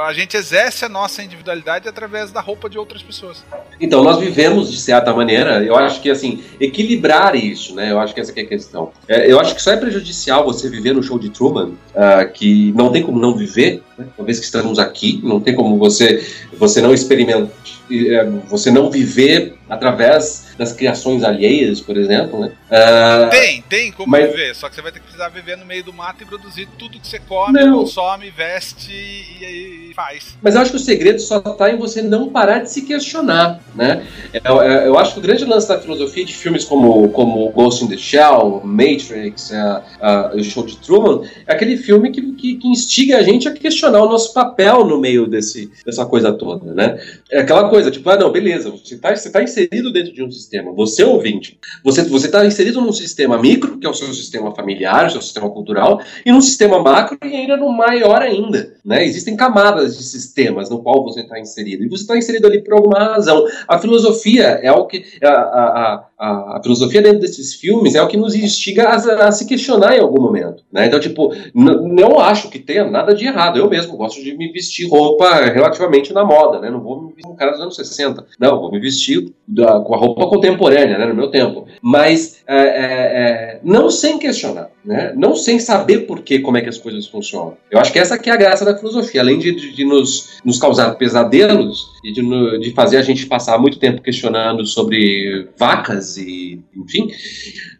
A 0.06 0.14
gente 0.14 0.36
exerce 0.36 0.86
a 0.86 0.90
nossa 0.90 1.22
individualidade 1.22 1.88
através 1.88 2.32
da 2.32 2.42
roupa 2.42 2.70
de 2.70 2.78
outras 2.78 3.02
pessoas. 3.02 3.44
Então, 3.80 4.04
nós 4.04 4.18
vivemos 4.18 4.72
de 4.72 4.80
certa 4.80 5.14
maneira, 5.14 5.64
eu 5.64 5.76
acho 5.76 6.02
que 6.02 6.10
assim, 6.10 6.44
equilibrar 6.64 7.36
isso, 7.36 7.76
né? 7.76 7.92
Eu 7.92 8.00
acho 8.00 8.14
que 8.14 8.22
essa 8.22 8.32
que 8.32 8.40
é 8.40 8.44
a 8.44 8.48
questão. 8.48 8.92
É, 9.08 9.32
eu 9.32 9.40
acho 9.40 9.54
que 9.54 9.62
só 9.62 9.72
é 9.72 9.78
prejudicial 9.78 10.46
você 10.46 10.70
viver 10.70 10.94
no 10.94 11.04
show 11.04 11.20
de 11.20 11.30
Truman, 11.30 11.72
uh, 11.94 12.32
que 12.34 12.72
não 12.74 12.92
tem 12.92 13.04
como 13.04 13.20
não 13.20 13.36
viver, 13.36 13.84
né? 13.98 14.08
uma 14.18 14.26
vez 14.26 14.40
que 14.40 14.46
estamos 14.46 14.80
aqui, 14.80 15.20
não 15.24 15.40
tem 15.40 15.54
como 15.54 15.78
você, 15.78 16.26
você 16.58 16.82
não 16.82 16.94
experimentar, 16.94 17.50
é, 17.92 18.30
você 18.48 18.72
não 18.72 18.90
viver 18.90 19.56
através 19.74 20.54
das 20.58 20.72
criações 20.72 21.24
alheias, 21.24 21.82
por 21.82 21.98
exemplo, 21.98 22.40
né? 22.40 22.52
Uh, 22.70 23.30
tem, 23.30 23.62
tem 23.64 23.92
como 23.92 24.10
mas... 24.10 24.32
viver, 24.32 24.56
só 24.56 24.70
que 24.70 24.76
você 24.76 24.82
vai 24.82 24.92
ter 24.92 25.00
que 25.00 25.06
precisar 25.06 25.30
viver 25.30 25.58
no 25.58 25.66
meio 25.66 25.84
do 25.84 25.92
mato 25.92 26.24
e 26.24 26.26
produzir 26.26 26.68
tudo 26.78 27.00
que 27.00 27.08
você 27.08 27.20
come, 27.20 27.60
não. 27.60 27.80
consome, 27.80 28.30
veste 28.30 28.92
e, 28.92 29.90
e, 29.90 29.94
faz. 29.94 30.38
Mas 30.42 30.56
eu 30.56 30.62
acho 30.62 30.72
que 30.72 30.78
o 30.78 30.80
segredo 30.80 31.20
só 31.20 31.38
está 31.38 31.72
em 31.72 31.78
você 31.78 32.02
não 32.02 32.30
parar 32.30 32.60
de 32.60 32.70
se 32.70 32.84
questionar, 32.84 33.60
né? 33.76 34.06
Eu, 34.46 34.62
eu, 34.62 34.98
acho 34.98 35.14
que 35.14 35.20
o 35.20 35.22
grande 35.22 35.46
lance 35.46 35.68
da 35.68 35.80
filosofia 35.80 36.26
de 36.26 36.34
filmes 36.34 36.66
como, 36.66 37.10
como 37.10 37.50
Ghost 37.52 37.84
in 37.84 37.88
the 37.88 37.98
Shell, 37.98 38.62
Matrix, 38.64 39.52
uh, 39.52 40.36
uh, 40.36 40.38
o 40.38 40.44
Show 40.44 40.66
de 40.66 40.78
Truman, 40.78 41.22
é 41.48 41.54
aquele 41.54 41.78
filme 41.78 42.12
que, 42.12 42.22
que, 42.34 42.56
que, 42.56 42.68
instiga 42.68 43.18
a 43.18 43.24
gente 43.24 43.48
a 43.48 43.52
questionar 43.52 44.04
o 44.04 44.10
nosso 44.10 44.34
papel 44.34 44.86
no 44.86 45.00
meio 45.00 45.28
desse, 45.28 45.72
dessa 45.86 46.06
coisa 46.06 46.32
toda, 46.32 46.74
né? 46.74 47.00
É 47.32 47.42
aquela 47.42 47.70
coisa, 47.70 47.90
tipo, 47.90 48.10
ah, 48.10 48.18
não, 48.18 48.32
beleza, 48.32 48.70
você 48.70 48.96
está 48.96 49.16
você 49.16 49.30
tá 49.30 49.42
inserido 49.42 49.63
dentro 49.68 50.14
de 50.14 50.24
um 50.24 50.32
sistema, 50.32 50.72
você 50.72 51.04
ouvinte, 51.04 51.60
você 51.84 52.02
está 52.02 52.46
inserido 52.46 52.82
num 52.82 52.92
sistema 52.92 53.38
micro, 53.38 53.78
que 53.78 53.86
é 53.86 53.90
o 53.90 53.94
seu 53.94 54.14
sistema 54.14 54.54
familiar, 54.56 55.08
o 55.08 55.12
seu 55.12 55.22
sistema 55.22 55.50
cultural, 55.50 56.02
e 56.26 56.32
num 56.32 56.42
sistema 56.42 56.82
macro 56.82 57.18
e 57.24 57.36
ainda 57.36 57.58
no 57.58 57.70
maior 57.72 58.22
ainda. 58.22 58.76
Né? 58.84 59.06
Existem 59.06 59.36
camadas 59.36 59.98
de 59.98 60.04
sistemas 60.04 60.70
no 60.70 60.82
qual 60.82 61.04
você 61.04 61.22
está 61.22 61.40
inserido, 61.40 61.84
e 61.84 61.90
você 61.90 62.04
está 62.04 62.18
inserido 62.18 62.48
ali 62.48 62.64
por 62.64 62.74
alguma 62.74 63.00
razão. 63.00 63.46
A 63.68 63.78
filosofia 63.78 64.60
é 64.62 64.72
o 64.72 64.86
que. 64.86 65.04
A, 65.24 65.30
a, 65.30 65.94
a, 65.94 66.06
a 66.24 66.60
filosofia 66.64 67.02
dentro 67.02 67.20
desses 67.20 67.56
filmes 67.56 67.96
é 67.96 68.02
o 68.02 68.08
que 68.08 68.16
nos 68.16 68.34
instiga 68.34 68.88
a, 68.88 69.28
a 69.28 69.32
se 69.32 69.46
questionar 69.46 69.98
em 69.98 70.00
algum 70.00 70.22
momento. 70.22 70.64
Né? 70.72 70.86
Então, 70.86 71.00
tipo, 71.00 71.34
não 71.54 72.18
acho 72.20 72.50
que 72.50 72.60
tenha 72.60 72.90
nada 72.90 73.14
de 73.14 73.26
errado. 73.26 73.60
Eu 73.60 73.70
mesmo 73.70 73.98
gosto 73.98 74.24
de 74.24 74.36
me 74.38 74.52
vestir 74.52 74.88
roupa 74.88 75.30
relativamente 75.46 76.14
na 76.14 76.24
moda, 76.24 76.60
né? 76.60 76.70
Não 76.70 76.80
vou 76.80 77.02
me 77.02 77.14
vestir 77.14 77.30
um 77.30 77.36
cara 77.36 77.52
dos 77.52 77.60
anos 77.60 77.76
60. 77.76 78.26
Não, 78.40 78.60
vou 78.60 78.72
me 78.72 78.80
vestir 78.80 79.34
da, 79.46 79.82
com 79.82 79.94
a 79.94 79.98
roupa 79.98 80.28
contemporânea, 80.28 80.98
né? 80.98 81.06
No 81.06 81.16
meu 81.16 81.30
tempo. 81.30 81.68
Mas 81.82 82.42
é, 82.48 82.58
é, 82.58 82.64
é, 82.64 83.60
não 83.62 83.90
sem 83.90 84.18
questionar, 84.18 84.70
né? 84.86 85.12
Não 85.16 85.36
sem 85.36 85.60
saber 85.60 86.00
por 86.00 86.22
que, 86.22 86.40
como 86.40 86.58
é 86.58 86.62
que 86.62 86.70
as 86.70 86.78
coisas 86.78 87.06
funcionam. 87.06 87.58
Eu 87.70 87.80
acho 87.80 87.92
que 87.92 88.00
essa 88.00 88.18
que 88.18 88.30
é 88.30 88.34
a 88.34 88.38
graça 88.38 88.64
da 88.64 88.78
filosofia. 88.78 89.20
Além 89.20 89.40
de, 89.40 89.54
de, 89.54 89.76
de 89.76 89.84
nos, 89.84 90.40
nos 90.46 90.58
causar 90.58 90.96
pesadelos 90.96 91.86
e 92.04 92.14
de, 92.14 92.60
de 92.60 92.72
fazer 92.72 92.98
a 92.98 93.02
gente 93.02 93.26
passar 93.26 93.58
muito 93.58 93.78
tempo 93.78 94.02
questionando 94.02 94.66
sobre 94.66 95.50
vacas 95.58 96.13
e, 96.18 96.60
enfim, 96.76 97.08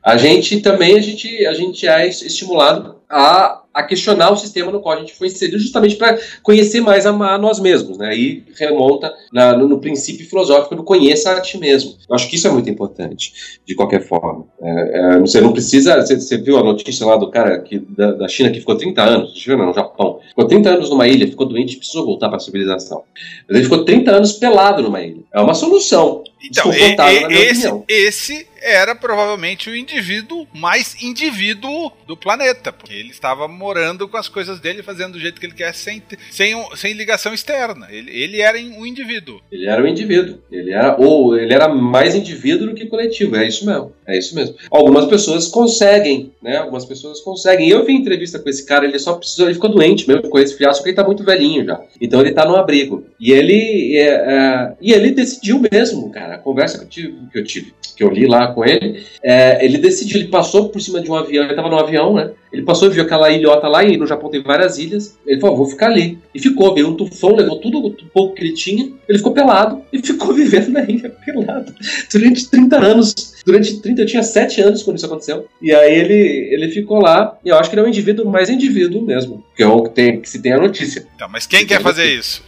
a 0.04 0.18
gente 0.18 0.62
também 0.62 0.98
a 0.98 1.02
gente, 1.02 1.46
a 1.46 1.54
gente 1.54 1.88
é 1.88 2.08
estimulado 2.08 3.02
a 3.10 3.64
a 3.74 3.82
questionar 3.82 4.32
o 4.32 4.38
sistema 4.38 4.72
no 4.72 4.80
qual 4.80 4.96
a 4.96 5.00
gente 5.00 5.16
foi 5.16 5.28
inserido, 5.28 5.58
justamente 5.58 5.96
para 5.96 6.20
conhecer 6.44 6.80
mais 6.80 7.06
a, 7.06 7.10
a, 7.10 7.38
nós 7.38 7.60
mesmos. 7.60 7.98
Né? 7.98 8.16
E 8.16 8.44
remonta 8.56 9.12
na, 9.32 9.58
no, 9.58 9.68
no, 9.68 9.80
princípio 9.80 10.30
filosófico 10.30 10.76
do 10.76 10.84
conheça 10.84 11.32
a 11.32 11.42
ti 11.42 11.58
mesmo. 11.58 11.96
Eu 12.08 12.16
acho 12.16 12.30
que 12.30 12.36
isso 12.36 12.48
é 12.48 12.52
muito 12.52 12.70
importante, 12.70 13.34
de 13.66 13.74
qualquer 13.74 14.02
forma. 14.02 14.46
É, 14.62 15.16
é, 15.16 15.20
você 15.20 15.42
não 15.42 15.52
precisa. 15.52 16.00
Você, 16.00 16.20
você, 16.20 16.38
viu 16.38 16.58
a 16.58 16.64
notícia 16.64 17.06
lá 17.06 17.16
do 17.16 17.32
cara 17.32 17.60
que, 17.60 17.80
da, 17.80 18.12
da 18.12 18.28
China 18.28 18.52
que 18.52 18.60
ficou 18.60 18.78
30 18.78 19.02
anos, 19.02 19.34
China 19.34 19.66
no 19.66 19.74
Japão, 19.74 20.20
ficou 20.30 20.46
30 20.46 20.70
anos 20.70 20.90
numa 20.90 21.08
ilha, 21.08 21.28
ficou 21.28 21.48
doente 21.48 21.78
precisou 21.78 22.06
voltar 22.06 22.28
para 22.28 22.38
a 22.38 22.42
civilização. 22.42 23.04
Ele 23.50 23.64
ficou 23.64 23.84
30 23.84 24.12
anos 24.12 24.34
pelado 24.34 24.84
numa 24.84 25.02
ilha. 25.02 25.24
É 25.34 25.42
uma 25.42 25.56
solução. 25.56 26.24
Então, 26.44 26.74
e, 26.74 26.96
e, 27.32 27.34
esse, 27.34 27.84
esse 27.88 28.48
era 28.64 28.96
provavelmente 28.96 29.70
o 29.70 29.76
indivíduo 29.76 30.48
mais 30.54 31.02
indivíduo 31.04 31.92
do 32.08 32.16
planeta, 32.16 32.72
porque 32.72 32.94
ele 32.94 33.12
estava 33.12 33.48
morando 33.48 34.08
com 34.08 34.18
as 34.18 34.30
coisas 34.30 34.60
dele, 34.60 34.82
fazendo 34.82 35.14
do 35.14 35.20
jeito 35.20 35.40
que 35.40 35.46
ele 35.46 35.54
quer, 35.54 35.74
sem, 35.74 36.02
sem, 36.32 36.56
sem 36.76 36.94
ligação 36.94 37.34
externa. 37.34 37.88
Ele, 37.92 38.10
ele 38.12 38.42
era 38.42 38.58
um 38.58 38.86
indivíduo. 38.86 39.42
Ele 39.52 39.68
era 39.68 39.84
um 39.84 39.88
indivíduo. 39.88 40.40
Ele 40.52 40.72
era, 40.72 40.96
ou 40.98 41.38
ele 41.38 41.54
era 41.54 41.68
mais 41.68 42.16
indivíduo 42.16 42.68
do 42.68 42.74
que 42.74 42.86
coletivo. 42.86 43.36
É 43.36 43.48
isso 43.48 43.66
mesmo. 43.66 43.94
É 44.08 44.18
isso 44.18 44.36
mesmo. 44.36 44.56
Algumas 44.72 45.06
pessoas 45.06 45.48
conseguem, 45.48 46.32
né? 46.42 46.58
Algumas 46.58 46.86
pessoas 46.86 47.20
conseguem. 47.22 47.70
Eu 47.70 47.86
vi 47.86 47.94
entrevista 47.94 48.40
com 48.40 48.50
esse 48.50 48.66
cara, 48.66 48.86
ele 48.86 49.00
só 49.00 49.14
precisou, 49.14 49.48
ele 49.48 49.56
ficou 49.56 49.70
doente 49.70 50.08
mesmo 50.08 50.30
com 50.30 50.40
esse 50.40 50.58
fiasco, 50.58 50.80
porque 50.80 50.90
ele 50.90 50.98
tá 50.98 51.06
muito 51.06 51.24
velhinho 51.24 51.66
já. 51.66 51.82
Então 52.00 52.22
ele 52.22 52.32
tá 52.32 52.46
no 52.46 52.56
abrigo. 52.56 53.06
E 53.20 53.32
ele, 53.32 53.98
é, 53.98 54.08
é, 54.08 54.74
e 54.82 54.92
ele 54.92 55.12
decidiu 55.12 55.62
mesmo, 55.72 56.10
cara. 56.12 56.36
A 56.36 56.40
conversa 56.40 56.80
que 56.80 56.84
eu 56.84 56.90
tive, 56.90 57.18
que 57.32 57.40
eu, 57.40 57.44
tive, 57.44 57.74
que 57.96 58.04
eu 58.04 58.10
li 58.10 58.26
lá 58.26 58.53
com 58.54 58.64
ele, 58.64 59.04
é, 59.22 59.64
ele 59.64 59.78
decidiu, 59.78 60.20
ele 60.20 60.30
passou 60.30 60.70
por 60.70 60.82
cima 60.82 61.02
de 61.02 61.10
um 61.10 61.16
avião, 61.16 61.44
ele 61.44 61.56
tava 61.56 61.70
no 61.70 61.78
avião, 61.78 62.14
né? 62.14 62.32
Ele 62.52 62.62
passou 62.62 62.88
e 62.88 62.92
viu 62.92 63.04
aquela 63.04 63.32
ilhota 63.32 63.68
lá, 63.68 63.84
e 63.84 63.98
no 63.98 64.06
Japão 64.06 64.30
tem 64.30 64.44
várias 64.44 64.78
ilhas. 64.78 65.18
Ele 65.26 65.42
falou, 65.42 65.58
vou 65.58 65.70
ficar 65.70 65.88
ali. 65.88 66.20
E 66.36 66.40
ficou, 66.40 66.74
veio 66.74 66.88
um 66.88 66.96
tufão, 66.96 67.36
levou 67.36 67.60
tudo 67.60 67.80
o 67.80 67.92
pouco 68.14 68.36
que 68.36 68.44
ele 68.44 68.54
tinha, 68.54 68.92
ele 69.10 69.18
ficou 69.18 69.34
pelado 69.34 69.82
e 69.92 70.00
ficou 70.00 70.34
vivendo 70.36 70.70
na 70.70 70.84
ilha 70.84 71.10
pelado. 71.10 71.74
Durante 72.12 72.50
30 72.50 72.78
anos. 72.78 73.34
Durante 73.44 73.82
30, 73.82 74.02
eu 74.02 74.06
tinha 74.06 74.24
7 74.24 74.62
anos 74.62 74.84
quando 74.84 74.98
isso 74.98 75.06
aconteceu. 75.08 75.48
E 75.62 75.74
aí 75.74 75.94
ele, 75.96 76.54
ele 76.54 76.70
ficou 76.70 77.00
lá, 77.00 77.38
e 77.44 77.50
eu 77.50 77.58
acho 77.58 77.70
que 77.70 77.76
ele 77.76 77.82
é 77.82 77.86
um 77.86 77.90
indivíduo 77.90 78.30
mais 78.30 78.50
indivíduo 78.50 79.02
mesmo. 79.02 79.44
Que 79.56 79.64
é 79.64 79.68
o 79.68 79.82
que, 79.82 79.90
tem, 79.90 80.22
que 80.22 80.30
se 80.30 80.40
tem 80.40 80.54
a 80.54 80.60
notícia. 80.60 81.08
Então, 81.16 81.28
mas 81.30 81.48
quem 81.48 81.66
quer 81.66 81.82
fazer 81.82 82.06
isso? 82.06 82.44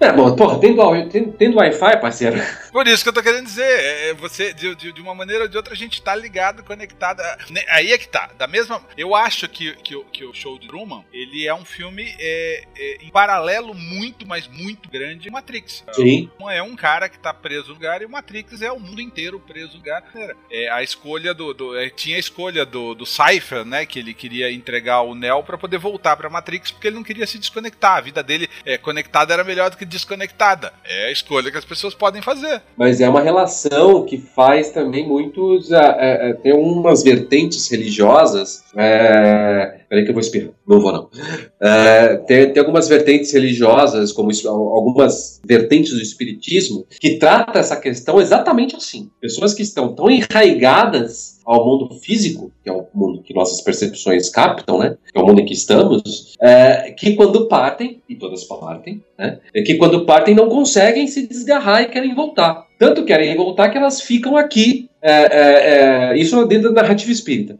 É, 0.00 0.12
bom, 0.12 0.34
porra, 0.36 0.60
tendo, 0.60 1.08
tendo, 1.08 1.32
tendo 1.32 1.56
Wi-Fi, 1.56 2.00
parceiro. 2.00 2.40
Por 2.70 2.86
isso 2.86 3.02
que 3.02 3.08
eu 3.08 3.12
tô 3.12 3.22
querendo 3.22 3.46
dizer, 3.46 3.64
é, 3.64 4.10
é, 4.10 4.14
você, 4.14 4.52
de, 4.52 4.74
de, 4.76 4.92
de, 4.92 5.00
uma 5.00 5.14
maneira 5.14 5.44
ou 5.44 5.48
de 5.48 5.56
outra, 5.56 5.72
a 5.72 5.76
gente 5.76 6.00
tá 6.00 6.14
ligado, 6.14 6.62
conectado. 6.62 7.20
Né, 7.50 7.62
aí 7.68 7.92
é 7.92 7.98
que 7.98 8.08
tá. 8.08 8.30
Da 8.38 8.46
mesma. 8.46 8.80
Eu 8.96 9.16
acho 9.16 9.48
que, 9.48 9.74
que, 9.76 10.00
que 10.12 10.24
o 10.24 10.32
show 10.32 10.56
de 10.56 10.68
Truman, 10.68 11.04
ele 11.12 11.46
é 11.46 11.54
um 11.54 11.64
filme 11.64 12.14
é, 12.20 12.64
é, 12.76 12.98
em 13.02 13.10
paralelo 13.10 13.74
muito, 13.74 14.26
mas 14.26 14.46
muito 14.46 14.88
grande 14.88 15.30
Matrix. 15.30 15.84
Sim. 15.92 16.30
É 16.50 16.62
um 16.62 16.76
cara 16.76 17.08
que 17.08 17.18
tá 17.18 17.34
preso 17.34 17.68
no 17.68 17.74
lugar 17.74 18.00
e 18.00 18.04
o 18.04 18.10
Matrix 18.10 18.62
é 18.62 18.70
o 18.70 18.78
mundo 18.78 19.00
inteiro 19.00 19.40
preso 19.40 19.72
no 19.72 19.78
lugar. 19.78 20.04
É, 20.50 20.70
a 20.70 20.80
escolha 20.82 21.34
do. 21.34 21.52
do 21.52 21.76
é, 21.76 21.90
tinha 21.90 22.16
a 22.16 22.20
escolha 22.20 22.64
do, 22.64 22.94
do 22.94 23.04
Cypher, 23.04 23.64
né? 23.64 23.84
Que 23.84 23.98
ele 23.98 24.14
queria 24.14 24.52
entregar 24.52 25.02
o 25.02 25.14
Neo 25.14 25.42
para 25.42 25.58
poder 25.58 25.78
voltar 25.78 26.16
pra 26.16 26.30
Matrix, 26.30 26.70
porque 26.70 26.86
ele 26.86 26.96
não 26.96 27.02
queria 27.02 27.26
se 27.26 27.38
desconectar. 27.38 27.96
A 27.96 28.00
vida 28.00 28.22
dele 28.22 28.48
é, 28.64 28.78
conectada 28.78 29.34
era 29.34 29.42
melhor 29.42 29.70
do 29.70 29.76
que 29.76 29.87
desconectada. 29.88 30.72
É 30.84 31.06
a 31.06 31.10
escolha 31.10 31.50
que 31.50 31.58
as 31.58 31.64
pessoas 31.64 31.94
podem 31.94 32.22
fazer. 32.22 32.62
Mas 32.76 33.00
é 33.00 33.08
uma 33.08 33.20
relação 33.20 34.04
que 34.04 34.18
faz 34.18 34.70
também 34.70 35.06
muitos. 35.06 35.72
É, 35.72 36.30
é, 36.30 36.32
tem 36.34 36.52
umas 36.52 37.02
vertentes 37.02 37.68
religiosas. 37.70 38.64
É, 38.76 39.80
peraí 39.88 40.04
que 40.04 40.10
eu 40.10 40.14
vou 40.14 40.20
espirrar. 40.20 40.52
Não 40.66 40.80
vou, 40.80 40.92
não. 40.92 41.08
É, 41.60 42.16
tem, 42.18 42.52
tem 42.52 42.60
algumas 42.60 42.88
vertentes 42.88 43.32
religiosas, 43.32 44.12
como 44.12 44.30
algumas 44.46 45.40
vertentes 45.44 45.92
do 45.92 46.02
espiritismo, 46.02 46.86
que 47.00 47.16
trata 47.18 47.58
essa 47.58 47.76
questão 47.76 48.20
exatamente 48.20 48.76
assim. 48.76 49.10
Pessoas 49.20 49.54
que 49.54 49.62
estão 49.62 49.94
tão 49.94 50.10
enraigadas 50.10 51.38
ao 51.44 51.64
mundo 51.64 51.94
físico, 51.94 52.52
que 52.62 52.68
é 52.68 52.72
o 52.72 52.86
mundo 52.94 53.22
que 53.22 53.34
nossas 53.34 53.62
percepções 53.62 54.28
captam, 54.28 54.78
né? 54.78 54.98
Que 55.10 55.18
é 55.18 55.22
o 55.22 55.26
mundo 55.26 55.40
em 55.40 55.46
que 55.46 55.54
estamos, 55.54 56.34
é, 56.40 56.90
que 56.92 57.14
quando 57.14 57.48
partem, 57.48 58.02
e 58.06 58.14
todas 58.14 58.44
partem, 58.44 59.02
né? 59.18 59.38
É 59.54 59.62
que 59.62 59.76
quando 59.76 60.04
partem 60.04 60.34
não 60.34 60.48
conseguem 60.50 61.06
se 61.06 61.26
desgarrar 61.26 61.82
e 61.82 61.86
querem 61.86 62.14
voltar. 62.14 62.66
Tanto 62.78 63.04
querem 63.04 63.34
voltar 63.34 63.70
que 63.70 63.78
elas 63.78 64.00
ficam 64.00 64.36
aqui 64.36 64.87
é, 65.00 65.12
é, 65.12 66.12
é, 66.12 66.18
isso 66.18 66.44
dentro 66.46 66.72
da 66.72 66.82
narrativa 66.82 67.12
espírita. 67.12 67.56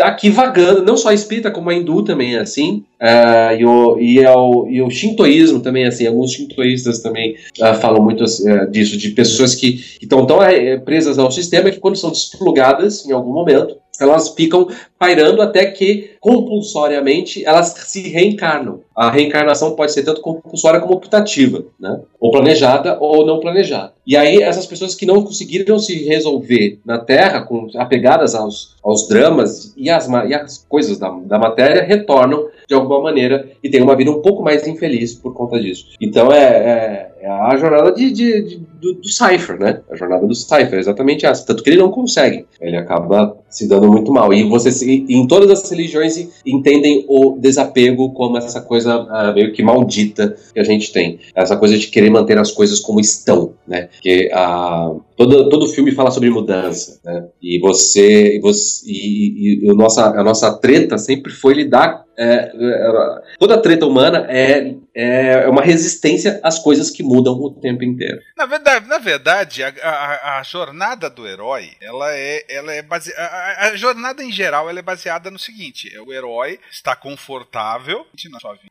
Aqui 0.00 0.30
vagando, 0.30 0.82
não 0.82 0.96
só 0.96 1.10
a 1.10 1.14
espírita, 1.14 1.50
como 1.50 1.68
a 1.68 1.74
hindu 1.74 2.02
também 2.02 2.34
é 2.34 2.40
assim, 2.40 2.84
é, 2.98 3.58
e, 3.60 3.64
o, 3.64 3.98
e, 3.98 4.18
é 4.20 4.32
e 4.70 4.82
o 4.82 4.90
shintoísmo 4.90 5.60
também 5.60 5.84
é 5.84 5.88
assim. 5.88 6.06
Alguns 6.06 6.32
shintoístas 6.32 7.00
também 7.00 7.36
uh, 7.60 7.74
falam 7.74 8.02
muito 8.02 8.24
uh, 8.24 8.70
disso, 8.70 8.96
de 8.96 9.10
pessoas 9.10 9.54
que 9.54 9.84
estão 10.00 10.26
tão 10.26 10.38
presas 10.84 11.18
ao 11.18 11.30
sistema 11.30 11.70
que 11.70 11.78
quando 11.78 11.96
são 11.96 12.10
desplugadas 12.10 13.06
em 13.06 13.12
algum 13.12 13.32
momento, 13.32 13.76
elas 14.00 14.30
ficam 14.30 14.68
pairando 14.98 15.40
até 15.40 15.66
que 15.66 16.10
compulsoriamente 16.20 17.44
elas 17.44 17.68
se 17.68 18.08
reencarnam. 18.08 18.80
A 18.94 19.10
reencarnação 19.10 19.76
pode 19.76 19.92
ser 19.92 20.02
tanto 20.02 20.20
compulsória 20.20 20.80
como 20.80 20.94
optativa, 20.94 21.64
né? 21.78 22.00
ou 22.20 22.32
planejada 22.32 22.98
ou 23.00 23.24
não 23.24 23.38
planejada. 23.38 23.92
E 24.04 24.16
aí 24.16 24.42
essas 24.42 24.66
pessoas 24.66 24.94
que 24.94 25.06
não 25.06 25.22
conseguiram 25.22 25.78
se 25.78 26.04
resolver 26.04 26.80
na 26.84 26.98
Terra, 26.98 27.42
com, 27.42 27.68
apegadas 27.76 28.34
aos, 28.34 28.74
aos 28.82 29.06
dramas 29.06 29.72
e 29.76 29.88
as, 29.88 30.08
e 30.08 30.34
as 30.34 30.66
coisas 30.68 30.98
da, 30.98 31.10
da 31.10 31.38
matéria, 31.38 31.84
retornam 31.84 32.48
de 32.66 32.74
alguma 32.74 33.00
maneira 33.00 33.48
e 33.62 33.70
têm 33.70 33.82
uma 33.82 33.96
vida 33.96 34.10
um 34.10 34.20
pouco 34.20 34.42
mais 34.42 34.66
infeliz 34.66 35.14
por 35.14 35.32
conta 35.32 35.60
disso. 35.60 35.86
Então 36.00 36.32
é, 36.32 36.42
é, 36.42 37.10
é 37.20 37.28
a 37.30 37.56
jornada 37.56 37.92
de, 37.92 38.10
de, 38.10 38.42
de 38.42 38.56
do, 38.80 38.94
do 38.94 39.08
Cypher, 39.08 39.58
né? 39.58 39.80
A 39.90 39.96
jornada 39.96 40.26
do 40.26 40.34
Cypher, 40.34 40.78
exatamente 40.78 41.26
essa. 41.26 41.44
Tanto 41.44 41.62
que 41.62 41.70
ele 41.70 41.78
não 41.78 41.90
consegue. 41.90 42.46
Ele 42.60 42.76
acaba 42.76 43.36
se 43.48 43.68
dando 43.68 43.90
muito 43.90 44.12
mal. 44.12 44.32
E 44.32 44.44
você 44.44 44.70
em 44.92 45.26
todas 45.26 45.50
as 45.50 45.70
religiões 45.70 46.28
entendem 46.44 47.04
o 47.08 47.36
desapego 47.38 48.12
como 48.12 48.38
essa 48.38 48.60
coisa 48.60 49.00
uh, 49.00 49.34
meio 49.34 49.52
que 49.52 49.62
maldita 49.62 50.36
que 50.52 50.60
a 50.60 50.64
gente 50.64 50.92
tem. 50.92 51.18
Essa 51.34 51.56
coisa 51.56 51.76
de 51.76 51.86
querer 51.88 52.10
manter 52.10 52.38
as 52.38 52.50
coisas 52.50 52.80
como 52.80 53.00
estão, 53.00 53.54
né? 53.66 53.88
Que 54.00 54.30
uh, 54.32 55.00
todo, 55.16 55.48
todo 55.48 55.68
filme 55.68 55.92
fala 55.92 56.10
sobre 56.10 56.30
mudança, 56.30 57.00
né? 57.04 57.26
E 57.42 57.58
você, 57.60 58.36
e, 58.36 58.40
você, 58.40 58.84
e, 58.86 59.62
e, 59.62 59.66
e 59.66 59.70
a, 59.70 59.74
nossa, 59.74 60.06
a 60.06 60.22
nossa 60.22 60.52
treta 60.58 60.98
sempre 60.98 61.32
foi 61.32 61.54
lidar 61.54 62.08
é, 62.20 62.50
é, 62.52 63.22
toda 63.38 63.62
treta 63.62 63.86
humana 63.86 64.26
é, 64.28 64.74
é 64.92 65.48
uma 65.48 65.62
resistência 65.62 66.40
às 66.42 66.58
coisas 66.58 66.90
que 66.90 67.00
mudam 67.00 67.34
o 67.34 67.54
tempo 67.54 67.84
inteiro. 67.84 68.18
Na 68.36 68.44
verdade, 68.44 68.87
na 68.98 69.04
verdade 69.04 69.62
a, 69.62 69.68
a, 69.68 70.38
a 70.38 70.42
jornada 70.42 71.08
do 71.08 71.26
herói, 71.26 71.76
ela 71.80 72.12
é, 72.16 72.44
ela 72.48 72.72
é 72.72 72.82
baseada. 72.82 73.22
A, 73.58 73.76
jornada 73.76 74.24
em 74.24 74.32
geral 74.32 74.68
ela 74.68 74.80
é 74.80 74.82
baseada 74.82 75.30
no 75.30 75.38
seguinte: 75.38 75.96
o 76.00 76.12
herói 76.12 76.58
está 76.70 76.96
confortável, 76.96 78.06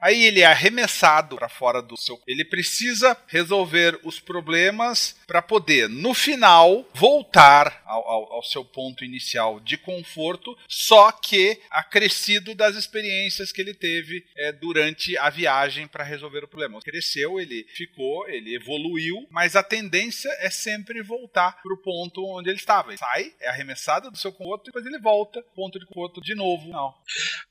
aí 0.01 0.25
ele 0.25 0.41
é 0.41 0.45
arremessado 0.45 1.37
para 1.37 1.49
fora 1.49 1.81
do 1.81 1.95
seu. 1.97 2.19
Ele 2.27 2.43
precisa 2.43 3.17
resolver 3.27 3.99
os 4.03 4.19
problemas 4.19 5.15
para 5.25 5.41
poder, 5.41 5.87
no 5.87 6.13
final, 6.13 6.85
voltar 6.93 7.81
ao, 7.85 8.07
ao, 8.07 8.33
ao 8.33 8.43
seu 8.43 8.65
ponto 8.65 9.05
inicial 9.05 9.59
de 9.59 9.77
conforto, 9.77 10.57
só 10.67 11.11
que 11.11 11.59
acrescido 11.71 12.53
das 12.53 12.75
experiências 12.75 12.97
experiências 12.97 13.51
que 13.51 13.61
ele 13.61 13.73
teve 13.73 14.25
é, 14.35 14.51
durante 14.51 15.17
a 15.17 15.29
viagem 15.29 15.87
para 15.87 16.03
resolver 16.03 16.43
o 16.43 16.47
problema. 16.47 16.81
Cresceu, 16.81 17.39
ele 17.39 17.65
ficou, 17.69 18.27
ele 18.27 18.55
evoluiu, 18.55 19.25
mas 19.29 19.55
a 19.55 19.63
tendência 19.63 20.16
é 20.25 20.49
sempre 20.49 21.01
voltar 21.01 21.57
para 21.61 21.73
o 21.73 21.77
ponto 21.77 22.25
onde 22.25 22.49
ele 22.49 22.57
estava. 22.57 22.89
Ele 22.89 22.97
sai, 22.97 23.31
é 23.41 23.49
arremessado 23.49 24.09
do 24.09 24.17
seu 24.17 24.31
conforto 24.31 24.63
e 24.63 24.65
depois 24.65 24.85
ele 24.85 24.99
volta 24.99 25.43
ponto 25.55 25.79
de 25.79 25.85
conforto 25.85 26.21
de 26.21 26.35
novo. 26.35 26.67
Não. 26.69 26.93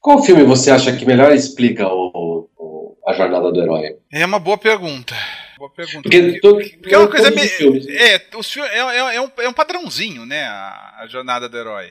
Qual 0.01 0.23
filme 0.23 0.45
você 0.45 0.71
acha 0.71 0.97
que 0.97 1.05
melhor 1.05 1.33
explica 1.33 1.87
o, 1.87 2.49
o, 2.57 2.97
a 3.07 3.12
jornada 3.12 3.53
do 3.53 3.61
herói? 3.61 3.99
É 4.11 4.25
uma 4.25 4.39
boa 4.39 4.59
pergunta. 4.59 5.14
Boa 5.59 5.71
pergunta. 5.71 6.03
Porque, 6.03 6.39
todo, 6.41 6.59
porque 6.59 6.95
é 6.95 6.99
uma 6.99 7.09
coisa 7.09 7.31
meio. 7.31 7.81
É, 7.89 8.21
os 8.37 8.51
filmes, 8.51 8.71
é, 8.71 8.79
é, 8.79 9.17
é, 9.17 9.21
um, 9.23 9.29
é 9.39 9.49
um 9.49 9.55
padrãozinho, 9.55 10.27
né? 10.27 10.43
A, 10.43 10.97
a, 11.01 11.07
jornada 11.07 11.49
do 11.49 11.57
herói. 11.57 11.87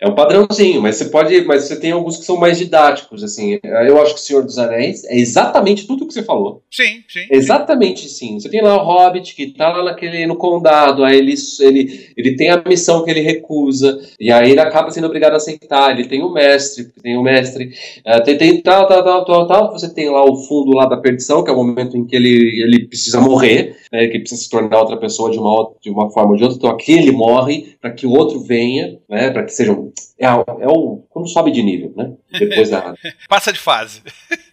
É 0.00 0.08
um 0.08 0.14
padrãozinho, 0.14 0.80
mas 0.80 0.96
você 0.96 1.04
pode. 1.04 1.42
Mas 1.42 1.64
você 1.64 1.78
tem 1.78 1.92
alguns 1.92 2.16
que 2.16 2.24
são 2.24 2.38
mais 2.38 2.56
didáticos, 2.56 3.22
assim. 3.22 3.60
Eu 3.62 4.00
acho 4.00 4.14
que 4.14 4.20
o 4.20 4.22
Senhor 4.22 4.42
dos 4.42 4.56
Anéis 4.56 5.04
é 5.04 5.18
exatamente 5.18 5.86
tudo 5.86 6.04
o 6.04 6.08
que 6.08 6.14
você 6.14 6.22
falou. 6.22 6.62
Sim, 6.70 7.04
sim. 7.08 7.26
Exatamente 7.30 8.08
sim. 8.08 8.40
Você 8.40 8.48
tem 8.48 8.62
lá 8.62 8.82
o 8.82 8.86
Hobbit 8.86 9.34
que 9.34 9.48
tá 9.48 9.68
lá 9.68 9.84
naquele, 9.84 10.26
no 10.26 10.36
condado, 10.36 11.04
aí 11.04 11.18
ele, 11.18 11.34
ele, 11.60 12.12
ele 12.16 12.36
tem 12.36 12.48
a 12.48 12.62
missão 12.66 13.04
que 13.04 13.10
ele 13.10 13.20
recusa, 13.20 14.00
e 14.18 14.32
aí 14.32 14.52
ele 14.52 14.60
acaba 14.60 14.90
sendo 14.90 15.06
obrigado 15.06 15.34
a 15.34 15.36
aceitar. 15.36 15.90
Ele 15.90 16.08
tem 16.08 16.22
o 16.22 16.32
mestre, 16.32 16.84
tem 17.02 17.18
o 17.18 17.22
mestre. 17.22 17.74
Uh, 17.98 18.24
tem, 18.24 18.38
tem 18.38 18.62
tal, 18.62 18.88
tal, 18.88 19.04
tal, 19.04 19.24
tal, 19.26 19.46
tal. 19.46 19.72
Você 19.72 19.92
tem 19.92 20.08
lá 20.08 20.24
o 20.24 20.36
fundo 20.36 20.74
lá 20.74 20.86
da 20.86 20.96
perdição, 20.96 21.44
que 21.44 21.50
é 21.50 21.52
o 21.52 21.56
momento 21.56 21.98
em 21.98 22.06
que 22.06 22.16
ele, 22.16 22.62
ele 22.62 22.86
precisa 22.86 23.09
precisa 23.10 23.20
morrer, 23.20 23.76
né, 23.92 24.06
que 24.06 24.20
precisa 24.20 24.40
se 24.40 24.48
tornar 24.48 24.78
outra 24.78 24.96
pessoa 24.96 25.30
de 25.30 25.38
uma, 25.38 25.72
de 25.82 25.90
uma 25.90 26.10
forma 26.10 26.30
ou 26.30 26.36
de 26.36 26.44
outra. 26.44 26.56
Então 26.56 26.70
aqui 26.70 26.92
ele 26.92 27.10
morre 27.10 27.76
para 27.80 27.90
que 27.90 28.06
o 28.06 28.10
outro 28.10 28.40
venha, 28.40 28.98
né, 29.08 29.30
para 29.30 29.42
que 29.42 29.52
seja 29.52 29.72
um, 29.72 29.92
é, 30.18 30.26
é 30.26 30.68
o 30.68 31.02
quando 31.10 31.28
sobe 31.28 31.50
de 31.50 31.62
nível, 31.62 31.92
né? 31.96 32.12
Depois 32.38 32.70
da 32.70 32.94
passa 33.28 33.52
de 33.52 33.58
fase. 33.58 34.02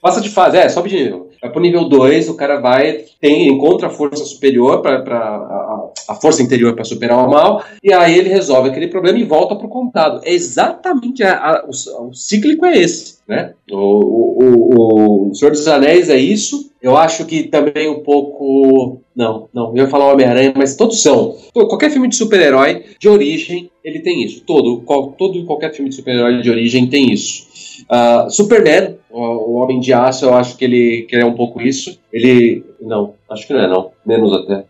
Passa 0.02 0.22
de 0.22 0.30
fase, 0.30 0.58
é, 0.58 0.70
sobe 0.70 0.90
de 0.90 1.04
nível. 1.04 1.30
Vai 1.42 1.52
pro 1.52 1.62
nível 1.62 1.88
2, 1.88 2.30
o 2.30 2.36
cara 2.36 2.60
vai, 2.60 3.06
tem, 3.22 3.48
encontra 3.48 3.88
a 3.88 3.92
força 3.92 4.26
superior 4.26 4.82
para 4.82 4.98
a, 4.98 5.92
a 6.10 6.16
força 6.16 6.42
interior 6.42 6.74
para 6.74 6.84
superar 6.84 7.18
o 7.18 7.30
mal, 7.30 7.64
e 7.84 7.94
aí 7.94 8.18
ele 8.18 8.30
resolve 8.30 8.70
aquele 8.70 8.88
problema 8.88 9.20
e 9.20 9.24
volta 9.24 9.56
pro 9.56 9.68
contado. 9.68 10.22
É 10.24 10.34
exatamente 10.34 11.24
a, 11.24 11.38
a, 11.38 11.66
o, 11.66 12.08
o 12.10 12.14
cíclico 12.14 12.66
é 12.66 12.78
esse, 12.78 13.17
né? 13.28 13.54
O, 13.72 13.76
o, 13.76 14.74
o, 14.74 15.30
o 15.30 15.36
Senhor 15.36 15.52
dos 15.52 15.68
Anéis 15.68 16.10
é 16.10 16.18
isso. 16.18 16.72
Eu 16.82 16.96
acho 16.96 17.26
que 17.26 17.44
também 17.44 17.90
um 17.90 18.00
pouco 18.00 19.02
não, 19.18 19.50
não. 19.52 19.76
Eu 19.76 19.86
ia 19.86 19.90
falar 19.90 20.14
Homem-Aranha, 20.14 20.54
mas 20.56 20.76
todos 20.76 21.02
são. 21.02 21.36
Qualquer 21.52 21.90
filme 21.90 22.08
de 22.08 22.16
super-herói 22.16 22.86
de 23.00 23.10
origem, 23.10 23.72
ele 23.84 24.00
tem 24.00 24.24
isso. 24.24 24.44
Todo, 24.46 24.82
qual, 24.82 25.12
todo 25.14 25.44
qualquer 25.46 25.74
filme 25.74 25.90
de 25.90 25.96
super-herói 25.96 26.40
de 26.40 26.52
origem 26.52 26.86
tem 26.86 27.12
isso. 27.12 27.48
Uh, 27.90 28.30
Superman, 28.30 28.96
o, 29.10 29.20
o, 29.20 29.54
Homem 29.56 29.80
de 29.80 29.92
Aço, 29.92 30.26
eu 30.26 30.36
acho 30.36 30.56
que 30.56 30.64
ele, 30.64 31.08
que 31.10 31.16
ele 31.16 31.24
é 31.24 31.26
um 31.26 31.34
pouco 31.34 31.60
isso. 31.60 32.00
Ele. 32.14 32.64
Não, 32.80 33.16
acho 33.28 33.48
que 33.48 33.54
não 33.54 33.62
é, 33.62 33.68
não. 33.68 33.90
Menos 34.06 34.32
até. 34.34 34.66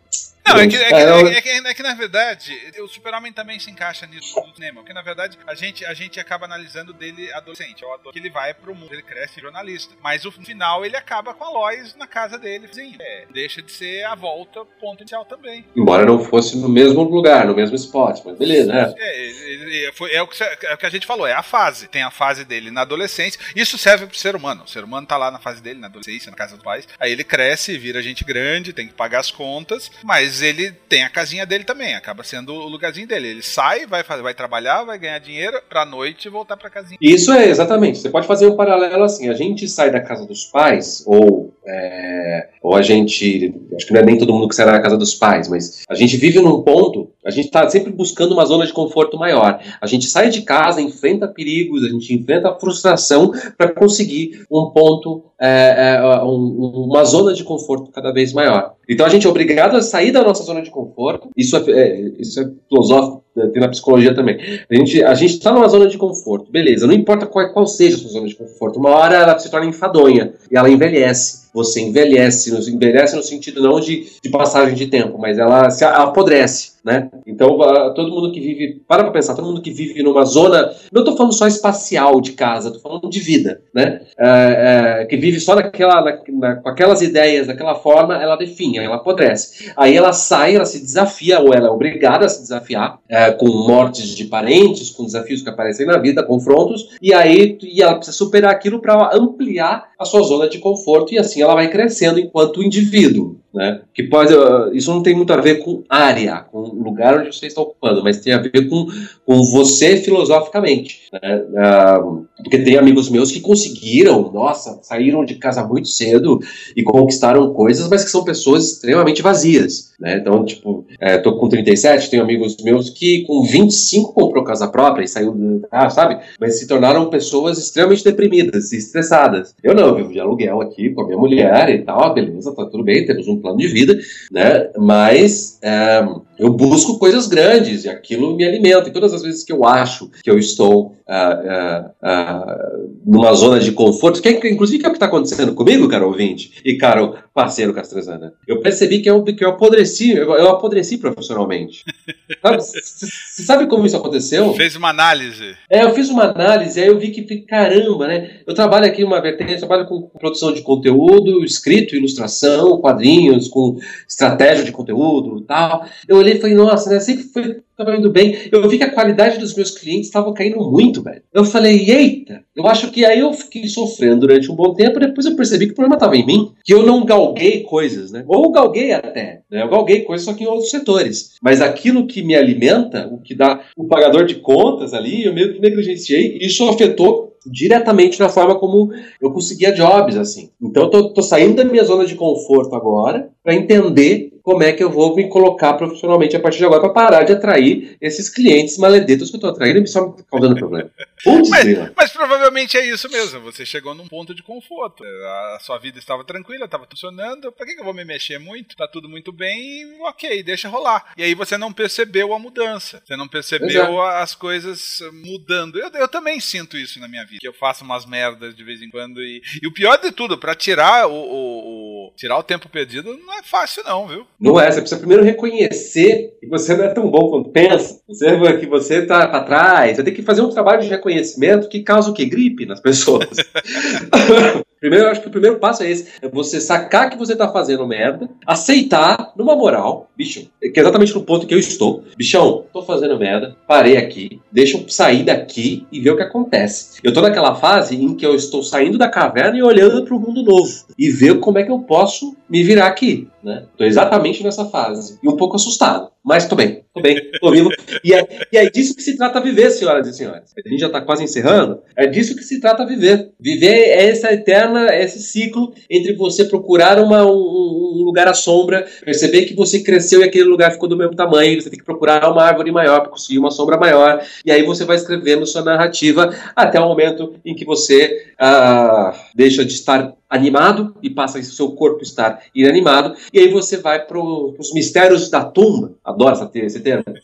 Não, 0.48 0.60
é 0.60 0.68
que, 0.68 0.76
é, 0.76 0.88
que, 0.88 0.96
é, 0.96 1.42
que, 1.42 1.50
é 1.50 1.74
que, 1.74 1.84
na 1.84 1.94
verdade 1.94 2.58
o 2.80 2.88
Super-Homem 2.88 3.32
também 3.34 3.60
se 3.60 3.70
encaixa 3.70 4.06
nisso 4.06 4.40
do 4.42 4.56
cinema. 4.56 4.82
Porque 4.82 4.94
na 4.94 5.02
verdade 5.02 5.38
a 5.46 5.56
gente, 5.56 5.86
a 5.86 5.94
gente 5.94 6.20
acaba 6.20 6.46
analisando 6.46 6.94
dele 6.94 7.32
adolescente. 7.34 7.84
É 7.84 7.88
o 7.88 7.94
ator 7.94 8.14
que 8.14 8.20
ele 8.20 8.30
vai 8.30 8.54
pro 8.54 8.76
mundo, 8.76 8.94
ele 8.94 9.02
cresce 9.02 9.42
jornalista. 9.42 9.96
Mas 10.02 10.24
no 10.24 10.32
final 10.32 10.86
ele 10.86 10.96
acaba 10.96 11.34
com 11.34 11.44
a 11.44 11.50
Lois 11.50 11.96
na 11.96 12.08
casa 12.08 12.38
dele. 12.38 12.68
Assim, 12.72 12.96
é, 13.00 13.26
deixa 13.32 13.62
de 13.62 13.72
ser 13.72 14.04
a 14.06 14.16
volta 14.16 14.66
ponto 14.80 15.02
inicial 15.02 15.26
também. 15.26 15.66
Embora 15.76 16.06
não 16.06 16.24
fosse 16.24 16.58
no 16.58 16.70
mesmo 16.70 17.04
lugar, 17.04 17.46
no 17.46 17.56
mesmo 17.56 17.76
spot, 17.76 18.22
mas 18.26 18.38
beleza, 18.38 18.72
né? 18.72 18.94
É, 18.98 19.92
foi, 19.94 20.14
é, 20.14 20.22
o 20.22 20.28
que, 20.28 20.44
é 20.44 20.74
o 20.74 20.78
que 20.78 20.86
a 20.86 20.90
gente 20.90 21.06
falou, 21.06 21.28
é 21.28 21.34
a 21.34 21.44
fase. 21.44 21.88
Tem 21.88 22.04
a 22.04 22.12
fase 22.12 22.46
dele 22.46 22.72
na 22.72 22.82
adolescência. 22.82 23.40
Isso 23.56 23.78
serve 23.78 24.08
pro 24.08 24.18
ser 24.18 24.36
humano. 24.36 24.64
O 24.64 24.68
ser 24.68 24.84
humano 24.84 25.08
tá 25.08 25.18
lá 25.18 25.32
na 25.32 25.40
fase 25.40 25.62
dele, 25.62 25.80
na 25.80 25.88
adolescência, 25.88 26.32
na 26.32 26.38
casa 26.38 26.56
dos 26.56 26.64
pais. 26.64 26.88
Aí 27.00 27.12
ele 27.12 27.24
cresce, 27.24 27.78
vira 27.78 28.02
gente 28.02 28.24
grande, 28.24 28.74
tem 28.74 28.88
que 28.88 28.94
pagar 28.94 29.20
as 29.20 29.32
contas, 29.32 29.92
mas 30.04 30.37
ele 30.42 30.72
tem 30.90 31.04
a 31.04 31.10
casinha 31.10 31.46
dele 31.46 31.64
também, 31.64 31.96
acaba 31.96 32.24
sendo 32.24 32.54
o 32.54 32.68
lugarzinho 32.68 33.08
dele. 33.08 33.28
Ele 33.28 33.42
sai, 33.42 33.86
vai, 33.86 34.04
vai 34.04 34.34
trabalhar, 34.34 34.84
vai 34.84 34.98
ganhar 34.98 35.20
dinheiro 35.20 35.60
pra 35.70 35.86
noite 35.86 36.30
voltar 36.30 36.58
pra 36.58 36.70
casinha. 36.70 36.98
Isso 37.02 37.32
é, 37.32 37.50
exatamente. 37.50 38.00
Você 38.00 38.10
pode 38.10 38.28
fazer 38.28 38.48
um 38.48 38.56
paralelo 38.56 39.04
assim: 39.04 39.30
a 39.30 39.34
gente 39.34 39.68
sai 39.68 39.92
da 39.92 40.00
casa 40.00 40.26
dos 40.26 40.46
pais, 40.46 41.04
ou, 41.06 41.54
é, 41.66 42.50
ou 42.62 42.76
a 42.76 42.82
gente. 42.82 43.54
Acho 43.76 43.88
que 43.88 43.94
não 43.94 44.02
é 44.02 44.06
nem 44.06 44.18
todo 44.18 44.34
mundo 44.34 44.48
que 44.48 44.56
sai 44.56 44.66
da 44.66 44.80
casa 44.80 44.98
dos 44.98 45.14
pais, 45.14 45.48
mas 45.48 45.84
a 45.90 45.96
gente 45.96 46.18
vive 46.18 46.40
num 46.40 46.62
ponto, 46.62 47.10
a 47.26 47.30
gente 47.30 47.50
tá 47.50 47.70
sempre 47.70 47.92
buscando 47.92 48.34
uma 48.34 48.46
zona 48.46 48.66
de 48.66 48.74
conforto 48.74 49.18
maior. 49.18 49.60
A 49.82 49.88
gente 49.88 50.08
sai 50.08 50.30
de 50.30 50.42
casa, 50.44 50.82
enfrenta 50.82 51.28
perigos, 51.28 51.84
a 51.84 51.90
gente 51.90 52.14
enfrenta 52.14 52.58
frustração 52.60 53.32
para 53.58 53.74
conseguir 53.74 54.46
um 54.50 54.72
ponto, 54.72 55.26
é, 55.40 55.96
é, 55.98 56.24
um, 56.24 56.86
uma 56.88 57.04
zona 57.04 57.34
de 57.34 57.44
conforto 57.44 57.92
cada 57.92 58.12
vez 58.14 58.32
maior. 58.32 58.77
Então 58.90 59.06
a 59.06 59.10
gente 59.10 59.28
é 59.28 59.30
obrigado 59.30 59.76
a 59.76 59.82
sair 59.82 60.12
da 60.12 60.24
nossa 60.24 60.44
zona 60.44 60.62
de 60.62 60.70
conforto. 60.70 61.30
Isso 61.36 61.58
é, 61.58 61.72
é 61.72 62.12
isso 62.20 62.40
é 62.40 62.50
filosófico, 62.70 63.24
é, 63.38 63.48
tem 63.48 63.62
na 63.62 63.68
psicologia 63.68 64.16
também. 64.16 64.38
A 64.70 64.76
gente 64.76 65.04
a 65.04 65.14
está 65.14 65.52
numa 65.52 65.68
zona 65.68 65.88
de 65.88 65.98
conforto, 65.98 66.52
beleza. 66.52 66.88
Não 66.88 66.94
importa 66.94 67.26
qual, 67.26 67.52
qual 67.52 67.68
seja 67.68 67.98
a 67.98 68.00
sua 68.00 68.12
zona 68.12 68.28
de 68.28 68.36
conforto. 68.36 68.80
Uma 68.80 68.90
hora 68.92 69.16
ela 69.16 69.38
se 69.40 69.52
torna 69.52 69.68
enfadonha 69.68 70.34
e 70.50 70.58
ela 70.58 70.70
envelhece. 70.70 71.47
Você 71.58 71.82
envelhece, 71.82 72.54
envelhece 72.70 73.16
no 73.16 73.24
sentido 73.24 73.64
não 73.64 73.80
de, 73.80 74.06
de 74.22 74.30
passagem 74.30 74.76
de 74.76 74.86
tempo, 74.86 75.18
mas 75.18 75.40
ela 75.40 75.72
se 75.72 75.84
apodrece 75.84 76.78
né? 76.88 77.10
Então, 77.28 77.58
todo 77.94 78.14
mundo 78.14 78.32
que 78.32 78.40
vive, 78.40 78.82
para 78.88 79.04
pra 79.04 79.12
pensar, 79.12 79.36
todo 79.36 79.46
mundo 79.46 79.62
que 79.62 79.72
vive 79.72 80.02
numa 80.02 80.24
zona, 80.24 80.74
não 80.90 81.02
estou 81.02 81.18
falando 81.18 81.34
só 81.34 81.46
espacial 81.46 82.22
de 82.22 82.32
casa, 82.32 82.70
estou 82.70 82.82
falando 82.82 83.10
de 83.10 83.20
vida, 83.20 83.60
né? 83.76 84.04
É, 84.18 85.02
é, 85.02 85.06
que 85.06 85.18
vive 85.18 85.38
só 85.38 85.54
naquela, 85.54 86.02
na, 86.02 86.18
na, 86.30 86.56
com 86.56 86.70
aquelas 86.70 87.02
ideias, 87.02 87.48
daquela 87.48 87.76
forma, 87.76 88.16
ela 88.16 88.38
define, 88.38 88.78
ela 88.78 88.96
apodrece. 88.96 89.70
Aí 89.76 89.98
ela 89.98 90.14
sai, 90.14 90.56
ela 90.56 90.66
se 90.66 90.80
desafia, 90.80 91.42
ou 91.42 91.54
ela 91.54 91.68
é 91.68 91.70
obrigada 91.70 92.26
a 92.26 92.30
se 92.30 92.42
desafiar, 92.42 93.00
é, 93.10 93.32
com 93.32 93.48
mortes 93.48 94.16
de 94.16 94.24
parentes, 94.24 94.90
com 94.90 95.04
desafios 95.04 95.42
que 95.42 95.50
aparecem 95.50 95.86
na 95.86 95.98
vida, 95.98 96.24
confrontos, 96.24 96.96
e 97.02 97.14
aí 97.14 97.58
e 97.62 97.82
ela 97.82 97.96
precisa 97.96 98.16
superar 98.16 98.52
aquilo 98.52 98.80
para 98.80 99.14
ampliar 99.14 99.90
a 100.00 100.06
sua 100.06 100.22
zona 100.22 100.48
de 100.48 100.60
conforto, 100.60 101.14
e 101.14 101.18
assim 101.18 101.42
ela 101.42 101.56
vai 101.56 101.70
crescendo 101.70 102.20
enquanto 102.20 102.64
indivíduo. 102.64 103.38
Né? 103.58 103.82
Que 103.92 104.04
pode, 104.04 104.34
isso 104.74 104.94
não 104.94 105.02
tem 105.02 105.16
muito 105.16 105.34
a 105.34 105.42
ver 105.42 105.64
com 105.64 105.84
área, 105.90 106.46
com 106.52 106.60
lugar 106.60 107.18
onde 107.18 107.36
você 107.36 107.48
está 107.48 107.60
ocupando, 107.60 108.04
mas 108.04 108.20
tem 108.20 108.32
a 108.32 108.38
ver 108.38 108.70
com, 108.70 108.86
com 109.26 109.44
você 109.52 109.98
filosoficamente. 109.98 111.02
Né? 111.12 111.44
Uh, 111.44 112.28
porque 112.38 112.60
tem 112.60 112.78
amigos 112.78 113.10
meus 113.10 113.32
que 113.32 113.40
conseguiram, 113.40 114.32
nossa, 114.32 114.78
saíram 114.84 115.26
de 115.26 115.36
casa 115.36 115.66
muito 115.66 115.88
cedo 115.88 116.40
e 116.76 116.84
conquistaram 116.84 117.52
coisas, 117.52 117.90
mas 117.90 118.04
que 118.04 118.12
são 118.12 118.24
pessoas 118.24 118.74
extremamente 118.74 119.24
vazias. 119.24 119.92
Né? 120.00 120.18
Então, 120.18 120.46
tipo, 120.46 120.86
é, 121.00 121.18
tô 121.18 121.40
com 121.40 121.50
37, 121.50 122.12
tenho 122.12 122.22
amigos 122.22 122.58
meus 122.64 122.92
que 122.92 123.24
com 123.26 123.44
25 123.44 124.14
comprou 124.14 124.44
casa 124.44 124.68
própria 124.68 125.04
e 125.04 125.08
saiu, 125.08 125.64
ah, 125.72 125.90
sabe? 125.90 126.20
Mas 126.40 126.60
se 126.60 126.68
tornaram 126.68 127.10
pessoas 127.10 127.58
extremamente 127.58 128.04
deprimidas 128.04 128.72
e 128.72 128.78
estressadas. 128.78 129.56
Eu 129.64 129.74
não, 129.74 129.88
eu 129.88 129.96
vivo 129.96 130.14
de 130.14 130.20
aluguel 130.20 130.62
aqui 130.62 130.92
com 130.92 131.02
a 131.02 131.06
minha 131.06 131.18
mulher 131.18 131.70
e 131.70 131.80
tal, 131.80 132.14
beleza, 132.14 132.54
tá 132.54 132.66
tudo 132.66 132.84
bem, 132.84 133.06
temos 133.06 133.28
um 133.28 133.42
plano 133.42 133.47
de 133.56 133.68
vida, 133.68 133.98
né? 134.32 134.70
Mas 134.78 135.58
é, 135.62 136.04
eu 136.40 136.52
busco 136.52 137.00
coisas 137.00 137.28
grandes 137.28 137.86
e 137.86 137.90
aquilo 137.90 138.36
me 138.36 138.46
alimenta. 138.46 138.90
E 138.90 138.94
todas 138.94 139.14
as 139.14 139.22
vezes 139.22 139.44
que 139.44 139.52
eu 139.52 139.66
acho 139.66 140.10
que 140.24 140.30
eu 140.30 140.38
estou 140.38 140.98
uh, 141.08 141.14
uh, 141.48 141.90
uh, 142.04 143.00
numa 143.06 143.34
zona 143.34 143.60
de 143.60 143.72
conforto, 143.72 144.22
que 144.22 144.30
é, 144.30 144.52
inclusive 144.52 144.80
que 144.80 144.86
é 144.86 144.90
o 144.90 144.92
que 144.92 144.98
está 144.98 145.08
acontecendo 145.08 145.54
comigo, 145.54 145.88
caro 145.88 146.08
ouvinte, 146.08 146.52
e 146.64 146.78
caro 146.78 147.16
parceiro 147.34 147.74
Castrezana, 147.74 148.34
eu 148.48 148.62
percebi 148.62 149.00
que 149.00 149.10
eu, 149.10 149.24
que 149.24 149.44
eu 149.44 149.50
apodreci, 149.50 150.12
eu, 150.12 150.34
eu 150.34 150.50
apodreci 150.50 150.98
profissionalmente. 150.98 151.84
Você 152.60 153.44
sabe 153.44 153.68
como 153.68 153.86
isso 153.86 153.96
aconteceu? 153.96 154.54
Fez 154.54 154.76
uma 154.76 154.90
análise. 154.90 155.56
É, 155.70 155.84
eu 155.84 155.94
fiz 155.94 156.10
uma 156.10 156.24
análise, 156.24 156.80
aí 156.80 156.88
eu 156.88 157.00
vi 157.00 157.12
que, 157.12 157.42
caramba, 157.42 158.08
né? 158.08 158.42
Eu 158.46 158.54
trabalho 158.54 158.86
aqui 158.86 159.04
uma 159.04 159.22
vertente, 159.22 159.54
eu 159.54 159.60
trabalho 159.60 159.88
com 159.88 160.02
produção 160.02 160.54
de 160.54 160.62
conteúdo, 160.62 161.44
escrito, 161.44 161.96
ilustração, 161.96 162.80
quadrinhos, 162.80 163.48
com 163.48 163.78
estratégia 164.08 164.64
de 164.64 164.72
conteúdo 164.72 165.40
e 165.40 165.44
tal. 165.44 165.86
Eu 166.08 166.22
olhei 166.28 166.38
e 166.38 166.42
falei, 166.42 166.56
nossa, 166.56 166.90
né? 166.90 167.00
Sempre 167.00 167.24
foi 167.24 167.98
indo 167.98 168.12
bem. 168.12 168.36
Eu 168.52 168.68
vi 168.68 168.78
que 168.78 168.84
a 168.84 168.92
qualidade 168.92 169.38
dos 169.38 169.56
meus 169.56 169.72
clientes 169.72 170.08
estava 170.08 170.34
caindo 170.34 170.60
muito, 170.70 171.02
velho. 171.02 171.22
Eu 171.34 171.46
falei, 171.46 171.90
eita, 171.90 172.42
eu 172.56 172.66
acho 172.68 172.92
que 172.92 173.06
aí 173.06 173.20
eu 173.20 173.32
fiquei 173.34 173.68
sofrendo 173.68 174.22
durante 174.22 174.52
um 174.52 174.56
bom 174.56 174.74
tempo, 174.74 175.00
depois 175.00 175.26
eu 175.26 175.36
percebi 175.36 175.68
que 175.68 175.72
o 175.74 175.76
problema 175.76 175.96
estava 175.96 176.18
em 176.18 176.26
mim, 176.26 176.52
que 176.64 176.74
eu 176.74 176.86
não 176.86 177.06
galguei 177.06 177.62
coisas, 177.62 178.12
né? 178.12 178.24
Ou 178.28 178.52
galguei 178.52 178.92
até, 178.92 179.42
né? 179.50 179.64
Eu 179.64 179.70
galguei 179.70 180.02
coisas 180.02 180.26
só 180.26 180.34
que 180.34 180.44
em 180.44 180.48
outros 180.48 180.70
setores. 180.70 181.36
Mas 181.42 181.62
aquilo 181.62 182.08
que 182.08 182.24
me 182.24 182.36
alimenta, 182.36 183.08
o 183.12 183.20
que 183.20 183.36
dá 183.36 183.62
o 183.76 183.86
pagador 183.86 184.26
de 184.26 184.36
contas 184.36 184.94
ali, 184.94 185.26
eu 185.26 185.34
meio 185.34 185.54
que 185.54 185.62
negligenciei, 185.62 186.40
isso 186.42 186.68
afetou 186.68 187.28
diretamente 187.50 188.20
na 188.20 188.28
forma 188.30 188.60
como 188.60 188.92
eu 189.22 189.32
conseguia 189.32 189.72
jobs, 189.72 190.18
assim. 190.18 190.50
Então 190.62 190.84
eu 190.84 190.90
tô, 190.90 191.14
tô 191.14 191.22
saindo 191.22 191.56
da 191.56 191.64
minha 191.64 191.84
zona 191.84 192.06
de 192.06 192.16
conforto 192.16 192.76
agora 192.76 193.30
para 193.44 193.56
entender 193.56 194.34
como 194.48 194.64
é 194.64 194.72
que 194.72 194.82
eu 194.82 194.90
vou 194.90 195.14
me 195.14 195.28
colocar 195.28 195.74
profissionalmente 195.74 196.34
a 196.34 196.40
partir 196.40 196.60
de 196.60 196.66
agora 196.66 196.80
para 196.80 196.94
parar 196.94 197.24
de 197.24 197.34
atrair 197.34 197.98
esses 198.00 198.30
clientes 198.30 198.78
maledetos 198.78 199.30
que 199.30 199.36
eu 199.36 199.40
estou 199.40 199.50
atraindo 199.50 199.80
e 199.80 199.88
só 199.88 200.08
me 200.08 200.24
causando 200.24 200.56
problema. 200.56 200.90
Putz, 201.22 201.50
mas, 201.50 201.92
mas, 201.94 202.12
provavelmente 202.12 202.78
é 202.78 202.86
isso 202.86 203.10
mesmo. 203.10 203.42
Você 203.42 203.66
chegou 203.66 203.94
num 203.94 204.08
ponto 204.08 204.34
de 204.34 204.42
conforto. 204.42 205.04
A 205.04 205.58
sua 205.60 205.78
vida 205.78 206.00
estava 206.00 206.24
tranquila, 206.24 206.64
estava 206.64 206.88
funcionando. 206.90 207.52
Para 207.52 207.66
que, 207.66 207.74
que 207.74 207.82
eu 207.82 207.84
vou 207.84 207.94
me 207.94 208.06
mexer 208.06 208.40
muito? 208.40 208.78
Tá 208.78 208.88
tudo 208.88 209.10
muito 209.10 209.34
bem, 209.34 210.00
ok, 210.04 210.42
deixa 210.44 210.70
rolar. 210.70 211.12
E 211.18 211.24
aí 211.24 211.34
você 211.34 211.58
não 211.58 211.74
percebeu 211.74 212.34
a 212.34 212.40
mudança. 212.40 213.02
Você 213.04 213.18
não 213.18 213.28
percebeu 213.28 214.02
as 214.02 214.34
coisas 214.34 215.00
mudando. 215.12 215.78
Eu, 215.78 215.90
eu, 215.90 216.08
também 216.08 216.40
sinto 216.40 216.78
isso 216.78 217.02
na 217.02 217.08
minha 217.10 217.26
vida. 217.26 217.40
Que 217.42 217.48
eu 217.48 217.54
faço 217.54 217.84
umas 217.84 218.06
merdas 218.06 218.56
de 218.56 218.64
vez 218.64 218.82
em 218.82 218.90
quando. 218.90 219.22
E, 219.22 219.42
e 219.62 219.68
o 219.68 219.74
pior 219.74 219.98
de 219.98 220.12
tudo, 220.12 220.38
para 220.38 220.56
tirar 220.56 221.08
o, 221.08 221.14
o, 221.14 222.08
o, 222.08 222.14
tirar 222.16 222.38
o 222.38 222.44
tempo 222.44 222.70
perdido, 222.70 223.18
não 223.18 223.34
é 223.34 223.44
fácil, 223.44 223.84
não, 223.84 224.08
viu? 224.08 224.26
Não 224.40 224.60
é. 224.60 224.72
Você 224.72 224.82
precisa 224.82 225.00
primeiro 225.00 225.24
reconhecer 225.24 226.38
que 226.40 226.48
você 226.48 226.76
não 226.76 226.86
é 226.86 226.90
tão 226.90 227.10
bom 227.10 227.30
quanto 227.30 227.50
pensa. 227.50 228.00
Você, 228.08 228.58
que 228.58 228.66
você 228.68 229.06
tá 229.06 229.28
para 229.28 229.44
trás. 229.44 229.96
Você 229.96 230.04
tem 230.04 230.14
que 230.14 230.22
fazer 230.22 230.42
um 230.42 230.50
trabalho 230.50 230.82
de 230.82 230.88
reconhecimento 230.88 231.68
que 231.68 231.82
causa 231.82 232.10
o 232.10 232.14
que? 232.14 232.26
Gripe 232.26 232.66
nas 232.66 232.80
pessoas. 232.80 233.28
Primeiro, 234.80 235.06
eu 235.06 235.10
acho 235.10 235.22
que 235.22 235.28
o 235.28 235.32
primeiro 235.32 235.58
passo 235.58 235.84
é 235.84 235.90
esse: 235.90 236.08
é 236.22 236.30
você 236.30 236.62
sacar 236.62 237.10
que 237.10 237.18
você 237.18 237.36
tá 237.36 237.52
fazendo 237.52 237.88
merda, 237.88 238.30
aceitar 238.46 239.34
numa 239.36 239.56
moral, 239.56 240.10
bicho, 240.16 240.48
que 240.62 240.80
é 240.80 240.82
exatamente 240.82 241.16
no 241.16 241.24
ponto 241.24 241.48
que 241.48 241.54
eu 241.54 241.60
estou. 241.60 242.04
Bichão, 242.16 242.66
tô 242.72 242.84
fazendo 242.84 243.18
merda, 243.18 243.56
parei 243.68 243.98
aqui, 243.98 244.40
deixa 244.52 244.78
eu 244.78 244.88
sair 244.88 245.24
daqui 245.24 245.88
e 245.92 246.00
ver 246.00 246.12
o 246.12 246.16
que 246.16 246.24
acontece. 246.24 247.00
Eu 247.04 247.12
tô 247.12 247.22
naquela 247.22 247.56
fase 247.56 247.96
em 247.96 248.16
que 248.16 248.26
eu 248.26 248.36
estou 248.36 248.64
saindo 248.64 248.98
da 248.98 249.10
caverna 249.10 249.58
e 249.58 249.64
olhando 249.64 250.04
para 250.04 250.16
o 250.16 250.20
mundo 250.20 250.44
novo 250.44 250.72
e 250.98 251.10
ver 251.10 251.40
como 251.40 251.58
é 251.58 251.64
que 251.64 251.72
eu 251.72 251.80
posso 251.80 252.36
me 252.50 252.64
virar 252.64 252.88
aqui, 252.88 253.28
né? 253.48 253.64
Tô 253.78 253.86
exatamente 253.86 254.44
nessa 254.44 254.66
fase 254.66 255.18
e 255.24 255.28
um 255.30 255.38
pouco 255.38 255.56
assustado. 255.56 256.10
Mas 256.24 256.46
tô 256.46 256.58
bem, 256.58 256.84
tô 256.94 257.02
bem, 257.02 257.32
tô 257.40 257.50
vivo. 257.50 257.70
E 258.04 258.14
é, 258.14 258.28
e 258.52 258.58
é 258.58 258.70
disso 258.70 258.94
que 258.94 259.02
se 259.02 259.16
trata 259.16 259.40
viver, 259.40 259.72
senhoras 259.72 260.06
e 260.06 260.14
senhores. 260.14 260.54
A 260.54 260.70
gente 260.70 260.82
já 260.82 260.90
tá 260.90 261.00
quase 261.00 261.24
encerrando. 261.24 261.80
É 261.96 262.06
disso 262.06 262.36
que 262.36 262.44
se 262.44 262.60
trata 262.60 262.86
viver. 262.86 263.32
Viver 263.40 263.74
é 263.74 264.10
essa 264.10 264.34
eterna, 264.34 264.94
esse 264.94 265.20
ciclo 265.22 265.74
entre 265.90 266.14
você 266.16 266.44
procurar 266.44 267.00
uma, 267.00 267.26
um, 267.26 267.32
um, 267.32 268.04
lugar 268.04 268.28
à 268.28 268.34
sombra, 268.34 268.86
perceber 269.06 269.46
que 269.46 269.56
você 269.56 269.80
cresceu 269.80 270.20
e 270.20 270.26
aquele 270.26 270.44
lugar 270.44 270.74
ficou 270.74 270.90
do 270.90 270.98
mesmo 270.98 271.16
tamanho, 271.16 271.62
você 271.62 271.70
tem 271.70 271.80
que 271.80 271.86
procurar 271.86 272.30
uma 272.30 272.44
árvore 272.44 272.72
maior 272.74 273.00
para 273.00 273.12
conseguir 273.12 273.40
uma 273.40 273.52
sombra 273.52 273.78
maior. 273.78 274.22
E 274.46 274.52
aí 274.52 274.64
você 274.64 274.84
vai 274.84 274.98
escrevendo 274.98 275.46
sua 275.46 275.64
narrativa 275.64 276.36
até 276.54 276.78
o 276.78 276.90
momento 276.90 277.36
em 277.46 277.56
que 277.56 277.64
você 277.64 278.34
ah, 278.38 279.18
deixa 279.34 279.64
de 279.64 279.72
estar 279.72 280.17
animado 280.30 280.96
e 281.02 281.10
passa 281.10 281.40
o 281.40 281.44
seu 281.44 281.72
corpo 281.72 282.04
estar 282.04 282.44
inanimado, 282.54 283.16
e 283.32 283.40
aí 283.40 283.48
você 283.50 283.78
vai 283.78 284.06
para 284.06 284.20
os 284.20 284.74
mistérios 284.74 285.30
da 285.30 285.44
tumba. 285.44 285.94
Adoro 286.04 286.34
essa, 286.34 286.50
esse 286.56 286.80
termo. 286.80 287.04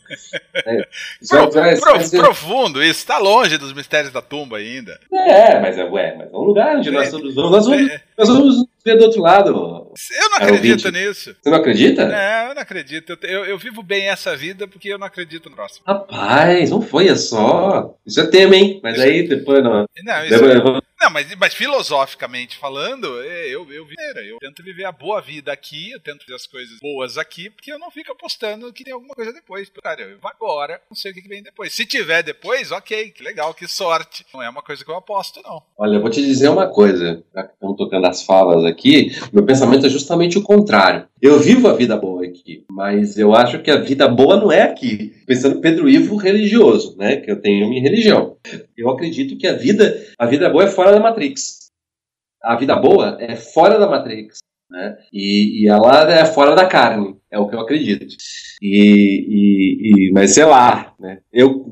É, 0.66 0.86
Pro, 1.28 1.50
vai, 1.50 1.76
pro, 1.76 1.98
vai, 1.98 2.08
profundo, 2.08 2.82
isso 2.82 3.00
está 3.00 3.18
longe 3.18 3.58
dos 3.58 3.72
mistérios 3.72 4.12
da 4.12 4.22
tumba 4.22 4.58
ainda. 4.58 4.98
É, 5.12 5.58
mas 5.60 5.76
é, 5.76 5.84
ué, 5.84 6.14
mas 6.16 6.32
é 6.32 6.36
um 6.36 6.42
lugar 6.42 6.76
onde 6.76 6.90
nós, 6.90 7.12
nós, 7.12 7.34
nós, 7.34 7.66
vamos, 7.66 7.92
nós 8.16 8.28
vamos 8.28 8.66
ver 8.84 8.98
do 8.98 9.04
outro 9.04 9.22
lado. 9.22 9.50
Eu 9.50 10.30
não 10.30 10.36
acredito 10.38 10.90
nisso. 10.90 11.34
Você 11.40 11.50
não 11.50 11.58
acredita? 11.58 12.02
É, 12.02 12.50
eu 12.50 12.54
não 12.54 12.62
acredito. 12.62 13.18
Eu, 13.22 13.28
eu, 13.28 13.44
eu, 13.46 13.58
vivo 13.58 13.82
bem 13.82 14.08
essa 14.08 14.36
vida 14.36 14.66
porque 14.68 14.88
eu 14.88 14.98
não 14.98 15.06
acredito 15.06 15.48
no 15.48 15.56
próximo. 15.56 15.84
Rapaz, 15.86 16.70
não 16.70 16.82
foi 16.82 17.08
é 17.08 17.16
só. 17.16 17.96
Isso 18.04 18.20
é 18.20 18.26
tema, 18.26 18.56
hein? 18.56 18.80
Mas 18.82 18.96
isso... 18.96 19.06
aí 19.06 19.28
depois 19.28 19.62
não. 19.62 19.86
Não, 20.04 20.24
isso 20.24 20.38
depois, 20.38 20.78
é... 20.78 20.84
Não, 21.04 21.10
mas, 21.10 21.34
mas 21.36 21.52
filosoficamente 21.52 22.56
falando, 22.56 23.20
é, 23.20 23.48
eu, 23.48 23.70
eu, 23.70 23.86
eu 24.24 24.38
tento 24.38 24.62
viver 24.62 24.84
a 24.84 24.92
boa 24.92 25.20
vida 25.20 25.52
aqui, 25.52 25.90
eu 25.90 26.00
tento 26.00 26.24
fazer 26.24 26.34
as 26.34 26.46
coisas 26.46 26.78
boas 26.80 27.18
aqui, 27.18 27.50
porque 27.50 27.70
eu 27.70 27.78
não 27.78 27.90
fico 27.90 28.10
apostando 28.10 28.72
que 28.72 28.82
tem 28.82 28.94
alguma 28.94 29.14
coisa 29.14 29.30
depois. 29.30 29.70
Cara, 29.82 30.00
eu 30.00 30.18
vou 30.18 30.30
agora, 30.30 30.80
não 30.88 30.96
sei 30.96 31.12
o 31.12 31.14
que 31.14 31.28
vem 31.28 31.42
depois. 31.42 31.74
Se 31.74 31.84
tiver 31.84 32.22
depois, 32.22 32.72
ok, 32.72 33.10
que 33.10 33.22
legal, 33.22 33.52
que 33.52 33.68
sorte. 33.68 34.24
Não 34.32 34.42
é 34.42 34.48
uma 34.48 34.62
coisa 34.62 34.82
que 34.82 34.90
eu 34.90 34.96
aposto, 34.96 35.42
não. 35.42 35.62
Olha, 35.76 35.96
eu 35.96 36.00
vou 36.00 36.08
te 36.08 36.22
dizer 36.22 36.48
uma 36.48 36.68
coisa, 36.68 37.22
já 37.34 37.42
que 37.42 37.52
estamos 37.52 37.76
tocando 37.76 38.06
as 38.06 38.24
falas 38.24 38.64
aqui, 38.64 38.73
meu 39.32 39.44
pensamento 39.44 39.86
é 39.86 39.88
justamente 39.88 40.38
o 40.38 40.42
contrário. 40.42 41.06
Eu 41.20 41.38
vivo 41.38 41.68
a 41.68 41.74
vida 41.74 41.96
boa 41.96 42.24
aqui, 42.24 42.64
mas 42.70 43.16
eu 43.18 43.34
acho 43.34 43.60
que 43.62 43.70
a 43.70 43.80
vida 43.80 44.08
boa 44.08 44.36
não 44.36 44.52
é 44.52 44.62
aqui. 44.62 45.12
Pensando 45.26 45.60
Pedro 45.60 45.88
Ivo 45.88 46.16
religioso, 46.16 46.96
né? 46.98 47.16
Que 47.16 47.30
eu 47.30 47.40
tenho 47.40 47.68
minha 47.68 47.82
religião. 47.82 48.36
Eu 48.76 48.90
acredito 48.90 49.36
que 49.36 49.46
a 49.46 49.54
vida, 49.54 49.96
a 50.18 50.26
vida 50.26 50.48
boa 50.50 50.64
é 50.64 50.68
fora 50.68 50.92
da 50.92 51.00
Matrix. 51.00 51.70
A 52.42 52.56
vida 52.56 52.76
boa 52.76 53.16
é 53.20 53.36
fora 53.36 53.78
da 53.78 53.88
Matrix. 53.88 54.38
Né? 54.70 54.96
E, 55.12 55.62
e 55.62 55.68
ela 55.68 56.10
é 56.10 56.24
fora 56.24 56.54
da 56.54 56.66
carne, 56.66 57.16
é 57.34 57.38
o 57.38 57.48
que 57.48 57.56
eu 57.56 57.60
acredito. 57.60 58.06
E, 58.62 59.26
e, 59.28 60.08
e, 60.08 60.12
mas 60.12 60.32
sei 60.32 60.44
lá, 60.44 60.94
né? 60.98 61.18
Eu 61.32 61.66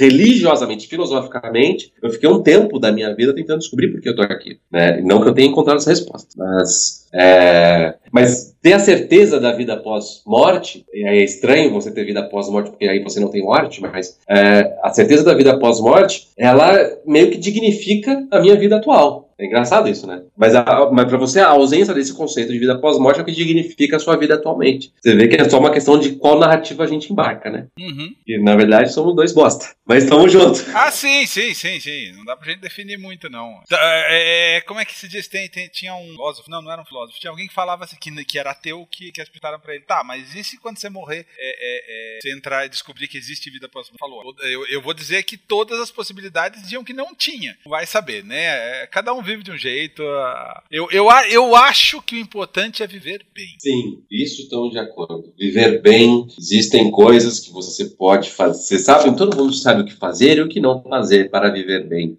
religiosamente, 0.00 0.88
filosoficamente, 0.88 1.92
eu 2.02 2.10
fiquei 2.10 2.28
um 2.28 2.42
tempo 2.42 2.78
da 2.78 2.90
minha 2.90 3.14
vida 3.14 3.34
tentando 3.34 3.58
descobrir 3.58 3.92
por 3.92 4.00
que 4.00 4.08
eu 4.08 4.16
tô 4.16 4.22
aqui, 4.22 4.58
né? 4.72 5.00
Não 5.02 5.22
que 5.22 5.28
eu 5.28 5.34
tenha 5.34 5.48
encontrado 5.48 5.76
essa 5.76 5.90
resposta, 5.90 6.28
mas 6.36 7.06
é, 7.12 7.94
mas 8.10 8.56
ter 8.60 8.72
a 8.72 8.78
certeza 8.78 9.38
da 9.38 9.52
vida 9.52 9.74
após 9.74 10.22
morte, 10.26 10.84
é 10.92 11.22
estranho 11.22 11.72
você 11.72 11.92
ter 11.92 12.04
vida 12.04 12.20
após 12.20 12.48
morte, 12.48 12.70
porque 12.70 12.88
aí 12.88 13.02
você 13.02 13.20
não 13.20 13.30
tem 13.30 13.42
morte, 13.42 13.80
mas 13.80 14.18
é, 14.28 14.76
a 14.82 14.90
certeza 14.90 15.22
da 15.22 15.34
vida 15.34 15.52
após 15.52 15.80
morte, 15.80 16.28
ela 16.36 16.72
meio 17.06 17.30
que 17.30 17.36
dignifica 17.36 18.26
a 18.30 18.40
minha 18.40 18.56
vida 18.56 18.76
atual. 18.76 19.23
É 19.38 19.46
engraçado 19.46 19.88
isso, 19.88 20.06
né? 20.06 20.22
Mas, 20.36 20.52
mas 20.92 21.06
para 21.06 21.18
você, 21.18 21.40
a 21.40 21.48
ausência 21.48 21.94
desse 21.94 22.14
conceito 22.14 22.52
de 22.52 22.58
vida 22.58 22.78
pós-morte 22.78 23.18
é 23.18 23.22
o 23.22 23.26
que 23.26 23.32
dignifica 23.32 23.96
a 23.96 24.00
sua 24.00 24.16
vida 24.16 24.34
atualmente. 24.34 24.92
Você 25.00 25.14
vê 25.14 25.28
que 25.28 25.36
é 25.36 25.48
só 25.48 25.58
uma 25.58 25.72
questão 25.72 25.98
de 25.98 26.16
qual 26.16 26.38
narrativa 26.38 26.84
a 26.84 26.86
gente 26.86 27.12
embarca, 27.12 27.50
né? 27.50 27.66
Uhum. 27.78 28.14
E 28.26 28.38
na 28.42 28.56
verdade 28.56 28.92
somos 28.92 29.14
dois 29.14 29.32
bosta. 29.32 29.74
Mas 29.86 30.04
estamos 30.04 30.32
juntos. 30.32 30.64
Ah, 30.74 30.90
sim, 30.90 31.26
sim, 31.26 31.52
sim, 31.52 31.78
sim. 31.78 32.12
Não 32.12 32.24
dá 32.24 32.36
pra 32.36 32.50
gente 32.50 32.60
definir 32.60 32.98
muito, 32.98 33.28
não. 33.28 33.60
Tá, 33.68 33.78
é, 34.08 34.56
é, 34.56 34.60
como 34.62 34.80
é 34.80 34.84
que 34.84 34.94
se 34.94 35.08
diz? 35.08 35.28
Tem, 35.28 35.48
tem, 35.48 35.68
tinha 35.68 35.94
um 35.94 36.10
filósofo, 36.12 36.50
não, 36.50 36.62
não 36.62 36.72
era 36.72 36.80
um 36.80 36.86
filósofo, 36.86 37.20
tinha 37.20 37.30
alguém 37.30 37.46
que 37.46 37.54
falava 37.54 37.84
assim, 37.84 37.96
que, 38.00 38.24
que 38.24 38.38
era 38.38 38.50
ateu, 38.50 38.86
que, 38.90 39.12
que 39.12 39.20
explicaram 39.20 39.60
pra 39.60 39.74
ele, 39.74 39.84
tá, 39.84 40.02
mas 40.04 40.34
e 40.34 40.42
se 40.42 40.58
quando 40.58 40.78
você 40.78 40.88
morrer, 40.88 41.26
é, 41.38 41.48
é, 41.48 42.16
é 42.16 42.18
você 42.20 42.32
entrar 42.32 42.64
e 42.64 42.68
descobrir 42.68 43.08
que 43.08 43.18
existe 43.18 43.50
vida 43.50 43.68
pós-morte? 43.68 43.98
Falou. 43.98 44.34
Eu, 44.42 44.66
eu 44.68 44.80
vou 44.80 44.94
dizer 44.94 45.22
que 45.22 45.36
todas 45.36 45.80
as 45.80 45.90
possibilidades 45.90 46.62
diziam 46.62 46.84
que 46.84 46.92
não 46.92 47.14
tinha. 47.14 47.56
Vai 47.66 47.86
saber, 47.86 48.24
né? 48.24 48.86
Cada 48.86 49.12
um 49.12 49.22
vive 49.24 49.42
de 49.42 49.50
um 49.50 49.58
jeito. 49.58 50.02
Uh, 50.02 50.60
eu, 50.70 50.88
eu, 50.90 51.08
eu 51.30 51.56
acho 51.56 52.00
que 52.02 52.16
o 52.16 52.18
importante 52.18 52.82
é 52.82 52.86
viver 52.86 53.24
bem. 53.34 53.56
Sim, 53.58 54.02
isso 54.10 54.42
estamos 54.42 54.72
de 54.72 54.78
acordo. 54.78 55.32
Viver 55.38 55.80
bem, 55.82 56.26
existem 56.38 56.90
coisas 56.90 57.40
que 57.40 57.50
você 57.50 57.86
pode 57.86 58.30
fazer. 58.30 58.62
Você 58.62 58.78
sabe, 58.78 59.16
todo 59.16 59.36
mundo 59.36 59.52
sabe 59.52 59.82
o 59.82 59.84
que 59.84 59.94
fazer 59.94 60.38
e 60.38 60.42
o 60.42 60.48
que 60.48 60.60
não 60.60 60.82
fazer 60.82 61.30
para 61.30 61.50
viver 61.50 61.88
bem. 61.88 62.18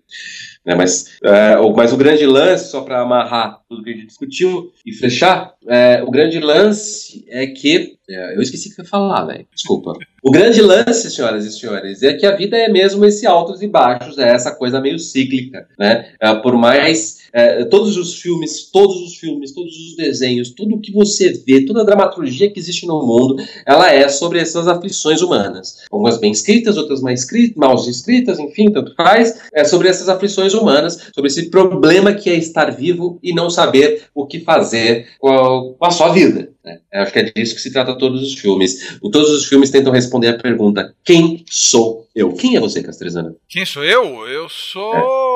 Né? 0.65 0.73
Mas, 0.75 1.17
é, 1.23 1.57
o, 1.57 1.73
mas 1.75 1.93
o 1.93 1.97
grande 1.97 2.25
lance, 2.25 2.71
só 2.71 2.81
para 2.81 3.01
amarrar 3.01 3.59
tudo 3.69 3.83
que 3.83 3.91
a 3.91 3.93
gente 3.93 4.07
discutiu 4.07 4.71
e 4.85 4.91
fechar, 4.91 5.53
é, 5.67 6.01
o 6.03 6.09
grande 6.09 6.39
lance 6.39 7.23
é 7.29 7.45
que. 7.47 7.95
É, 8.09 8.35
eu 8.35 8.41
esqueci 8.41 8.69
o 8.69 8.75
que 8.75 8.81
eu 8.81 8.83
ia 8.83 8.89
falar, 8.89 9.25
velho. 9.25 9.47
Desculpa. 9.53 9.93
O 10.23 10.31
grande 10.31 10.61
lance, 10.61 11.09
senhoras 11.09 11.45
e 11.45 11.51
senhores, 11.51 12.01
é 12.01 12.13
que 12.13 12.25
a 12.25 12.35
vida 12.35 12.57
é 12.57 12.67
mesmo 12.67 13.05
esse 13.05 13.27
altos 13.27 13.61
e 13.61 13.67
baixos, 13.67 14.17
é 14.17 14.29
essa 14.29 14.55
coisa 14.55 14.81
meio 14.81 14.97
cíclica, 14.97 15.67
né? 15.77 16.09
É, 16.19 16.33
por 16.35 16.55
mais 16.55 17.24
é, 17.35 17.65
todos 17.65 17.97
os 17.97 18.21
filmes, 18.21 18.69
todos 18.71 18.95
os 19.01 19.17
filmes, 19.17 19.51
todos 19.51 19.75
os 19.75 19.97
desenhos, 19.97 20.51
tudo 20.51 20.79
que 20.79 20.93
você 20.93 21.33
vê, 21.45 21.65
toda 21.65 21.81
a 21.81 21.83
dramaturgia 21.83 22.49
que 22.49 22.57
existe 22.57 22.87
no 22.87 23.05
mundo, 23.05 23.35
ela 23.65 23.91
é 23.91 24.07
sobre 24.07 24.39
essas 24.39 24.69
aflições 24.69 25.21
humanas. 25.21 25.79
Algumas 25.91 26.17
bem 26.17 26.31
escritas, 26.31 26.77
outras 26.77 27.01
mais 27.01 27.21
escritas, 27.21 27.57
mal 27.57 27.75
escritas, 27.75 28.39
enfim, 28.39 28.71
tanto 28.71 28.95
faz. 28.95 29.37
É 29.53 29.65
sobre 29.65 29.89
essas 29.89 30.07
aflições 30.07 30.53
humanas, 30.53 31.09
sobre 31.13 31.29
esse 31.29 31.49
problema 31.49 32.13
que 32.13 32.29
é 32.29 32.35
estar 32.35 32.71
vivo 32.71 33.19
e 33.21 33.33
não 33.33 33.49
saber 33.49 34.03
o 34.15 34.25
que 34.25 34.39
fazer 34.39 35.09
com 35.19 35.27
a, 35.27 35.73
com 35.73 35.85
a 35.85 35.91
sua 35.91 36.13
vida. 36.13 36.49
Né? 36.63 36.79
Acho 36.93 37.11
que 37.11 37.19
é 37.19 37.23
disso 37.23 37.55
que 37.55 37.61
se 37.61 37.71
trata 37.71 37.97
todos 37.97 38.23
os 38.23 38.33
filmes. 38.33 38.97
Todos 39.01 39.29
os 39.29 39.45
filmes 39.45 39.69
tentam 39.69 39.91
responder 39.91 40.29
a 40.29 40.37
pergunta: 40.37 40.95
quem 41.03 41.43
sou 41.49 42.07
eu? 42.15 42.33
Quem 42.33 42.55
é 42.55 42.59
você, 42.59 42.81
Castrezana? 42.81 43.35
Quem 43.47 43.65
sou 43.65 43.83
eu? 43.83 44.27
Eu 44.27 44.47
sou. 44.49 44.95
É. 44.95 45.34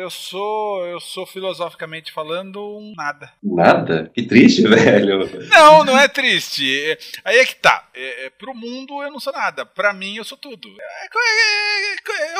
Eu 0.00 0.10
sou. 0.10 0.86
Eu 0.86 0.98
sou 0.98 1.26
filosoficamente 1.26 2.10
falando 2.10 2.78
um 2.78 2.94
nada. 2.96 3.30
Nada? 3.42 4.10
Que 4.14 4.22
triste, 4.22 4.62
velho. 4.68 5.28
Não, 5.48 5.84
não 5.84 5.98
é 5.98 6.08
triste. 6.08 6.64
Aí 7.22 7.36
é 7.36 7.44
que 7.44 7.56
tá. 7.56 7.86
É, 7.94 8.26
é, 8.26 8.30
pro 8.30 8.54
mundo 8.54 9.02
eu 9.02 9.10
não 9.10 9.20
sou 9.20 9.32
nada. 9.32 9.66
Pra 9.66 9.92
mim 9.92 10.16
eu 10.16 10.24
sou 10.24 10.38
tudo. 10.38 10.68
É, 10.80 11.04
é, 11.04 12.32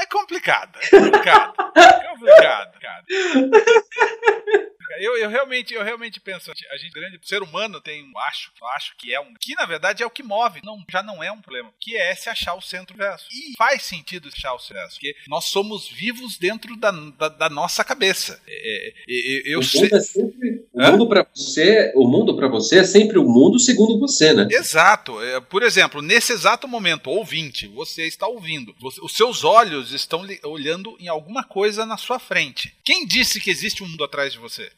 é, 0.00 0.02
é 0.02 0.06
complicado. 0.06 0.78
É 0.82 0.88
complicado. 0.90 1.54
É 1.74 2.08
complicado, 2.08 2.78
cara. 2.78 3.04
Eu, 5.00 5.16
eu, 5.16 5.28
realmente, 5.28 5.74
eu 5.74 5.82
realmente 5.82 6.20
penso, 6.20 6.50
a 6.50 6.76
gente 6.76 6.92
grande 6.92 7.18
ser 7.22 7.42
humano 7.42 7.80
tem 7.80 8.02
um 8.02 8.18
acho, 8.18 8.50
acho 8.74 8.96
que 8.96 9.14
é 9.14 9.20
um 9.20 9.34
que 9.38 9.54
na 9.54 9.66
verdade 9.66 10.02
é 10.02 10.06
o 10.06 10.10
que 10.10 10.22
move, 10.22 10.60
não, 10.64 10.82
já 10.90 11.02
não 11.02 11.22
é 11.22 11.30
um 11.30 11.40
problema, 11.40 11.72
que 11.80 11.96
é 11.96 12.14
se 12.14 12.28
achar 12.28 12.54
o 12.54 12.60
centro 12.60 12.96
verso. 12.96 13.26
E 13.32 13.56
faz 13.56 13.82
sentido 13.82 14.28
achar 14.28 14.54
o 14.54 14.58
centro 14.58 14.82
verso, 14.82 14.94
porque 14.96 15.14
nós 15.28 15.44
somos 15.44 15.88
vivos 15.88 16.38
dentro 16.38 16.76
da, 16.76 16.90
da, 16.90 17.28
da 17.28 17.48
nossa 17.48 17.84
cabeça. 17.84 18.40
É, 18.46 18.88
é, 18.88 19.42
eu 19.46 19.60
o 19.60 19.62
mundo 19.62 19.96
é 19.96 20.00
sempre, 20.00 20.64
o 20.72 20.82
mundo 20.82 21.08
para 21.08 21.26
você, 21.34 21.92
o 21.94 22.08
mundo 22.08 22.36
para 22.36 22.48
você 22.48 22.78
é 22.78 22.84
sempre 22.84 23.18
o 23.18 23.24
mundo 23.24 23.58
segundo 23.58 23.98
você, 23.98 24.32
né? 24.32 24.48
Exato. 24.50 25.22
É, 25.22 25.40
por 25.40 25.62
exemplo, 25.62 26.02
nesse 26.02 26.32
exato 26.32 26.66
momento, 26.66 27.10
ouvinte, 27.10 27.66
você 27.68 28.06
está 28.06 28.26
ouvindo, 28.26 28.74
você, 28.78 29.00
os 29.02 29.14
seus 29.14 29.44
olhos 29.44 29.92
estão 29.92 30.26
olhando 30.44 30.96
em 31.00 31.08
alguma 31.08 31.44
coisa 31.44 31.86
na 31.86 31.96
sua 31.96 32.18
frente. 32.18 32.74
Quem 32.84 33.06
disse 33.06 33.40
que 33.40 33.50
existe 33.50 33.82
um 33.82 33.88
mundo 33.88 34.04
atrás 34.04 34.32
de 34.32 34.38
você? 34.38 34.70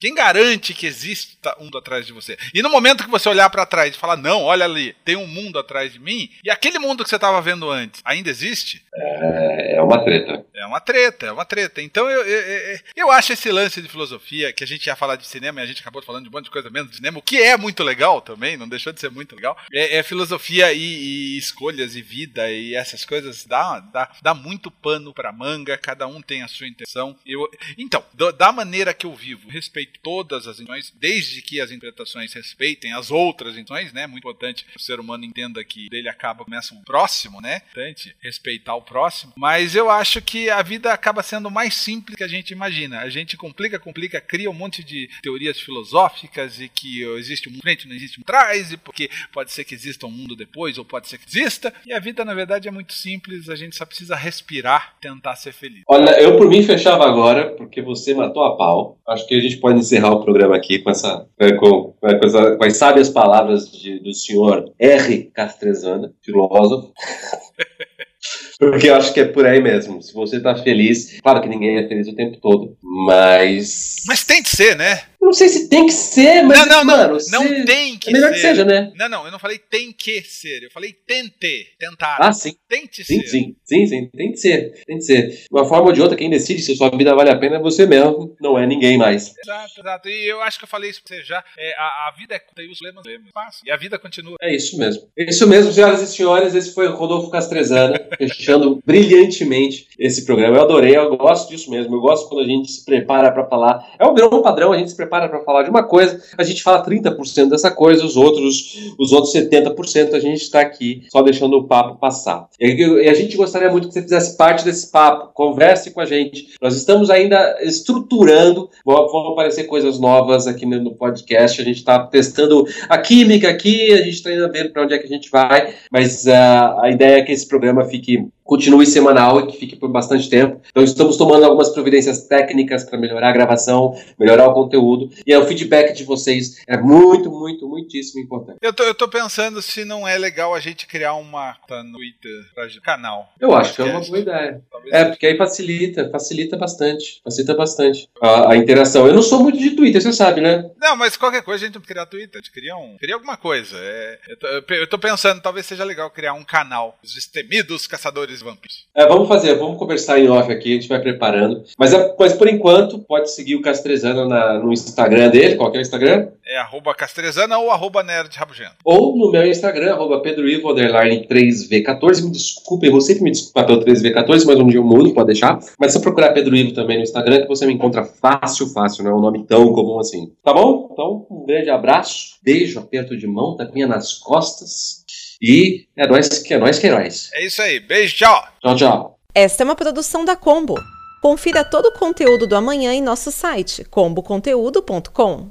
Quem 0.00 0.14
garante 0.14 0.74
que 0.74 0.86
exista 0.86 1.56
um 1.60 1.68
mundo 1.68 1.78
atrás 1.78 2.06
de 2.06 2.12
você? 2.12 2.36
E 2.54 2.62
no 2.62 2.70
momento 2.70 3.04
que 3.04 3.10
você 3.10 3.28
olhar 3.28 3.48
para 3.50 3.66
trás 3.66 3.94
e 3.94 3.98
falar, 3.98 4.16
não, 4.16 4.42
olha 4.42 4.64
ali, 4.64 4.94
tem 5.04 5.16
um 5.16 5.26
mundo 5.26 5.58
atrás 5.58 5.92
de 5.92 5.98
mim, 5.98 6.30
e 6.42 6.50
aquele 6.50 6.78
mundo 6.78 7.04
que 7.04 7.10
você 7.10 7.16
estava 7.16 7.40
vendo 7.42 7.70
antes, 7.70 8.00
ainda 8.04 8.30
existe? 8.30 8.82
É, 8.94 9.76
é 9.76 9.82
uma 9.82 10.02
treta. 10.02 10.44
É 10.54 10.66
uma 10.66 10.80
treta, 10.80 11.26
é 11.26 11.32
uma 11.32 11.44
treta. 11.44 11.82
Então 11.82 12.08
eu, 12.08 12.22
eu, 12.22 12.40
eu, 12.40 12.78
eu 12.96 13.10
acho 13.10 13.32
esse 13.32 13.50
lance 13.50 13.80
de 13.82 13.88
filosofia, 13.88 14.52
que 14.52 14.64
a 14.64 14.66
gente 14.66 14.86
ia 14.86 14.96
falar 14.96 15.16
de 15.16 15.26
cinema 15.26 15.60
e 15.60 15.64
a 15.64 15.66
gente 15.66 15.80
acabou 15.80 16.02
falando 16.02 16.24
de 16.24 16.28
um 16.28 16.32
monte 16.32 16.44
de 16.44 16.50
coisa 16.50 16.70
menos 16.70 16.90
de 16.90 16.96
cinema, 16.96 17.18
o 17.18 17.22
que 17.22 17.40
é 17.40 17.56
muito 17.56 17.82
legal 17.84 18.20
também, 18.20 18.56
não 18.56 18.68
deixou 18.68 18.92
de 18.92 19.00
ser 19.00 19.10
muito 19.10 19.36
legal. 19.36 19.56
É, 19.72 19.98
é 19.98 20.02
filosofia 20.02 20.72
e, 20.72 20.78
e, 20.78 21.38
escolhas 21.38 21.94
e 21.94 22.02
vida 22.02 22.50
e 22.50 22.74
essas 22.74 23.04
coisas 23.04 23.44
dá, 23.44 23.80
dá, 23.80 24.10
dá 24.22 24.34
muito 24.34 24.70
pano 24.70 25.12
pra 25.12 25.32
manga, 25.32 25.76
cada 25.76 26.06
um 26.06 26.22
tem 26.22 26.42
a 26.42 26.48
sua 26.48 26.66
intenção. 26.66 27.16
Eu, 27.26 27.48
então, 27.76 28.02
da 28.36 28.52
maneira 28.52 28.94
que 28.94 29.06
eu 29.06 29.14
vivo, 29.18 29.48
respeito 29.48 29.98
todas 30.02 30.46
as 30.46 30.60
intenções, 30.60 30.92
desde 30.98 31.42
que 31.42 31.60
as 31.60 31.70
interpretações 31.70 32.32
respeitem 32.32 32.92
as 32.92 33.10
outras 33.10 33.56
intenções, 33.56 33.92
né? 33.92 34.06
Muito 34.06 34.24
importante 34.24 34.64
que 34.64 34.76
o 34.76 34.80
ser 34.80 35.00
humano 35.00 35.24
entenda 35.24 35.62
que 35.64 35.88
dele 35.88 36.08
acaba 36.08 36.44
começa 36.44 36.74
o 36.74 36.82
próximo, 36.82 37.40
né? 37.40 37.62
Importante 37.70 38.14
respeitar 38.20 38.74
o 38.74 38.82
próximo. 38.82 39.32
Mas 39.36 39.74
eu 39.74 39.90
acho 39.90 40.22
que 40.22 40.48
a 40.48 40.62
vida 40.62 40.92
acaba 40.92 41.22
sendo 41.22 41.50
mais 41.50 41.74
simples 41.74 42.16
que 42.16 42.24
a 42.24 42.28
gente 42.28 42.50
imagina. 42.50 43.00
A 43.00 43.08
gente 43.08 43.36
complica, 43.36 43.78
complica, 43.78 44.20
cria 44.20 44.50
um 44.50 44.54
monte 44.54 44.82
de 44.82 45.08
teorias 45.22 45.60
filosóficas 45.60 46.60
e 46.60 46.68
que 46.68 47.02
existe 47.18 47.48
um 47.48 47.58
frente, 47.58 47.88
não 47.88 47.94
existe 47.94 48.20
um 48.20 48.22
trás, 48.22 48.72
e 48.72 48.76
porque 48.76 49.10
pode 49.32 49.52
ser 49.52 49.64
que 49.64 49.74
exista 49.74 50.06
um 50.06 50.10
mundo 50.10 50.36
depois, 50.36 50.78
ou 50.78 50.84
pode 50.84 51.08
ser 51.08 51.18
que 51.18 51.28
exista. 51.28 51.72
E 51.86 51.92
a 51.92 51.98
vida, 51.98 52.24
na 52.24 52.34
verdade, 52.34 52.68
é 52.68 52.70
muito 52.70 52.92
simples, 52.92 53.48
a 53.48 53.56
gente 53.56 53.76
só 53.76 53.84
precisa 53.84 54.16
respirar, 54.16 54.96
tentar 55.00 55.36
ser 55.36 55.52
feliz. 55.52 55.82
Olha, 55.86 56.20
eu 56.20 56.36
por 56.36 56.48
mim 56.48 56.62
fechava 56.62 57.06
agora, 57.06 57.50
porque 57.56 57.82
você 57.82 58.14
matou 58.14 58.44
a 58.44 58.56
pau. 58.56 58.98
Acho 59.08 59.26
que 59.26 59.34
a 59.34 59.40
gente 59.40 59.56
pode 59.56 59.78
encerrar 59.78 60.12
o 60.12 60.22
programa 60.22 60.56
aqui 60.56 60.78
com 60.80 60.90
essa 60.90 61.26
é, 61.38 61.52
com, 61.52 61.94
com, 61.98 62.06
essa, 62.06 62.56
com 62.56 62.64
as 62.64 62.76
sábias 62.76 63.08
palavras 63.08 63.70
de, 63.70 63.98
do 64.00 64.12
senhor 64.12 64.72
R. 64.78 65.30
Castrezana, 65.34 66.12
filósofo. 66.22 66.92
Porque 68.58 68.90
eu 68.90 68.96
acho 68.96 69.14
que 69.14 69.20
é 69.20 69.24
por 69.24 69.46
aí 69.46 69.62
mesmo. 69.62 70.02
Se 70.02 70.12
você 70.12 70.40
tá 70.40 70.54
feliz, 70.56 71.20
claro 71.22 71.40
que 71.40 71.48
ninguém 71.48 71.78
é 71.78 71.86
feliz 71.86 72.08
o 72.08 72.14
tempo 72.14 72.38
todo, 72.38 72.76
mas. 72.82 74.02
Mas 74.06 74.24
tem 74.24 74.42
que 74.42 74.50
ser, 74.50 74.76
né? 74.76 75.02
Não 75.20 75.32
sei 75.32 75.48
se 75.48 75.68
tem 75.68 75.86
que 75.86 75.92
ser, 75.92 76.42
mas. 76.42 76.60
Não, 76.60 76.66
não, 76.66 76.84
mano, 76.84 77.18
não. 77.30 77.44
Não 77.44 77.64
tem 77.64 77.98
que 77.98 78.10
é 78.10 78.12
melhor 78.12 78.28
ser. 78.28 78.34
que 78.34 78.40
seja, 78.40 78.64
né? 78.64 78.92
Não, 78.96 79.08
não, 79.08 79.24
eu 79.24 79.32
não 79.32 79.38
falei 79.38 79.58
tem 79.58 79.92
que 79.92 80.22
ser. 80.22 80.62
Eu 80.62 80.70
falei 80.70 80.92
tente. 80.92 81.66
Tentar. 81.78 82.16
Ah, 82.20 82.32
sim. 82.32 82.54
Tente 82.68 83.04
sim, 83.04 83.20
ser. 83.22 83.28
Sim, 83.28 83.56
sim, 83.64 83.86
sim. 83.86 84.10
Tem 84.10 84.32
que 84.32 84.38
ser. 84.38 84.82
Tem 84.86 84.96
que 84.96 85.04
ser. 85.04 85.28
De 85.28 85.46
uma 85.50 85.64
forma 85.64 85.86
ou 85.86 85.92
de 85.92 86.00
outra, 86.00 86.16
quem 86.16 86.30
decide 86.30 86.62
se 86.62 86.72
a 86.72 86.76
sua 86.76 86.90
vida 86.90 87.14
vale 87.14 87.30
a 87.30 87.38
pena 87.38 87.56
é 87.56 87.60
você 87.60 87.84
mesmo, 87.86 88.36
não 88.40 88.58
é 88.58 88.66
ninguém 88.66 88.96
mais. 88.96 89.34
Exato, 89.44 89.80
exato. 89.80 90.08
E 90.08 90.30
eu 90.30 90.40
acho 90.40 90.58
que 90.58 90.64
eu 90.64 90.68
falei 90.68 90.90
isso 90.90 91.02
pra 91.02 91.16
você 91.16 91.22
já. 91.22 91.44
É, 91.58 91.74
a, 91.76 92.08
a, 92.08 92.14
vida 92.16 92.34
é 92.34 92.62
e 92.62 92.70
os 92.70 92.80
lemas, 92.80 93.04
fácil. 93.32 93.62
E 93.66 93.70
a 93.70 93.76
vida 93.76 93.98
continua. 93.98 94.36
É 94.40 94.54
isso 94.54 94.78
mesmo. 94.78 95.08
É 95.16 95.24
isso 95.24 95.46
mesmo, 95.46 95.72
senhoras 95.72 96.02
e 96.02 96.06
senhores. 96.06 96.54
Esse 96.54 96.72
foi 96.74 96.86
o 96.86 96.94
Rodolfo 96.94 97.30
Castrezana, 97.30 97.98
fechando 98.16 98.80
brilhantemente 98.84 99.88
esse 99.98 100.24
programa. 100.24 100.56
Eu 100.56 100.62
adorei, 100.62 100.96
eu 100.96 101.16
gosto 101.16 101.48
disso 101.48 101.70
mesmo. 101.70 101.94
Eu 101.94 102.00
gosto 102.00 102.28
quando 102.28 102.44
a 102.44 102.48
gente 102.48 102.70
se 102.70 102.84
prepara 102.84 103.32
para 103.32 103.46
falar. 103.46 103.94
É 103.98 104.06
um 104.06 104.14
grão 104.14 104.42
padrão, 104.42 104.72
a 104.72 104.78
gente 104.78 104.90
se 104.90 104.96
prepara 104.96 105.17
para 105.26 105.42
falar 105.42 105.62
de 105.62 105.70
uma 105.70 105.82
coisa, 105.82 106.22
a 106.36 106.44
gente 106.44 106.62
fala 106.62 106.84
30% 106.84 107.48
dessa 107.48 107.70
coisa, 107.70 108.04
os 108.04 108.16
outros, 108.16 108.92
os 108.98 109.10
outros 109.12 109.32
70% 109.32 110.12
a 110.12 110.20
gente 110.20 110.42
está 110.42 110.60
aqui 110.60 111.04
só 111.10 111.22
deixando 111.22 111.56
o 111.56 111.66
papo 111.66 111.98
passar. 111.98 112.46
E 112.60 113.08
a 113.08 113.14
gente 113.14 113.36
gostaria 113.36 113.70
muito 113.70 113.88
que 113.88 113.94
você 113.94 114.02
fizesse 114.02 114.36
parte 114.36 114.64
desse 114.64 114.90
papo, 114.90 115.32
converse 115.32 115.90
com 115.90 116.00
a 116.00 116.04
gente. 116.04 116.48
Nós 116.60 116.76
estamos 116.76 117.08
ainda 117.08 117.58
estruturando, 117.62 118.68
vão 118.84 119.32
aparecer 119.32 119.64
coisas 119.64 119.98
novas 119.98 120.46
aqui 120.46 120.66
no 120.66 120.94
podcast, 120.94 121.60
a 121.60 121.64
gente 121.64 121.78
está 121.78 121.98
testando 122.06 122.66
a 122.88 122.98
química 122.98 123.48
aqui, 123.48 123.92
a 123.92 123.98
gente 123.98 124.10
está 124.14 124.28
ainda 124.28 124.50
vendo 124.50 124.70
para 124.70 124.82
onde 124.82 124.92
é 124.92 124.98
que 124.98 125.06
a 125.06 125.08
gente 125.08 125.30
vai, 125.30 125.74
mas 125.90 126.26
uh, 126.26 126.80
a 126.82 126.90
ideia 126.90 127.18
é 127.18 127.22
que 127.22 127.32
esse 127.32 127.48
programa 127.48 127.84
fique 127.84 128.28
continue 128.48 128.86
semanal 128.86 129.40
e 129.40 129.46
que 129.46 129.58
fique 129.58 129.76
por 129.76 129.90
bastante 129.90 130.28
tempo. 130.30 130.62
Então 130.70 130.82
estamos 130.82 131.18
tomando 131.18 131.44
algumas 131.44 131.68
providências 131.68 132.26
técnicas 132.26 132.82
para 132.82 132.98
melhorar 132.98 133.28
a 133.28 133.32
gravação, 133.32 133.94
melhorar 134.18 134.48
o 134.48 134.54
conteúdo 134.54 135.10
e 135.26 135.36
o 135.36 135.46
feedback 135.46 135.94
de 135.94 136.02
vocês 136.02 136.62
é 136.66 136.78
muito, 136.78 137.30
muito, 137.30 137.68
muitíssimo 137.68 138.22
importante. 138.22 138.56
Eu 138.62 138.72
tô, 138.72 138.82
eu 138.84 138.94
tô 138.94 139.06
pensando 139.06 139.60
se 139.60 139.84
não 139.84 140.08
é 140.08 140.16
legal 140.16 140.54
a 140.54 140.60
gente 140.60 140.86
criar 140.86 141.14
uma 141.14 141.56
no 141.84 141.98
Twitter 141.98 142.80
canal. 142.82 143.30
Eu 143.38 143.54
acho 143.54 143.74
que 143.74 143.82
é 143.82 143.84
uma 143.84 144.00
boa 144.00 144.18
ideia. 144.18 144.62
Talvez 144.70 144.94
é, 144.94 145.04
porque 145.04 145.26
aí 145.26 145.36
facilita, 145.36 146.08
facilita 146.10 146.56
bastante, 146.56 147.20
facilita 147.22 147.54
bastante 147.54 148.08
a, 148.22 148.52
a, 148.52 148.56
interação. 148.56 149.06
Eu 149.06 149.14
não 149.14 149.22
sou 149.22 149.42
muito 149.42 149.58
de 149.58 149.72
Twitter, 149.72 150.00
você 150.00 150.12
sabe, 150.12 150.40
né? 150.40 150.70
Não, 150.80 150.96
mas 150.96 151.18
qualquer 151.18 151.42
coisa 151.42 151.64
a 151.64 151.66
gente 151.66 151.74
não 151.74 151.82
criar 151.82 152.06
Twitter, 152.06 152.36
a 152.36 152.38
gente 152.38 152.52
cria 152.52 152.74
um, 152.76 152.96
cria 152.98 153.14
alguma 153.14 153.36
coisa. 153.36 153.76
É, 153.78 154.18
eu, 154.28 154.38
tô, 154.38 154.74
eu 154.74 154.86
tô 154.88 154.98
pensando, 154.98 155.42
talvez 155.42 155.66
seja 155.66 155.84
legal 155.84 156.10
criar 156.10 156.32
um 156.32 156.44
canal, 156.44 156.98
os 157.04 157.12
destemidos 157.12 157.86
caçadores 157.86 158.37
Vampiros. 158.42 158.86
É, 158.94 159.06
vamos 159.06 159.28
fazer, 159.28 159.54
vamos 159.54 159.78
conversar 159.78 160.18
em 160.18 160.28
off 160.28 160.50
aqui, 160.50 160.72
a 160.72 160.74
gente 160.74 160.88
vai 160.88 161.00
preparando. 161.00 161.64
Mas, 161.78 161.92
é, 161.92 162.14
mas 162.18 162.32
por 162.32 162.48
enquanto, 162.48 162.98
pode 162.98 163.30
seguir 163.30 163.56
o 163.56 163.62
Castrezano 163.62 164.28
na, 164.28 164.58
no 164.58 164.72
Instagram 164.72 165.30
dele. 165.30 165.56
Qual 165.56 165.72
é 165.74 165.78
o 165.78 165.80
Instagram? 165.80 166.28
É 166.46 166.58
arroba 166.58 166.94
Castrezana 166.94 167.58
ou 167.58 167.70
arroba 167.70 168.02
Nerd 168.02 168.36
Rabugento. 168.36 168.76
Ou 168.84 169.16
no 169.16 169.30
meu 169.30 169.46
Instagram, 169.46 169.92
arroba 169.92 170.20
PedroIvo, 170.20 170.68
3V14. 170.68 172.24
Me 172.24 172.30
desculpem, 172.30 172.90
você 172.90 173.14
que 173.14 173.22
me 173.22 173.30
desculpa 173.30 173.64
pelo 173.64 173.84
3V14, 173.84 174.44
mas 174.46 174.58
um 174.58 174.66
dia 174.66 174.78
eu 174.78 174.84
mudo, 174.84 175.12
pode 175.12 175.26
deixar. 175.26 175.58
Mas 175.78 175.92
se 175.92 176.00
procurar 176.00 176.32
Pedro 176.32 176.56
Ivo 176.56 176.72
também 176.72 176.96
no 176.96 177.02
Instagram, 177.02 177.42
que 177.42 177.48
você 177.48 177.66
me 177.66 177.74
encontra 177.74 178.04
fácil, 178.04 178.66
fácil, 178.68 179.04
não 179.04 179.12
é 179.12 179.14
um 179.14 179.20
nome 179.20 179.44
tão 179.44 179.72
comum 179.72 179.98
assim. 179.98 180.32
Tá 180.42 180.52
bom? 180.52 180.88
Então, 180.92 181.26
um 181.30 181.44
grande 181.44 181.70
abraço, 181.70 182.38
beijo, 182.42 182.78
aperto 182.78 183.16
de 183.16 183.26
mão, 183.26 183.56
tapinha 183.56 183.86
nas 183.86 184.14
costas. 184.14 184.97
E 185.40 185.86
é 185.96 186.06
nóis 186.06 186.28
que 186.28 186.54
é 186.54 186.58
nóis 186.58 186.78
que 186.78 186.86
é 186.86 186.90
nóis. 186.90 187.30
É 187.34 187.44
isso 187.44 187.62
aí. 187.62 187.80
Beijo, 187.80 188.16
tchau. 188.16 188.48
Tchau, 188.60 188.76
tchau. 188.76 189.18
Esta 189.34 189.62
é 189.62 189.64
uma 189.64 189.76
produção 189.76 190.24
da 190.24 190.34
Combo. 190.34 190.74
Confira 191.20 191.64
todo 191.64 191.86
o 191.86 191.92
conteúdo 191.92 192.46
do 192.46 192.56
amanhã 192.56 192.92
em 192.92 193.02
nosso 193.02 193.30
site 193.30 193.84
comboconteúdo.com. 193.84 195.50